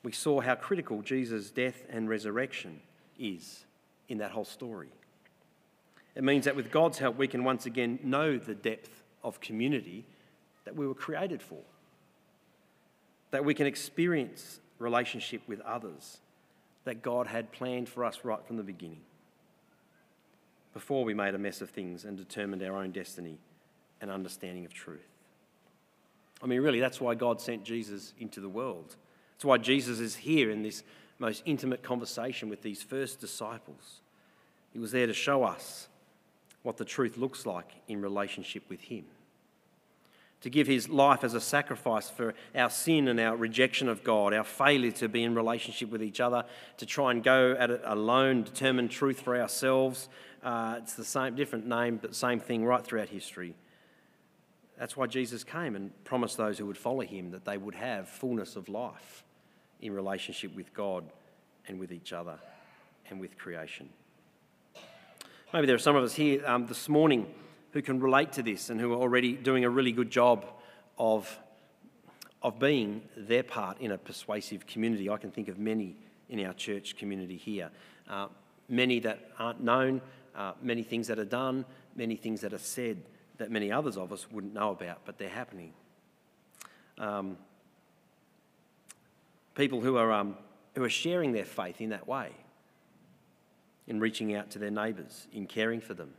we 0.02 0.10
saw 0.10 0.40
how 0.40 0.56
critical 0.56 1.02
Jesus' 1.02 1.50
death 1.50 1.84
and 1.88 2.08
resurrection 2.08 2.80
is 3.16 3.64
in 4.08 4.18
that 4.18 4.32
whole 4.32 4.44
story. 4.44 4.88
It 6.16 6.24
means 6.24 6.46
that 6.46 6.56
with 6.56 6.72
God's 6.72 6.98
help, 6.98 7.16
we 7.16 7.28
can 7.28 7.44
once 7.44 7.64
again 7.64 8.00
know 8.02 8.38
the 8.38 8.56
depth 8.56 9.04
of 9.22 9.40
community 9.40 10.04
that 10.64 10.74
we 10.74 10.88
were 10.88 10.94
created 10.94 11.40
for, 11.40 11.62
that 13.30 13.44
we 13.44 13.54
can 13.54 13.68
experience 13.68 14.58
relationship 14.80 15.42
with 15.46 15.60
others 15.60 16.18
that 16.82 17.02
God 17.02 17.28
had 17.28 17.52
planned 17.52 17.88
for 17.88 18.04
us 18.04 18.24
right 18.24 18.44
from 18.44 18.56
the 18.56 18.64
beginning 18.64 19.02
before 20.72 21.04
we 21.04 21.14
made 21.14 21.34
a 21.34 21.38
mess 21.38 21.60
of 21.60 21.70
things 21.70 22.04
and 22.04 22.16
determined 22.16 22.62
our 22.62 22.76
own 22.76 22.90
destiny 22.90 23.38
and 24.00 24.10
understanding 24.10 24.64
of 24.64 24.72
truth. 24.72 25.08
I 26.42 26.46
mean, 26.46 26.60
really, 26.60 26.80
that's 26.80 27.00
why 27.00 27.14
God 27.14 27.40
sent 27.40 27.64
Jesus 27.64 28.14
into 28.18 28.40
the 28.40 28.48
world. 28.48 28.96
That's 29.34 29.44
why 29.44 29.58
Jesus 29.58 30.00
is 30.00 30.16
here 30.16 30.50
in 30.50 30.62
this 30.62 30.82
most 31.18 31.42
intimate 31.44 31.82
conversation 31.82 32.48
with 32.48 32.62
these 32.62 32.82
first 32.82 33.20
disciples. 33.20 34.00
He 34.72 34.78
was 34.78 34.92
there 34.92 35.06
to 35.06 35.12
show 35.12 35.44
us 35.44 35.88
what 36.62 36.76
the 36.76 36.84
truth 36.84 37.16
looks 37.16 37.46
like 37.46 37.72
in 37.88 38.00
relationship 38.00 38.62
with 38.68 38.80
Him. 38.80 39.04
To 40.42 40.50
give 40.50 40.66
His 40.66 40.88
life 40.88 41.22
as 41.22 41.34
a 41.34 41.40
sacrifice 41.40 42.08
for 42.08 42.34
our 42.54 42.70
sin 42.70 43.08
and 43.08 43.20
our 43.20 43.36
rejection 43.36 43.88
of 43.88 44.02
God, 44.02 44.32
our 44.32 44.44
failure 44.44 44.90
to 44.92 45.08
be 45.08 45.22
in 45.22 45.34
relationship 45.34 45.90
with 45.90 46.02
each 46.02 46.20
other, 46.20 46.44
to 46.78 46.86
try 46.86 47.10
and 47.10 47.22
go 47.22 47.54
at 47.58 47.70
it 47.70 47.82
alone, 47.84 48.44
determine 48.44 48.88
truth 48.88 49.20
for 49.20 49.36
ourselves, 49.38 50.08
uh, 50.42 50.76
it's 50.78 50.94
the 50.94 51.04
same, 51.04 51.34
different 51.34 51.66
name, 51.66 51.98
but 52.00 52.14
same 52.14 52.40
thing 52.40 52.64
right 52.64 52.82
throughout 52.82 53.08
history. 53.08 53.54
That's 54.78 54.96
why 54.96 55.06
Jesus 55.06 55.44
came 55.44 55.76
and 55.76 55.92
promised 56.04 56.38
those 56.38 56.56
who 56.56 56.64
would 56.66 56.78
follow 56.78 57.02
him 57.02 57.32
that 57.32 57.44
they 57.44 57.58
would 57.58 57.74
have 57.74 58.08
fullness 58.08 58.56
of 58.56 58.68
life 58.68 59.24
in 59.82 59.92
relationship 59.92 60.56
with 60.56 60.72
God 60.72 61.04
and 61.68 61.78
with 61.78 61.92
each 61.92 62.14
other 62.14 62.38
and 63.10 63.20
with 63.20 63.36
creation. 63.36 63.90
Maybe 65.52 65.66
there 65.66 65.76
are 65.76 65.80
some 65.80 65.96
of 65.96 66.04
us 66.04 66.14
here 66.14 66.42
um, 66.46 66.66
this 66.66 66.88
morning 66.88 67.26
who 67.72 67.82
can 67.82 68.00
relate 68.00 68.32
to 68.32 68.42
this 68.42 68.70
and 68.70 68.80
who 68.80 68.92
are 68.92 68.96
already 68.96 69.32
doing 69.32 69.64
a 69.64 69.70
really 69.70 69.92
good 69.92 70.10
job 70.10 70.44
of, 70.98 71.38
of 72.42 72.58
being 72.58 73.02
their 73.16 73.42
part 73.42 73.80
in 73.80 73.92
a 73.92 73.98
persuasive 73.98 74.66
community. 74.66 75.08
I 75.08 75.16
can 75.16 75.30
think 75.30 75.48
of 75.48 75.58
many 75.58 75.96
in 76.28 76.44
our 76.44 76.52
church 76.52 76.96
community 76.96 77.36
here, 77.36 77.70
uh, 78.08 78.28
many 78.68 79.00
that 79.00 79.30
aren't 79.38 79.60
known, 79.60 80.00
uh, 80.34 80.52
many 80.62 80.82
things 80.82 81.08
that 81.08 81.18
are 81.18 81.24
done, 81.24 81.64
many 81.96 82.16
things 82.16 82.40
that 82.40 82.52
are 82.52 82.58
said 82.58 83.02
that 83.38 83.50
many 83.50 83.72
others 83.72 83.96
of 83.96 84.12
us 84.12 84.30
wouldn't 84.30 84.54
know 84.54 84.70
about, 84.70 85.00
but 85.04 85.18
they're 85.18 85.28
happening. 85.28 85.72
Um, 86.98 87.38
people 89.54 89.80
who 89.80 89.96
are 89.96 90.12
um, 90.12 90.36
who 90.74 90.84
are 90.84 90.90
sharing 90.90 91.32
their 91.32 91.44
faith 91.44 91.80
in 91.80 91.90
that 91.90 92.06
way, 92.06 92.30
in 93.86 93.98
reaching 93.98 94.34
out 94.34 94.50
to 94.50 94.58
their 94.58 94.70
neighbours, 94.70 95.26
in 95.32 95.46
caring 95.46 95.80
for 95.80 95.94
them. 95.94 96.12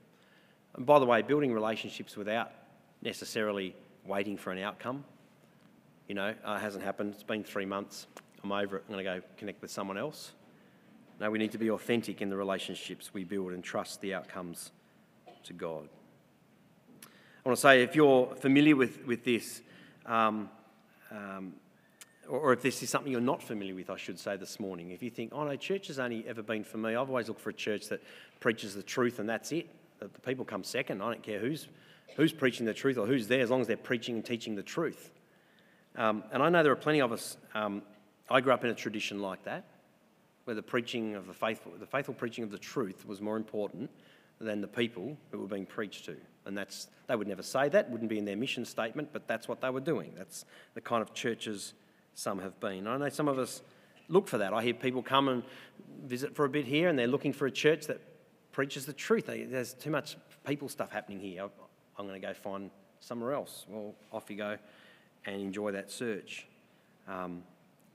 And 0.75 0.85
by 0.85 0.99
the 0.99 1.05
way, 1.05 1.21
building 1.21 1.53
relationships 1.53 2.15
without 2.15 2.51
necessarily 3.01 3.75
waiting 4.05 4.37
for 4.37 4.51
an 4.51 4.59
outcome. 4.59 5.03
You 6.07 6.15
know, 6.15 6.33
uh, 6.43 6.59
hasn't 6.59 6.83
happened. 6.83 7.13
It's 7.13 7.23
been 7.23 7.43
three 7.43 7.65
months. 7.65 8.07
I'm 8.43 8.51
over 8.51 8.77
it. 8.77 8.83
I'm 8.87 8.93
going 8.93 9.05
to 9.05 9.19
go 9.19 9.25
connect 9.37 9.61
with 9.61 9.71
someone 9.71 9.97
else. 9.97 10.31
No, 11.19 11.29
we 11.29 11.37
need 11.37 11.51
to 11.51 11.57
be 11.57 11.69
authentic 11.69 12.21
in 12.21 12.29
the 12.29 12.35
relationships 12.35 13.13
we 13.13 13.23
build 13.23 13.51
and 13.51 13.63
trust 13.63 14.01
the 14.01 14.13
outcomes 14.13 14.71
to 15.43 15.53
God. 15.53 15.87
I 17.03 17.49
want 17.49 17.57
to 17.57 17.61
say 17.61 17.83
if 17.83 17.95
you're 17.95 18.35
familiar 18.35 18.75
with, 18.75 19.05
with 19.05 19.23
this, 19.23 19.61
um, 20.05 20.49
um, 21.11 21.53
or, 22.27 22.39
or, 22.39 22.53
if 22.53 22.61
this 22.61 22.81
is 22.81 22.89
something 22.89 23.11
you're 23.11 23.21
not 23.21 23.41
familiar 23.41 23.75
with, 23.75 23.89
I 23.89 23.97
should 23.97 24.19
say 24.19 24.37
this 24.37 24.59
morning, 24.59 24.91
if 24.91 25.03
you 25.03 25.09
think, 25.09 25.31
oh 25.33 25.43
no, 25.43 25.55
church 25.55 25.87
has 25.87 25.99
only 25.99 26.25
ever 26.27 26.41
been 26.41 26.63
for 26.63 26.77
me, 26.77 26.95
I've 26.95 27.09
always 27.09 27.27
looked 27.27 27.41
for 27.41 27.49
a 27.49 27.53
church 27.53 27.87
that 27.89 28.01
preaches 28.39 28.73
the 28.73 28.83
truth 28.83 29.19
and 29.19 29.27
that's 29.27 29.51
it. 29.51 29.69
That 30.01 30.15
the 30.15 30.19
people 30.19 30.43
come 30.45 30.63
second. 30.63 31.01
I 31.03 31.11
don't 31.11 31.21
care 31.21 31.39
who's, 31.39 31.67
who's 32.15 32.33
preaching 32.33 32.65
the 32.65 32.73
truth 32.73 32.97
or 32.97 33.05
who's 33.05 33.27
there, 33.27 33.41
as 33.41 33.51
long 33.51 33.61
as 33.61 33.67
they're 33.67 33.77
preaching 33.77 34.15
and 34.15 34.25
teaching 34.25 34.55
the 34.55 34.63
truth. 34.63 35.11
Um, 35.95 36.23
and 36.31 36.41
I 36.41 36.49
know 36.49 36.63
there 36.63 36.71
are 36.71 36.75
plenty 36.75 37.01
of 37.01 37.11
us. 37.11 37.37
Um, 37.53 37.83
I 38.29 38.41
grew 38.41 38.51
up 38.51 38.63
in 38.63 38.71
a 38.71 38.73
tradition 38.73 39.21
like 39.21 39.43
that, 39.43 39.65
where 40.45 40.55
the 40.55 40.63
preaching 40.63 41.13
of 41.13 41.27
the 41.27 41.33
faithful, 41.33 41.73
the 41.79 41.85
faithful 41.85 42.15
preaching 42.15 42.43
of 42.43 42.49
the 42.49 42.57
truth 42.57 43.05
was 43.05 43.21
more 43.21 43.37
important 43.37 43.91
than 44.39 44.59
the 44.59 44.67
people 44.67 45.15
who 45.29 45.37
were 45.37 45.47
being 45.47 45.67
preached 45.67 46.05
to. 46.05 46.17
And 46.47 46.57
that's, 46.57 46.87
they 47.05 47.15
would 47.15 47.27
never 47.27 47.43
say 47.43 47.69
that, 47.69 47.91
wouldn't 47.91 48.09
be 48.09 48.17
in 48.17 48.25
their 48.25 48.35
mission 48.35 48.65
statement, 48.65 49.09
but 49.13 49.27
that's 49.27 49.47
what 49.47 49.61
they 49.61 49.69
were 49.69 49.81
doing. 49.81 50.13
That's 50.17 50.45
the 50.73 50.81
kind 50.81 51.03
of 51.03 51.13
churches 51.13 51.75
some 52.15 52.39
have 52.39 52.59
been. 52.59 52.87
I 52.87 52.97
know 52.97 53.09
some 53.09 53.27
of 53.27 53.37
us 53.37 53.61
look 54.07 54.27
for 54.27 54.39
that. 54.39 54.51
I 54.51 54.63
hear 54.63 54.73
people 54.73 55.03
come 55.03 55.27
and 55.27 55.43
visit 56.03 56.35
for 56.35 56.45
a 56.45 56.49
bit 56.49 56.65
here 56.65 56.89
and 56.89 56.97
they're 56.97 57.05
looking 57.05 57.33
for 57.33 57.45
a 57.45 57.51
church 57.51 57.85
that 57.85 58.01
preaches 58.51 58.85
the 58.85 58.93
truth. 58.93 59.27
There's 59.27 59.73
too 59.73 59.89
much 59.89 60.17
people 60.45 60.69
stuff 60.69 60.91
happening 60.91 61.19
here. 61.19 61.47
I'm 61.97 62.07
going 62.07 62.19
to 62.19 62.27
go 62.27 62.33
find 62.33 62.69
somewhere 62.99 63.33
else. 63.33 63.65
Well, 63.69 63.93
off 64.11 64.29
you 64.29 64.37
go 64.37 64.57
and 65.25 65.41
enjoy 65.41 65.71
that 65.71 65.91
search. 65.91 66.47
Um, 67.07 67.43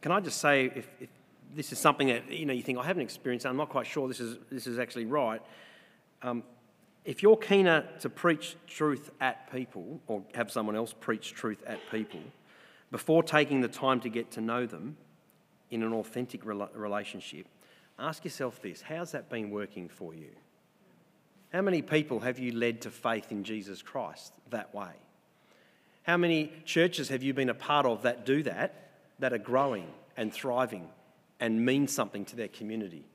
can 0.01 0.13
I 0.13 0.21
just 0.21 0.41
say, 0.41 0.67
if, 0.75 0.89
if, 1.01 1.09
this 1.55 1.73
is 1.73 1.79
something 1.79 2.09
that 2.09 2.31
you 2.31 2.45
know 2.45 2.53
you 2.53 2.63
think 2.63 2.79
I 2.79 2.85
haven't 2.85 3.03
experienced, 3.03 3.47
I'm 3.47 3.57
not 3.57 3.69
quite 3.69 3.87
sure 3.87 4.09
this 4.09 4.21
is 4.21 4.39
this 4.51 4.67
is 4.67 4.79
actually 4.79 5.07
right. 5.07 5.41
Um, 6.23 6.43
if 7.05 7.23
you're 7.23 7.37
keener 7.37 7.87
to 8.01 8.11
preach 8.11 8.57
truth 8.67 9.11
at 9.21 9.51
people 9.53 10.01
or 10.09 10.23
have 10.35 10.51
someone 10.51 10.75
else 10.75 10.93
preach 10.93 11.35
truth 11.35 11.63
at 11.67 11.79
people 11.91 12.21
before 12.91 13.23
taking 13.23 13.61
the 13.61 13.69
time 13.69 14.01
to 14.01 14.09
get 14.09 14.33
to 14.33 14.41
know 14.41 14.67
them 14.67 14.97
in 15.71 15.85
an 15.85 15.93
authentic 15.93 16.45
relationship, 16.45 17.47
ask 17.99 18.25
yourself 18.25 18.61
this 18.61 18.83
how's 18.83 19.13
that 19.13 19.31
been 19.31 19.51
working 19.51 19.89
for 19.89 20.15
you? 20.15 20.31
How 21.57 21.63
many 21.63 21.81
people 21.81 22.21
have 22.21 22.39
you 22.39 22.53
led 22.53 22.83
to 22.83 22.91
faith 22.91 23.33
in 23.33 23.43
Jesus 23.43 23.81
Christ 23.81 24.35
that 24.51 24.75
way? 24.75 24.91
How 26.03 26.19
many 26.19 26.53
churches 26.67 27.09
have 27.09 27.23
you 27.23 27.33
been 27.33 27.49
a 27.49 27.55
part 27.55 27.87
of 27.87 28.03
that 28.03 28.27
do 28.27 28.43
that, 28.43 28.91
that 29.21 29.33
are 29.33 29.39
growing 29.39 29.89
and 30.19 30.31
thriving 30.31 30.87
and 31.41 31.65
mean 31.65 31.89
something 31.89 32.27
to 32.27 32.37
their 32.37 32.49
community? 32.49 33.07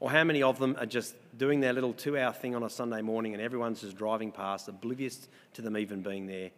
Or 0.00 0.10
how 0.10 0.24
many 0.24 0.42
of 0.42 0.58
them 0.58 0.74
are 0.80 0.86
just 0.86 1.14
doing 1.38 1.60
their 1.60 1.72
little 1.72 1.92
two 1.92 2.18
hour 2.18 2.32
thing 2.32 2.56
on 2.56 2.64
a 2.64 2.68
Sunday 2.68 3.02
morning 3.02 3.34
and 3.34 3.40
everyone's 3.40 3.82
just 3.82 3.96
driving 3.96 4.32
past, 4.32 4.66
oblivious 4.66 5.28
to 5.54 5.62
them 5.62 5.76
even 5.76 6.02
being 6.02 6.26
there, 6.26 6.50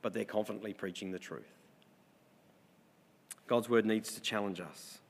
but 0.00 0.14
they're 0.14 0.24
confidently 0.24 0.72
preaching 0.72 1.10
the 1.10 1.18
truth? 1.18 1.52
God's 3.46 3.68
word 3.68 3.84
needs 3.84 4.14
to 4.14 4.22
challenge 4.22 4.62
us. 4.62 5.00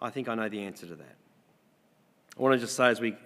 I 0.00 0.08
think 0.08 0.30
I 0.30 0.34
know 0.34 0.48
the 0.48 0.62
answer 0.62 0.86
to 0.86 0.94
that. 0.94 1.16
I 2.38 2.40
want 2.40 2.54
to 2.54 2.58
just 2.58 2.74
say 2.74 2.88
as 2.88 3.02
we 3.02 3.16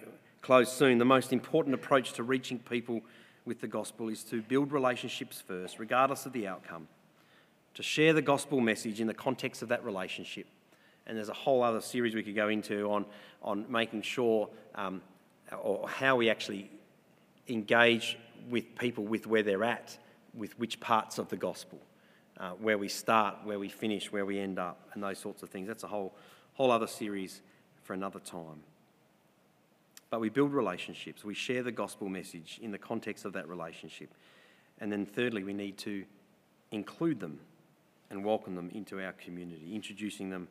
close 0.41 0.71
soon 0.71 0.97
the 0.97 1.05
most 1.05 1.31
important 1.31 1.75
approach 1.75 2.13
to 2.13 2.23
reaching 2.23 2.59
people 2.59 3.01
with 3.45 3.61
the 3.61 3.67
gospel 3.67 4.09
is 4.09 4.23
to 4.25 4.41
build 4.41 4.71
relationships 4.71 5.41
first, 5.41 5.79
regardless 5.79 6.25
of 6.25 6.33
the 6.33 6.47
outcome, 6.47 6.87
to 7.73 7.83
share 7.83 8.13
the 8.13 8.21
gospel 8.21 8.59
message 8.59 8.99
in 8.99 9.07
the 9.07 9.13
context 9.13 9.61
of 9.61 9.69
that 9.69 9.83
relationship 9.83 10.47
and 11.05 11.17
there's 11.17 11.29
a 11.29 11.33
whole 11.33 11.63
other 11.63 11.81
series 11.81 12.15
we 12.15 12.23
could 12.23 12.35
go 12.35 12.49
into 12.49 12.89
on, 12.89 13.05
on 13.41 13.65
making 13.69 14.01
sure 14.01 14.49
um, 14.75 15.01
or 15.61 15.87
how 15.89 16.15
we 16.15 16.29
actually 16.29 16.69
engage 17.47 18.17
with 18.49 18.75
people 18.75 19.03
with 19.03 19.27
where 19.27 19.43
they're 19.43 19.63
at, 19.63 19.97
with 20.33 20.57
which 20.57 20.79
parts 20.79 21.17
of 21.17 21.27
the 21.29 21.35
gospel, 21.35 21.79
uh, 22.39 22.51
where 22.51 22.77
we 22.77 22.87
start, 22.87 23.35
where 23.43 23.59
we 23.59 23.67
finish, 23.67 24.11
where 24.11 24.25
we 24.25 24.39
end 24.39 24.57
up, 24.57 24.89
and 24.93 25.03
those 25.03 25.17
sorts 25.17 25.43
of 25.43 25.49
things. 25.49 25.67
That's 25.67 25.83
a 25.83 25.87
whole, 25.87 26.13
whole 26.53 26.71
other 26.71 26.87
series 26.87 27.41
for 27.83 27.93
another 27.93 28.19
time. 28.19 28.63
But 30.11 30.19
we 30.19 30.29
build 30.29 30.53
relationships, 30.53 31.23
we 31.23 31.33
share 31.33 31.63
the 31.63 31.71
gospel 31.71 32.09
message 32.09 32.59
in 32.61 32.71
the 32.71 32.77
context 32.77 33.25
of 33.25 33.33
that 33.33 33.47
relationship. 33.47 34.13
And 34.79 34.91
then, 34.91 35.05
thirdly, 35.05 35.43
we 35.43 35.53
need 35.53 35.77
to 35.79 36.03
include 36.71 37.19
them 37.19 37.39
and 38.09 38.25
welcome 38.25 38.55
them 38.55 38.69
into 38.73 39.01
our 39.01 39.13
community, 39.13 39.73
introducing 39.73 40.29
them 40.29 40.49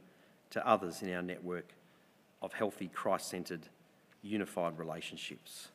to 0.51 0.67
others 0.67 1.03
in 1.03 1.13
our 1.13 1.21
network 1.21 1.75
of 2.41 2.55
healthy, 2.55 2.89
Christ 2.89 3.29
centered, 3.29 3.69
unified 4.23 4.79
relationships. 4.79 5.69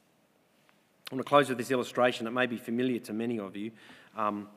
I 1.12 1.16
want 1.16 1.24
to 1.24 1.30
close 1.30 1.50
with 1.50 1.60
this 1.60 1.70
illustration 1.70 2.26
that 2.26 2.32
may 2.32 2.48
be 2.48 2.58
familiar 2.58 3.00
to 3.02 3.14
many 3.14 3.38
of 3.38 3.56
you. 3.56 3.72
Um, 4.18 4.48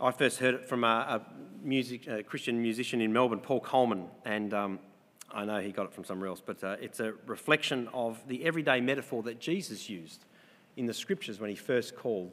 I 0.00 0.10
first 0.10 0.40
heard 0.40 0.54
it 0.54 0.68
from 0.68 0.82
a, 0.82 0.86
a, 0.86 1.22
music, 1.62 2.08
a, 2.08 2.24
Christian 2.24 2.60
musician 2.60 3.00
in 3.00 3.12
Melbourne, 3.12 3.38
Paul 3.38 3.60
Colman, 3.60 4.08
and 4.24 4.52
um, 4.52 4.80
I 5.32 5.44
know 5.44 5.60
he 5.60 5.72
got 5.72 5.86
it 5.86 5.92
from 5.92 6.04
somewhere 6.04 6.28
else, 6.28 6.42
but 6.44 6.62
uh, 6.62 6.76
it's 6.80 7.00
a 7.00 7.14
reflection 7.26 7.88
of 7.94 8.20
the 8.28 8.44
everyday 8.44 8.80
metaphor 8.80 9.22
that 9.22 9.40
Jesus 9.40 9.88
used 9.88 10.24
in 10.76 10.86
the 10.86 10.94
scriptures 10.94 11.40
when 11.40 11.50
he 11.50 11.56
first 11.56 11.96
called 11.96 12.32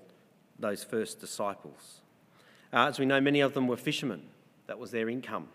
those 0.60 0.84
first 0.84 1.20
disciples. 1.20 2.02
Uh, 2.74 2.88
as 2.88 3.00
we 3.00 3.06
know, 3.06 3.22
many 3.22 3.40
of 3.40 3.54
them 3.54 3.68
were 3.68 3.78
fishermen, 3.78 4.24
that 4.68 4.78
was 4.78 4.92
their 4.92 5.10
income. 5.10 5.48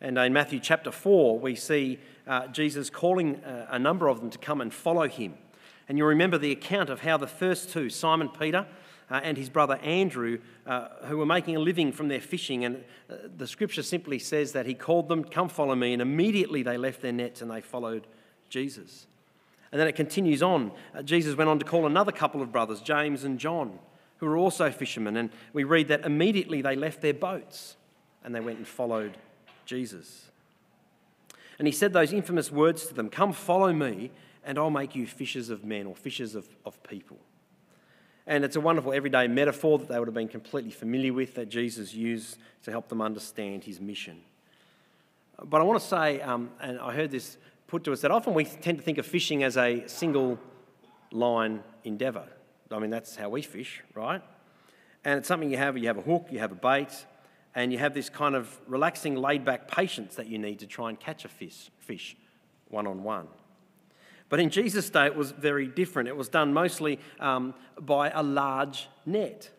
And 0.00 0.16
in 0.18 0.32
Matthew 0.32 0.60
chapter 0.60 0.92
4, 0.92 1.38
we 1.38 1.56
see 1.56 1.98
uh, 2.26 2.46
Jesus 2.48 2.90
calling 2.90 3.42
uh, 3.44 3.66
a 3.70 3.78
number 3.78 4.08
of 4.08 4.20
them 4.20 4.30
to 4.30 4.38
come 4.38 4.60
and 4.60 4.72
follow 4.72 5.08
him. 5.08 5.34
And 5.88 5.98
you 5.98 6.04
remember 6.04 6.38
the 6.38 6.52
account 6.52 6.90
of 6.90 7.00
how 7.00 7.16
the 7.16 7.26
first 7.26 7.70
two, 7.70 7.88
Simon 7.88 8.28
Peter 8.28 8.66
uh, 9.10 9.20
and 9.22 9.36
his 9.36 9.48
brother 9.48 9.76
Andrew, 9.76 10.38
uh, 10.66 10.88
who 11.04 11.16
were 11.16 11.26
making 11.26 11.56
a 11.56 11.60
living 11.60 11.92
from 11.92 12.08
their 12.08 12.20
fishing, 12.20 12.64
and 12.64 12.84
uh, 13.10 13.14
the 13.36 13.46
scripture 13.46 13.82
simply 13.82 14.18
says 14.18 14.52
that 14.52 14.66
he 14.66 14.74
called 14.74 15.08
them, 15.08 15.24
Come 15.24 15.48
follow 15.48 15.74
me, 15.74 15.92
and 15.92 16.02
immediately 16.02 16.62
they 16.62 16.76
left 16.76 17.00
their 17.00 17.12
nets 17.12 17.40
and 17.40 17.50
they 17.50 17.60
followed 17.60 18.06
Jesus. 18.48 19.06
And 19.70 19.80
then 19.80 19.88
it 19.88 19.96
continues 19.96 20.42
on. 20.42 20.72
Uh, 20.94 21.02
Jesus 21.02 21.36
went 21.36 21.50
on 21.50 21.58
to 21.58 21.64
call 21.64 21.86
another 21.86 22.12
couple 22.12 22.42
of 22.42 22.52
brothers, 22.52 22.80
James 22.80 23.24
and 23.24 23.38
John, 23.38 23.78
who 24.18 24.26
were 24.26 24.36
also 24.36 24.70
fishermen. 24.70 25.16
And 25.16 25.30
we 25.52 25.64
read 25.64 25.88
that 25.88 26.04
immediately 26.04 26.62
they 26.62 26.76
left 26.76 27.00
their 27.02 27.14
boats 27.14 27.76
and 28.24 28.34
they 28.34 28.40
went 28.40 28.58
and 28.58 28.66
followed 28.66 29.16
Jesus. 29.66 30.30
And 31.58 31.66
he 31.66 31.72
said 31.72 31.92
those 31.92 32.12
infamous 32.12 32.50
words 32.50 32.86
to 32.86 32.94
them 32.94 33.10
Come, 33.10 33.32
follow 33.32 33.72
me, 33.72 34.10
and 34.44 34.58
I'll 34.58 34.70
make 34.70 34.94
you 34.94 35.06
fishers 35.06 35.50
of 35.50 35.64
men 35.64 35.86
or 35.86 35.94
fishers 35.94 36.34
of, 36.34 36.48
of 36.64 36.82
people. 36.82 37.18
And 38.28 38.44
it's 38.44 38.56
a 38.56 38.60
wonderful 38.60 38.92
everyday 38.92 39.26
metaphor 39.26 39.78
that 39.78 39.88
they 39.88 39.98
would 39.98 40.06
have 40.06 40.14
been 40.14 40.28
completely 40.28 40.70
familiar 40.70 41.14
with 41.14 41.34
that 41.36 41.48
Jesus 41.48 41.94
used 41.94 42.36
to 42.64 42.70
help 42.70 42.90
them 42.90 43.00
understand 43.00 43.64
his 43.64 43.80
mission. 43.80 44.20
But 45.42 45.62
I 45.62 45.64
want 45.64 45.80
to 45.80 45.86
say, 45.86 46.20
um, 46.20 46.50
and 46.60 46.78
I 46.78 46.92
heard 46.92 47.10
this 47.10 47.38
put 47.68 47.84
to 47.84 47.92
us, 47.92 48.02
that 48.02 48.10
often 48.10 48.34
we 48.34 48.44
tend 48.44 48.76
to 48.76 48.84
think 48.84 48.98
of 48.98 49.06
fishing 49.06 49.44
as 49.44 49.56
a 49.56 49.82
single 49.88 50.38
line 51.10 51.62
endeavour. 51.84 52.26
I 52.70 52.78
mean, 52.78 52.90
that's 52.90 53.16
how 53.16 53.30
we 53.30 53.40
fish, 53.40 53.82
right? 53.94 54.20
And 55.06 55.20
it's 55.20 55.28
something 55.28 55.50
you 55.50 55.56
have, 55.56 55.78
you 55.78 55.86
have 55.86 55.96
a 55.96 56.02
hook, 56.02 56.26
you 56.30 56.38
have 56.38 56.52
a 56.52 56.54
bait, 56.54 57.06
and 57.54 57.72
you 57.72 57.78
have 57.78 57.94
this 57.94 58.10
kind 58.10 58.34
of 58.34 58.60
relaxing, 58.66 59.16
laid 59.16 59.46
back 59.46 59.68
patience 59.68 60.16
that 60.16 60.26
you 60.26 60.38
need 60.38 60.58
to 60.58 60.66
try 60.66 60.90
and 60.90 61.00
catch 61.00 61.24
a 61.24 61.28
fish, 61.28 61.70
fish 61.78 62.14
one 62.68 62.86
on 62.86 63.02
one. 63.02 63.28
But 64.28 64.40
in 64.40 64.50
Jesus' 64.50 64.90
day, 64.90 65.06
it 65.06 65.16
was 65.16 65.30
very 65.30 65.66
different. 65.66 66.08
It 66.08 66.16
was 66.16 66.28
done 66.28 66.52
mostly 66.52 66.98
um, 67.18 67.54
by 67.80 68.10
a 68.10 68.22
large 68.22 68.88
net. 69.06 69.50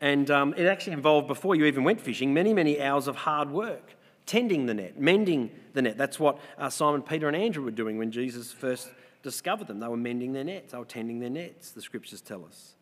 And 0.00 0.30
um, 0.30 0.54
it 0.56 0.66
actually 0.66 0.92
involved, 0.92 1.26
before 1.26 1.54
you 1.54 1.64
even 1.64 1.82
went 1.84 2.00
fishing, 2.00 2.34
many, 2.34 2.52
many 2.52 2.80
hours 2.80 3.08
of 3.08 3.16
hard 3.16 3.50
work, 3.50 3.94
tending 4.26 4.66
the 4.66 4.74
net, 4.74 5.00
mending 5.00 5.50
the 5.72 5.82
net. 5.82 5.96
That's 5.96 6.20
what 6.20 6.38
uh, 6.58 6.68
Simon, 6.68 7.02
Peter, 7.02 7.26
and 7.26 7.36
Andrew 7.36 7.64
were 7.64 7.70
doing 7.70 7.96
when 7.96 8.10
Jesus 8.10 8.52
first 8.52 8.90
discovered 9.22 9.66
them. 9.66 9.80
They 9.80 9.88
were 9.88 9.96
mending 9.96 10.32
their 10.32 10.44
nets, 10.44 10.72
they 10.72 10.78
were 10.78 10.84
tending 10.84 11.20
their 11.20 11.30
nets, 11.30 11.70
the 11.70 11.82
scriptures 11.82 12.20
tell 12.20 12.44
us. 12.44 12.75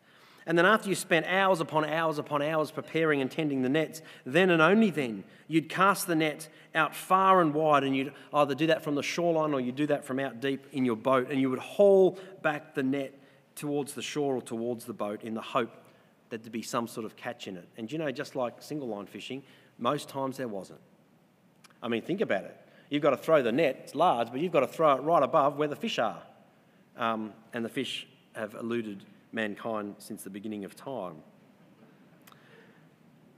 And 0.47 0.59
then 0.59 0.67
after 0.67 0.89
you 0.89 0.95
spent 0.95 1.27
hours 1.27 1.61
upon 1.61 1.85
hours 1.85 2.19
upon 2.19 2.43
hours 2.43 2.71
preparing 2.71 3.21
and 3.21 3.31
tending 3.31 3.63
the 3.63 3.69
nets, 3.69 4.03
then 4.27 4.51
and 4.51 4.61
only 4.61 4.91
then 4.91 5.25
you'd 5.49 5.69
cast 5.69 6.07
the 6.07 6.15
net 6.15 6.49
out 6.75 6.95
far 6.95 7.41
and 7.41 7.55
wide, 7.55 7.85
and 7.85 7.97
you'd 7.97 8.13
either 8.33 8.55
do 8.55 8.67
that 8.67 8.83
from 8.83 8.95
the 8.95 9.03
shoreline 9.03 9.55
or 9.55 9.61
you'd 9.61 9.77
do 9.77 9.87
that 9.87 10.05
from 10.05 10.19
out 10.19 10.41
deep 10.41 10.67
in 10.73 10.85
your 10.85 10.97
boat, 10.97 11.31
and 11.31 11.41
you 11.41 11.49
would 11.49 11.59
haul 11.59 12.19
back 12.43 12.75
the 12.75 12.83
net 12.83 13.15
towards 13.55 13.95
the 13.95 14.03
shore 14.03 14.37
or 14.37 14.43
towards 14.43 14.85
the 14.85 14.93
boat 14.93 15.23
in 15.23 15.35
the 15.35 15.41
hope 15.41 15.73
that 16.31 16.43
there'd 16.43 16.53
be 16.53 16.63
some 16.63 16.89
sort 16.89 17.07
of 17.07 17.17
catch 17.17 17.47
in 17.47 17.57
it. 17.57 17.69
And 17.77 17.91
you 17.91 17.99
know, 17.99 18.11
just 18.11 18.37
like 18.37 18.61
single 18.61 18.89
line 18.89 19.07
fishing, 19.07 19.43
Most 19.79 20.09
times 20.09 20.37
there 20.37 20.49
wasn't. 20.49 20.81
I 21.83 21.89
mean, 21.89 22.03
think 22.03 22.21
about 22.21 22.45
it. 22.45 22.57
You've 22.91 23.03
got 23.03 23.11
to 23.11 23.17
throw 23.17 23.43
the 23.43 23.53
net, 23.53 23.81
it's 23.83 23.95
large, 23.95 24.31
but 24.31 24.41
you've 24.41 24.53
got 24.53 24.61
to 24.61 24.67
throw 24.67 24.95
it 24.95 25.01
right 25.01 25.23
above 25.23 25.57
where 25.57 25.69
the 25.69 25.77
fish 25.77 25.99
are. 25.99 26.23
Um, 26.97 27.33
and 27.53 27.65
the 27.65 27.69
fish 27.69 28.07
have 28.35 28.55
eluded 28.55 29.05
mankind 29.35 29.97
since 29.99 30.23
the 30.23 30.31
beginning 30.31 30.65
of 30.65 30.77
time. 30.77 31.17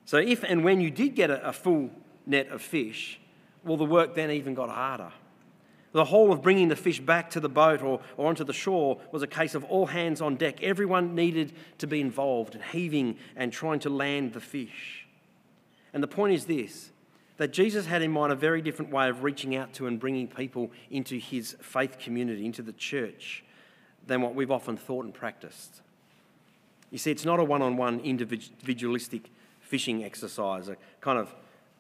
So, 0.04 0.18
if 0.18 0.44
and 0.44 0.62
when 0.62 0.80
you 0.80 0.90
did 0.90 1.16
get 1.16 1.30
a, 1.30 1.48
a 1.48 1.52
full 1.52 1.90
net 2.26 2.48
of 2.48 2.62
fish, 2.62 3.18
well, 3.64 3.76
the 3.76 3.84
work 3.84 4.14
then 4.14 4.30
even 4.30 4.54
got 4.54 4.70
harder. 4.70 5.12
The 5.92 6.04
whole 6.04 6.30
of 6.30 6.42
bringing 6.42 6.68
the 6.68 6.76
fish 6.76 7.00
back 7.00 7.30
to 7.30 7.40
the 7.40 7.48
boat 7.48 7.82
or, 7.82 8.00
or 8.16 8.28
onto 8.28 8.44
the 8.44 8.52
shore 8.52 9.00
was 9.12 9.22
a 9.22 9.26
case 9.26 9.54
of 9.54 9.64
all 9.64 9.86
hands 9.86 10.20
on 10.20 10.36
deck. 10.36 10.62
Everyone 10.62 11.14
needed 11.14 11.54
to 11.78 11.86
be 11.86 12.00
involved 12.00 12.54
in 12.54 12.60
heaving 12.60 13.16
and 13.34 13.52
trying 13.52 13.80
to 13.80 13.90
land 13.90 14.34
the 14.34 14.40
fish. 14.40 15.06
And 15.94 16.02
the 16.02 16.08
point 16.08 16.34
is 16.34 16.44
this 16.44 16.90
that 17.38 17.52
Jesus 17.52 17.86
had 17.86 18.02
in 18.02 18.10
mind 18.10 18.32
a 18.32 18.36
very 18.36 18.62
different 18.62 18.90
way 18.90 19.08
of 19.08 19.22
reaching 19.22 19.56
out 19.56 19.72
to 19.74 19.86
and 19.86 20.00
bringing 20.00 20.28
people 20.28 20.70
into 20.90 21.18
his 21.18 21.56
faith 21.60 21.98
community, 21.98 22.46
into 22.46 22.62
the 22.62 22.72
church, 22.72 23.44
than 24.06 24.22
what 24.22 24.34
we've 24.34 24.50
often 24.50 24.76
thought 24.76 25.04
and 25.04 25.12
practiced. 25.12 25.82
You 26.90 26.98
see, 26.98 27.10
it's 27.10 27.24
not 27.24 27.40
a 27.40 27.44
one 27.44 27.62
on 27.62 27.76
one 27.76 28.00
individualistic 28.00 29.30
fishing 29.60 30.04
exercise, 30.04 30.68
a 30.68 30.76
kind 31.00 31.18
of 31.18 31.34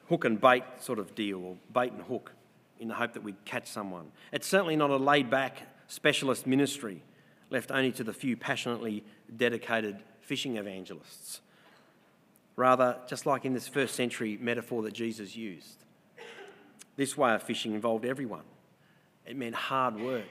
hook 0.08 0.24
and 0.24 0.40
bait 0.40 0.64
sort 0.80 0.98
of 0.98 1.14
deal, 1.14 1.44
or 1.44 1.56
bait 1.72 1.92
and 1.92 2.02
hook 2.02 2.32
in 2.78 2.88
the 2.88 2.94
hope 2.94 3.12
that 3.14 3.22
we'd 3.22 3.44
catch 3.44 3.68
someone. 3.68 4.10
It's 4.32 4.46
certainly 4.46 4.76
not 4.76 4.90
a 4.90 4.96
laid 4.96 5.30
back 5.30 5.62
specialist 5.88 6.46
ministry 6.46 7.02
left 7.50 7.70
only 7.70 7.92
to 7.92 8.04
the 8.04 8.12
few 8.12 8.36
passionately 8.36 9.04
dedicated 9.36 10.02
fishing 10.20 10.56
evangelists. 10.56 11.40
Rather, 12.56 12.96
just 13.06 13.26
like 13.26 13.44
in 13.44 13.52
this 13.52 13.68
first 13.68 13.94
century 13.94 14.38
metaphor 14.40 14.82
that 14.82 14.94
Jesus 14.94 15.36
used, 15.36 15.84
this 16.96 17.16
way 17.16 17.34
of 17.34 17.42
fishing 17.42 17.74
involved 17.74 18.04
everyone. 18.04 18.44
It 19.26 19.36
meant 19.36 19.54
hard 19.54 20.00
work, 20.00 20.24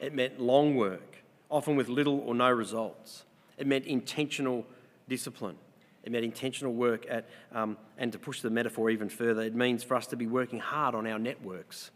it 0.00 0.14
meant 0.14 0.40
long 0.40 0.74
work, 0.74 1.22
often 1.48 1.76
with 1.76 1.88
little 1.88 2.20
or 2.20 2.34
no 2.34 2.50
results. 2.50 3.24
It 3.60 3.66
meant 3.66 3.84
intentional 3.84 4.66
discipline. 5.06 5.56
It 6.02 6.10
meant 6.10 6.24
intentional 6.24 6.72
work 6.72 7.04
at, 7.10 7.28
um, 7.52 7.76
and 7.98 8.10
to 8.12 8.18
push 8.18 8.40
the 8.40 8.48
metaphor 8.48 8.88
even 8.88 9.10
further, 9.10 9.42
it 9.42 9.54
means 9.54 9.84
for 9.84 9.96
us 9.96 10.06
to 10.08 10.16
be 10.16 10.26
working 10.26 10.58
hard 10.58 10.94
on 10.94 11.06
our 11.06 11.18
networks, 11.18 11.90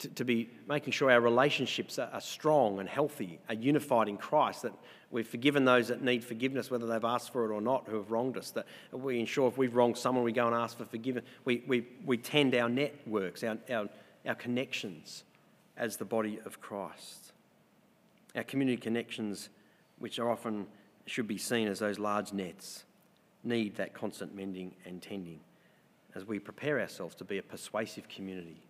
to, 0.00 0.08
to 0.08 0.24
be 0.24 0.50
making 0.68 0.92
sure 0.92 1.12
our 1.12 1.20
relationships 1.20 1.96
are, 2.00 2.10
are, 2.12 2.20
strong 2.20 2.80
and 2.80 2.88
healthy, 2.88 3.38
are 3.48 3.54
unified 3.54 4.08
in 4.08 4.16
Christ, 4.16 4.62
that 4.62 4.72
we've 5.12 5.28
forgiven 5.28 5.64
those 5.64 5.86
that 5.88 6.02
need 6.02 6.24
forgiveness, 6.24 6.72
whether 6.72 6.86
they've 6.86 7.04
asked 7.04 7.32
for 7.32 7.44
it 7.44 7.54
or 7.54 7.60
not, 7.60 7.84
who 7.86 7.94
have 7.96 8.10
wronged 8.10 8.36
us, 8.36 8.50
that 8.50 8.66
we 8.90 9.20
ensure 9.20 9.46
if 9.46 9.56
we've 9.56 9.76
wronged 9.76 9.96
someone, 9.96 10.24
we 10.24 10.32
go 10.32 10.48
and 10.48 10.56
ask 10.56 10.76
for 10.76 10.86
forgiveness. 10.86 11.24
We, 11.44 11.62
we, 11.68 11.86
we 12.04 12.16
tend 12.16 12.52
our 12.56 12.68
networks, 12.68 13.44
our, 13.44 13.58
our, 13.70 13.88
our 14.26 14.34
connections 14.34 15.22
as 15.76 15.98
the 15.98 16.04
body 16.04 16.40
of 16.44 16.60
Christ. 16.60 17.32
Our 18.34 18.42
community 18.42 18.76
connections, 18.76 19.50
which 20.04 20.18
are 20.18 20.30
often 20.30 20.66
should 21.06 21.26
be 21.26 21.38
seen 21.38 21.66
as 21.66 21.78
those 21.78 21.98
large 21.98 22.30
nets 22.30 22.84
need 23.42 23.74
that 23.76 23.94
constant 23.94 24.36
mending 24.36 24.70
and 24.84 25.00
tending 25.00 25.40
as 26.14 26.26
we 26.26 26.38
prepare 26.38 26.78
ourselves 26.78 27.14
to 27.14 27.24
be 27.24 27.38
a 27.38 27.42
persuasive 27.42 28.06
community. 28.06 28.60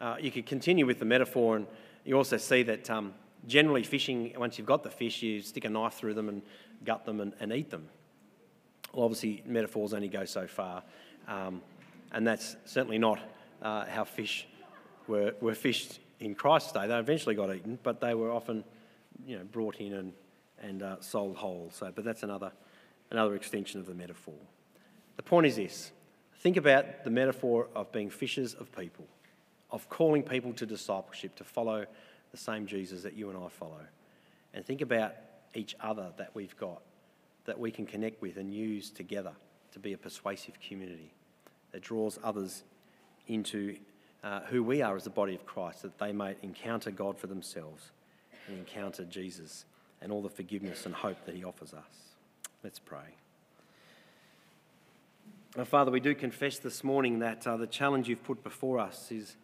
Uh, 0.00 0.14
you 0.20 0.30
could 0.30 0.46
continue 0.46 0.86
with 0.86 1.00
the 1.00 1.04
metaphor, 1.04 1.56
and 1.56 1.66
you 2.04 2.16
also 2.16 2.36
see 2.36 2.62
that 2.62 2.88
um, 2.88 3.12
generally 3.48 3.82
fishing, 3.82 4.32
once 4.36 4.58
you've 4.58 4.66
got 4.68 4.84
the 4.84 4.90
fish, 4.90 5.22
you 5.24 5.42
stick 5.42 5.64
a 5.64 5.68
knife 5.68 5.94
through 5.94 6.14
them 6.14 6.28
and 6.28 6.42
gut 6.84 7.04
them 7.04 7.18
and, 7.18 7.32
and 7.40 7.52
eat 7.52 7.70
them. 7.70 7.88
Well, 8.92 9.06
obviously, 9.06 9.42
metaphors 9.44 9.92
only 9.92 10.06
go 10.06 10.24
so 10.24 10.46
far, 10.46 10.84
um, 11.26 11.60
and 12.12 12.24
that's 12.24 12.54
certainly 12.64 12.98
not 12.98 13.18
uh, 13.60 13.86
how 13.86 14.04
fish 14.04 14.46
were, 15.08 15.34
were 15.40 15.56
fished 15.56 15.98
in 16.20 16.36
Christ's 16.36 16.70
day. 16.70 16.86
They 16.86 16.96
eventually 16.96 17.34
got 17.34 17.52
eaten, 17.52 17.80
but 17.82 18.00
they 18.00 18.14
were 18.14 18.30
often 18.30 18.62
you 19.26 19.36
know, 19.36 19.44
brought 19.50 19.78
in 19.78 19.94
and, 19.94 20.12
and 20.62 20.82
uh, 20.82 20.96
sold 21.00 21.36
whole. 21.36 21.70
So, 21.72 21.92
but 21.94 22.04
that's 22.04 22.22
another 22.22 22.52
another 23.10 23.34
extension 23.34 23.80
of 23.80 23.86
the 23.86 23.94
metaphor. 23.94 24.34
The 25.16 25.22
point 25.22 25.46
is 25.46 25.56
this 25.56 25.92
think 26.40 26.56
about 26.56 27.04
the 27.04 27.10
metaphor 27.10 27.68
of 27.74 27.90
being 27.92 28.10
fishers 28.10 28.54
of 28.54 28.70
people, 28.72 29.06
of 29.70 29.88
calling 29.88 30.22
people 30.22 30.52
to 30.54 30.66
discipleship, 30.66 31.34
to 31.36 31.44
follow 31.44 31.86
the 32.30 32.36
same 32.36 32.66
Jesus 32.66 33.02
that 33.02 33.14
you 33.14 33.30
and 33.30 33.38
I 33.38 33.48
follow. 33.48 33.80
And 34.54 34.64
think 34.64 34.80
about 34.80 35.14
each 35.54 35.74
other 35.80 36.12
that 36.18 36.30
we've 36.34 36.56
got 36.56 36.82
that 37.46 37.58
we 37.58 37.70
can 37.70 37.86
connect 37.86 38.20
with 38.20 38.36
and 38.36 38.52
use 38.52 38.90
together 38.90 39.32
to 39.72 39.78
be 39.78 39.94
a 39.94 39.98
persuasive 39.98 40.60
community 40.60 41.10
that 41.72 41.80
draws 41.80 42.18
others 42.22 42.62
into 43.26 43.76
uh, 44.22 44.40
who 44.48 44.62
we 44.62 44.82
are 44.82 44.96
as 44.96 45.04
the 45.04 45.10
body 45.10 45.34
of 45.34 45.46
Christ, 45.46 45.82
that 45.82 45.98
they 45.98 46.12
may 46.12 46.34
encounter 46.42 46.90
God 46.90 47.18
for 47.18 47.26
themselves 47.26 47.90
and 48.46 48.58
encounter 48.58 49.04
Jesus 49.04 49.64
and 50.00 50.12
all 50.12 50.22
the 50.22 50.28
forgiveness 50.28 50.86
and 50.86 50.94
hope 50.94 51.24
that 51.26 51.34
He 51.34 51.44
offers 51.44 51.72
us. 51.74 52.08
Let's 52.62 52.78
pray. 52.78 53.14
Our 55.56 55.64
Father, 55.64 55.90
we 55.90 56.00
do 56.00 56.14
confess 56.14 56.58
this 56.58 56.84
morning 56.84 57.20
that 57.20 57.46
uh, 57.46 57.56
the 57.56 57.66
challenge 57.66 58.08
you've 58.08 58.22
put 58.22 58.44
before 58.44 58.78
us 58.78 59.10
is, 59.10 59.36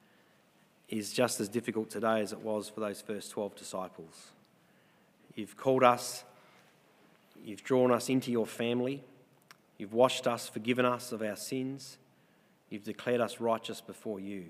is 0.88 1.12
just 1.12 1.40
as 1.40 1.48
difficult 1.48 1.90
today 1.90 2.20
as 2.20 2.32
it 2.32 2.40
was 2.40 2.68
for 2.68 2.80
those 2.80 3.00
first 3.00 3.30
12 3.30 3.57
disciples. 3.57 4.28
You've 5.34 5.57
called 5.57 5.82
us, 5.82 6.24
you've 7.44 7.64
drawn 7.64 7.90
us 7.90 8.09
into 8.09 8.30
your 8.30 8.46
family, 8.46 9.02
you've 9.78 9.92
washed 9.92 10.26
us, 10.26 10.48
forgiven 10.48 10.84
us 10.84 11.11
of 11.11 11.22
our 11.22 11.36
sins, 11.36 11.98
you've 12.70 12.84
declared 12.84 13.20
us 13.20 13.40
righteous 13.40 13.80
before 13.80 14.20
you. 14.20 14.44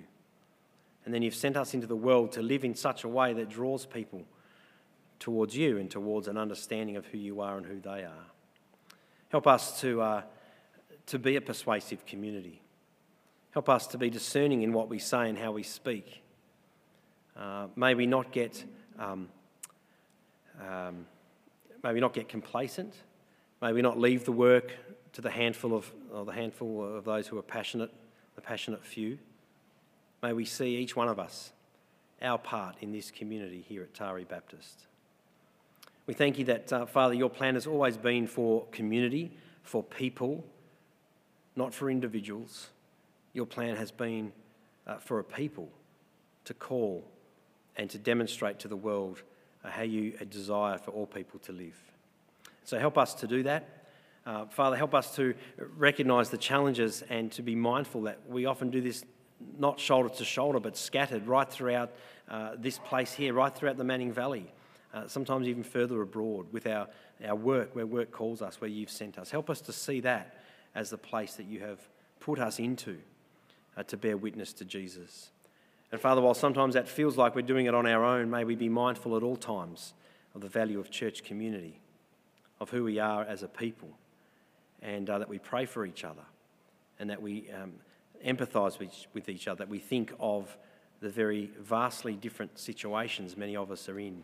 And 1.04 1.14
then 1.14 1.22
you've 1.22 1.34
sent 1.34 1.56
us 1.56 1.74
into 1.74 1.86
the 1.86 1.96
world 1.96 2.32
to 2.32 2.42
live 2.42 2.64
in 2.64 2.74
such 2.74 3.04
a 3.04 3.08
way 3.08 3.32
that 3.32 3.48
draws 3.48 3.86
people 3.86 4.24
towards 5.24 5.56
you 5.56 5.78
and 5.78 5.90
towards 5.90 6.28
an 6.28 6.36
understanding 6.36 6.98
of 6.98 7.06
who 7.06 7.16
you 7.16 7.40
are 7.40 7.56
and 7.56 7.64
who 7.64 7.80
they 7.80 8.04
are. 8.04 8.26
Help 9.30 9.46
us 9.46 9.80
to, 9.80 10.02
uh, 10.02 10.22
to 11.06 11.18
be 11.18 11.36
a 11.36 11.40
persuasive 11.40 12.04
community. 12.04 12.60
Help 13.52 13.70
us 13.70 13.86
to 13.86 13.96
be 13.96 14.10
discerning 14.10 14.60
in 14.60 14.74
what 14.74 14.90
we 14.90 14.98
say 14.98 15.30
and 15.30 15.38
how 15.38 15.50
we 15.50 15.62
speak. 15.62 16.22
Uh, 17.34 17.68
may 17.74 17.94
we 17.94 18.04
not 18.04 18.32
get 18.32 18.66
um, 18.98 19.30
um, 20.60 21.06
may 21.82 21.94
we 21.94 22.00
not 22.00 22.12
get 22.12 22.28
complacent. 22.28 22.92
May 23.62 23.72
we 23.72 23.80
not 23.80 23.98
leave 23.98 24.26
the 24.26 24.32
work 24.32 24.72
to 25.14 25.22
the 25.22 25.30
handful 25.30 25.74
of 25.74 25.90
the 26.26 26.32
handful 26.32 26.96
of 26.96 27.06
those 27.06 27.28
who 27.28 27.38
are 27.38 27.42
passionate, 27.42 27.90
the 28.34 28.42
passionate 28.42 28.84
few. 28.84 29.18
May 30.22 30.34
we 30.34 30.44
see 30.44 30.76
each 30.76 30.94
one 30.94 31.08
of 31.08 31.18
us 31.18 31.52
our 32.20 32.36
part 32.36 32.76
in 32.82 32.92
this 32.92 33.10
community 33.10 33.64
here 33.66 33.82
at 33.82 33.94
Taree 33.94 34.28
Baptist. 34.28 34.86
We 36.06 36.12
thank 36.12 36.38
you 36.38 36.44
that, 36.46 36.72
uh, 36.72 36.86
Father, 36.86 37.14
your 37.14 37.30
plan 37.30 37.54
has 37.54 37.66
always 37.66 37.96
been 37.96 38.26
for 38.26 38.66
community, 38.72 39.32
for 39.62 39.82
people, 39.82 40.44
not 41.56 41.72
for 41.72 41.90
individuals. 41.90 42.68
Your 43.32 43.46
plan 43.46 43.76
has 43.76 43.90
been 43.90 44.32
uh, 44.86 44.96
for 44.96 45.18
a 45.18 45.24
people 45.24 45.70
to 46.44 46.52
call 46.52 47.04
and 47.76 47.88
to 47.88 47.98
demonstrate 47.98 48.58
to 48.60 48.68
the 48.68 48.76
world 48.76 49.22
uh, 49.64 49.70
how 49.70 49.82
you 49.82 50.12
desire 50.28 50.76
for 50.76 50.90
all 50.90 51.06
people 51.06 51.40
to 51.40 51.52
live. 51.52 51.80
So 52.64 52.78
help 52.78 52.98
us 52.98 53.14
to 53.14 53.26
do 53.26 53.42
that. 53.44 53.86
Uh, 54.26 54.44
Father, 54.46 54.76
help 54.76 54.94
us 54.94 55.16
to 55.16 55.34
recognise 55.76 56.28
the 56.28 56.38
challenges 56.38 57.02
and 57.08 57.32
to 57.32 57.42
be 57.42 57.54
mindful 57.54 58.02
that 58.02 58.18
we 58.28 58.44
often 58.44 58.70
do 58.70 58.82
this 58.82 59.04
not 59.58 59.80
shoulder 59.80 60.08
to 60.08 60.24
shoulder, 60.24 60.60
but 60.60 60.76
scattered 60.76 61.26
right 61.26 61.50
throughout 61.50 61.92
uh, 62.28 62.52
this 62.58 62.78
place 62.78 63.12
here, 63.12 63.32
right 63.32 63.54
throughout 63.54 63.76
the 63.78 63.84
Manning 63.84 64.12
Valley 64.12 64.52
uh, 64.94 65.08
sometimes 65.08 65.48
even 65.48 65.64
further 65.64 66.00
abroad 66.00 66.46
with 66.52 66.66
our, 66.66 66.86
our 67.26 67.34
work, 67.34 67.74
where 67.74 67.86
work 67.86 68.12
calls 68.12 68.40
us, 68.40 68.60
where 68.60 68.70
you've 68.70 68.90
sent 68.90 69.18
us. 69.18 69.30
Help 69.30 69.50
us 69.50 69.60
to 69.60 69.72
see 69.72 70.00
that 70.00 70.36
as 70.74 70.90
the 70.90 70.98
place 70.98 71.34
that 71.34 71.46
you 71.46 71.60
have 71.60 71.80
put 72.20 72.38
us 72.38 72.58
into 72.58 72.98
uh, 73.76 73.82
to 73.82 73.96
bear 73.96 74.16
witness 74.16 74.52
to 74.52 74.64
Jesus. 74.64 75.30
And 75.90 76.00
Father, 76.00 76.20
while 76.20 76.34
sometimes 76.34 76.74
that 76.74 76.88
feels 76.88 77.16
like 77.16 77.34
we're 77.34 77.42
doing 77.42 77.66
it 77.66 77.74
on 77.74 77.86
our 77.86 78.04
own, 78.04 78.30
may 78.30 78.44
we 78.44 78.54
be 78.54 78.68
mindful 78.68 79.16
at 79.16 79.22
all 79.22 79.36
times 79.36 79.94
of 80.34 80.40
the 80.40 80.48
value 80.48 80.78
of 80.78 80.90
church 80.90 81.24
community, 81.24 81.80
of 82.60 82.70
who 82.70 82.84
we 82.84 82.98
are 82.98 83.24
as 83.24 83.42
a 83.42 83.48
people, 83.48 83.90
and 84.80 85.10
uh, 85.10 85.18
that 85.18 85.28
we 85.28 85.38
pray 85.38 85.66
for 85.66 85.84
each 85.84 86.04
other, 86.04 86.24
and 86.98 87.10
that 87.10 87.20
we 87.20 87.50
um, 87.50 87.72
empathise 88.24 88.78
with, 88.78 89.06
with 89.12 89.28
each 89.28 89.48
other, 89.48 89.58
that 89.58 89.68
we 89.68 89.78
think 89.78 90.12
of 90.20 90.56
the 91.00 91.08
very 91.08 91.50
vastly 91.60 92.14
different 92.14 92.58
situations 92.58 93.36
many 93.36 93.56
of 93.56 93.70
us 93.70 93.88
are 93.88 93.98
in 93.98 94.22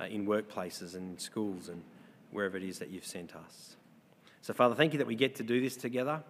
uh, 0.00 0.04
in 0.04 0.26
workplaces 0.26 0.94
and 0.94 1.12
in 1.12 1.18
schools 1.18 1.68
and 1.68 1.82
wherever 2.30 2.56
it 2.56 2.62
is 2.62 2.78
that 2.78 2.90
you've 2.90 3.06
sent 3.06 3.34
us. 3.34 3.76
So, 4.42 4.54
Father, 4.54 4.74
thank 4.74 4.92
you 4.92 4.98
that 4.98 5.06
we 5.06 5.14
get 5.14 5.36
to 5.36 5.42
do 5.42 5.60
this 5.60 5.76
together. 5.76 6.22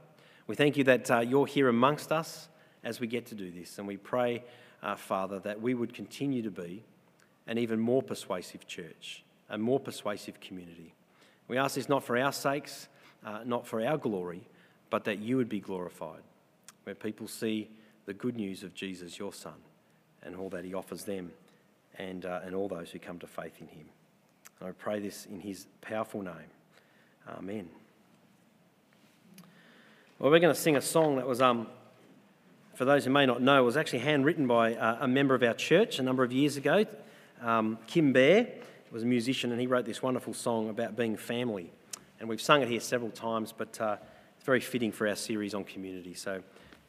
We 0.46 0.54
thank 0.54 0.76
you 0.76 0.84
that 0.84 1.10
uh, 1.10 1.20
you're 1.20 1.46
here 1.46 1.68
amongst 1.68 2.12
us 2.12 2.48
as 2.84 3.00
we 3.00 3.06
get 3.06 3.26
to 3.26 3.34
do 3.34 3.50
this. 3.50 3.78
And 3.78 3.86
we 3.86 3.96
pray, 3.96 4.44
uh, 4.82 4.94
Father, 4.94 5.40
that 5.40 5.60
we 5.60 5.74
would 5.74 5.92
continue 5.92 6.42
to 6.42 6.50
be 6.50 6.82
an 7.46 7.58
even 7.58 7.80
more 7.80 8.02
persuasive 8.02 8.66
church, 8.66 9.24
a 9.50 9.58
more 9.58 9.80
persuasive 9.80 10.40
community. 10.40 10.94
We 11.48 11.58
ask 11.58 11.74
this 11.74 11.88
not 11.88 12.04
for 12.04 12.16
our 12.16 12.32
sakes, 12.32 12.88
uh, 13.24 13.40
not 13.44 13.66
for 13.66 13.84
our 13.84 13.98
glory, 13.98 14.42
but 14.90 15.04
that 15.04 15.18
you 15.18 15.36
would 15.36 15.48
be 15.48 15.60
glorified, 15.60 16.22
where 16.84 16.94
people 16.94 17.28
see 17.28 17.68
the 18.06 18.14
good 18.14 18.36
news 18.36 18.62
of 18.62 18.72
Jesus, 18.74 19.18
your 19.18 19.32
Son, 19.32 19.54
and 20.22 20.36
all 20.36 20.48
that 20.50 20.64
he 20.64 20.74
offers 20.74 21.04
them 21.04 21.32
and, 21.98 22.24
uh, 22.24 22.40
and 22.44 22.54
all 22.54 22.68
those 22.68 22.90
who 22.90 22.98
come 22.98 23.18
to 23.18 23.26
faith 23.26 23.60
in 23.60 23.68
him. 23.68 23.86
And 24.60 24.68
I 24.68 24.72
pray 24.72 25.00
this 25.00 25.26
in 25.26 25.40
his 25.40 25.66
powerful 25.80 26.22
name. 26.22 26.50
Amen. 27.28 27.68
Well, 30.18 30.30
we're 30.30 30.38
going 30.38 30.54
to 30.54 30.60
sing 30.60 30.76
a 30.76 30.80
song 30.80 31.16
that 31.16 31.26
was, 31.26 31.42
um, 31.42 31.66
for 32.74 32.84
those 32.84 33.04
who 33.04 33.10
may 33.10 33.26
not 33.26 33.42
know, 33.42 33.62
was 33.64 33.76
actually 33.76 33.98
handwritten 33.98 34.46
by 34.46 34.74
uh, 34.74 34.98
a 35.00 35.08
member 35.08 35.34
of 35.34 35.42
our 35.42 35.52
church 35.52 35.98
a 35.98 36.02
number 36.02 36.24
of 36.24 36.32
years 36.32 36.56
ago, 36.56 36.86
um, 37.42 37.78
Kim 37.86 38.12
Bear. 38.12 38.48
was 38.90 39.02
a 39.02 39.06
musician, 39.06 39.52
and 39.52 39.60
he 39.60 39.66
wrote 39.66 39.84
this 39.84 40.02
wonderful 40.02 40.32
song 40.32 40.70
about 40.70 40.96
being 40.96 41.16
family. 41.16 41.70
And 42.18 42.28
we've 42.28 42.40
sung 42.40 42.62
it 42.62 42.68
here 42.68 42.80
several 42.80 43.10
times, 43.10 43.52
but 43.52 43.78
uh, 43.78 43.96
it's 44.36 44.44
very 44.46 44.60
fitting 44.60 44.90
for 44.90 45.06
our 45.06 45.16
series 45.16 45.52
on 45.52 45.64
community. 45.64 46.14
So 46.14 46.40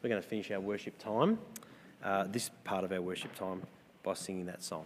we're 0.01 0.09
going 0.09 0.21
to 0.21 0.27
finish 0.27 0.49
our 0.51 0.61
worship 0.61 0.97
time, 0.97 1.37
uh, 2.03 2.25
this 2.29 2.49
part 2.63 2.85
of 2.85 2.93
our 2.93 3.01
worship 3.01 3.35
time, 3.35 3.63
by 4.03 4.13
singing 4.13 4.45
that 4.45 4.63
song. 4.63 4.85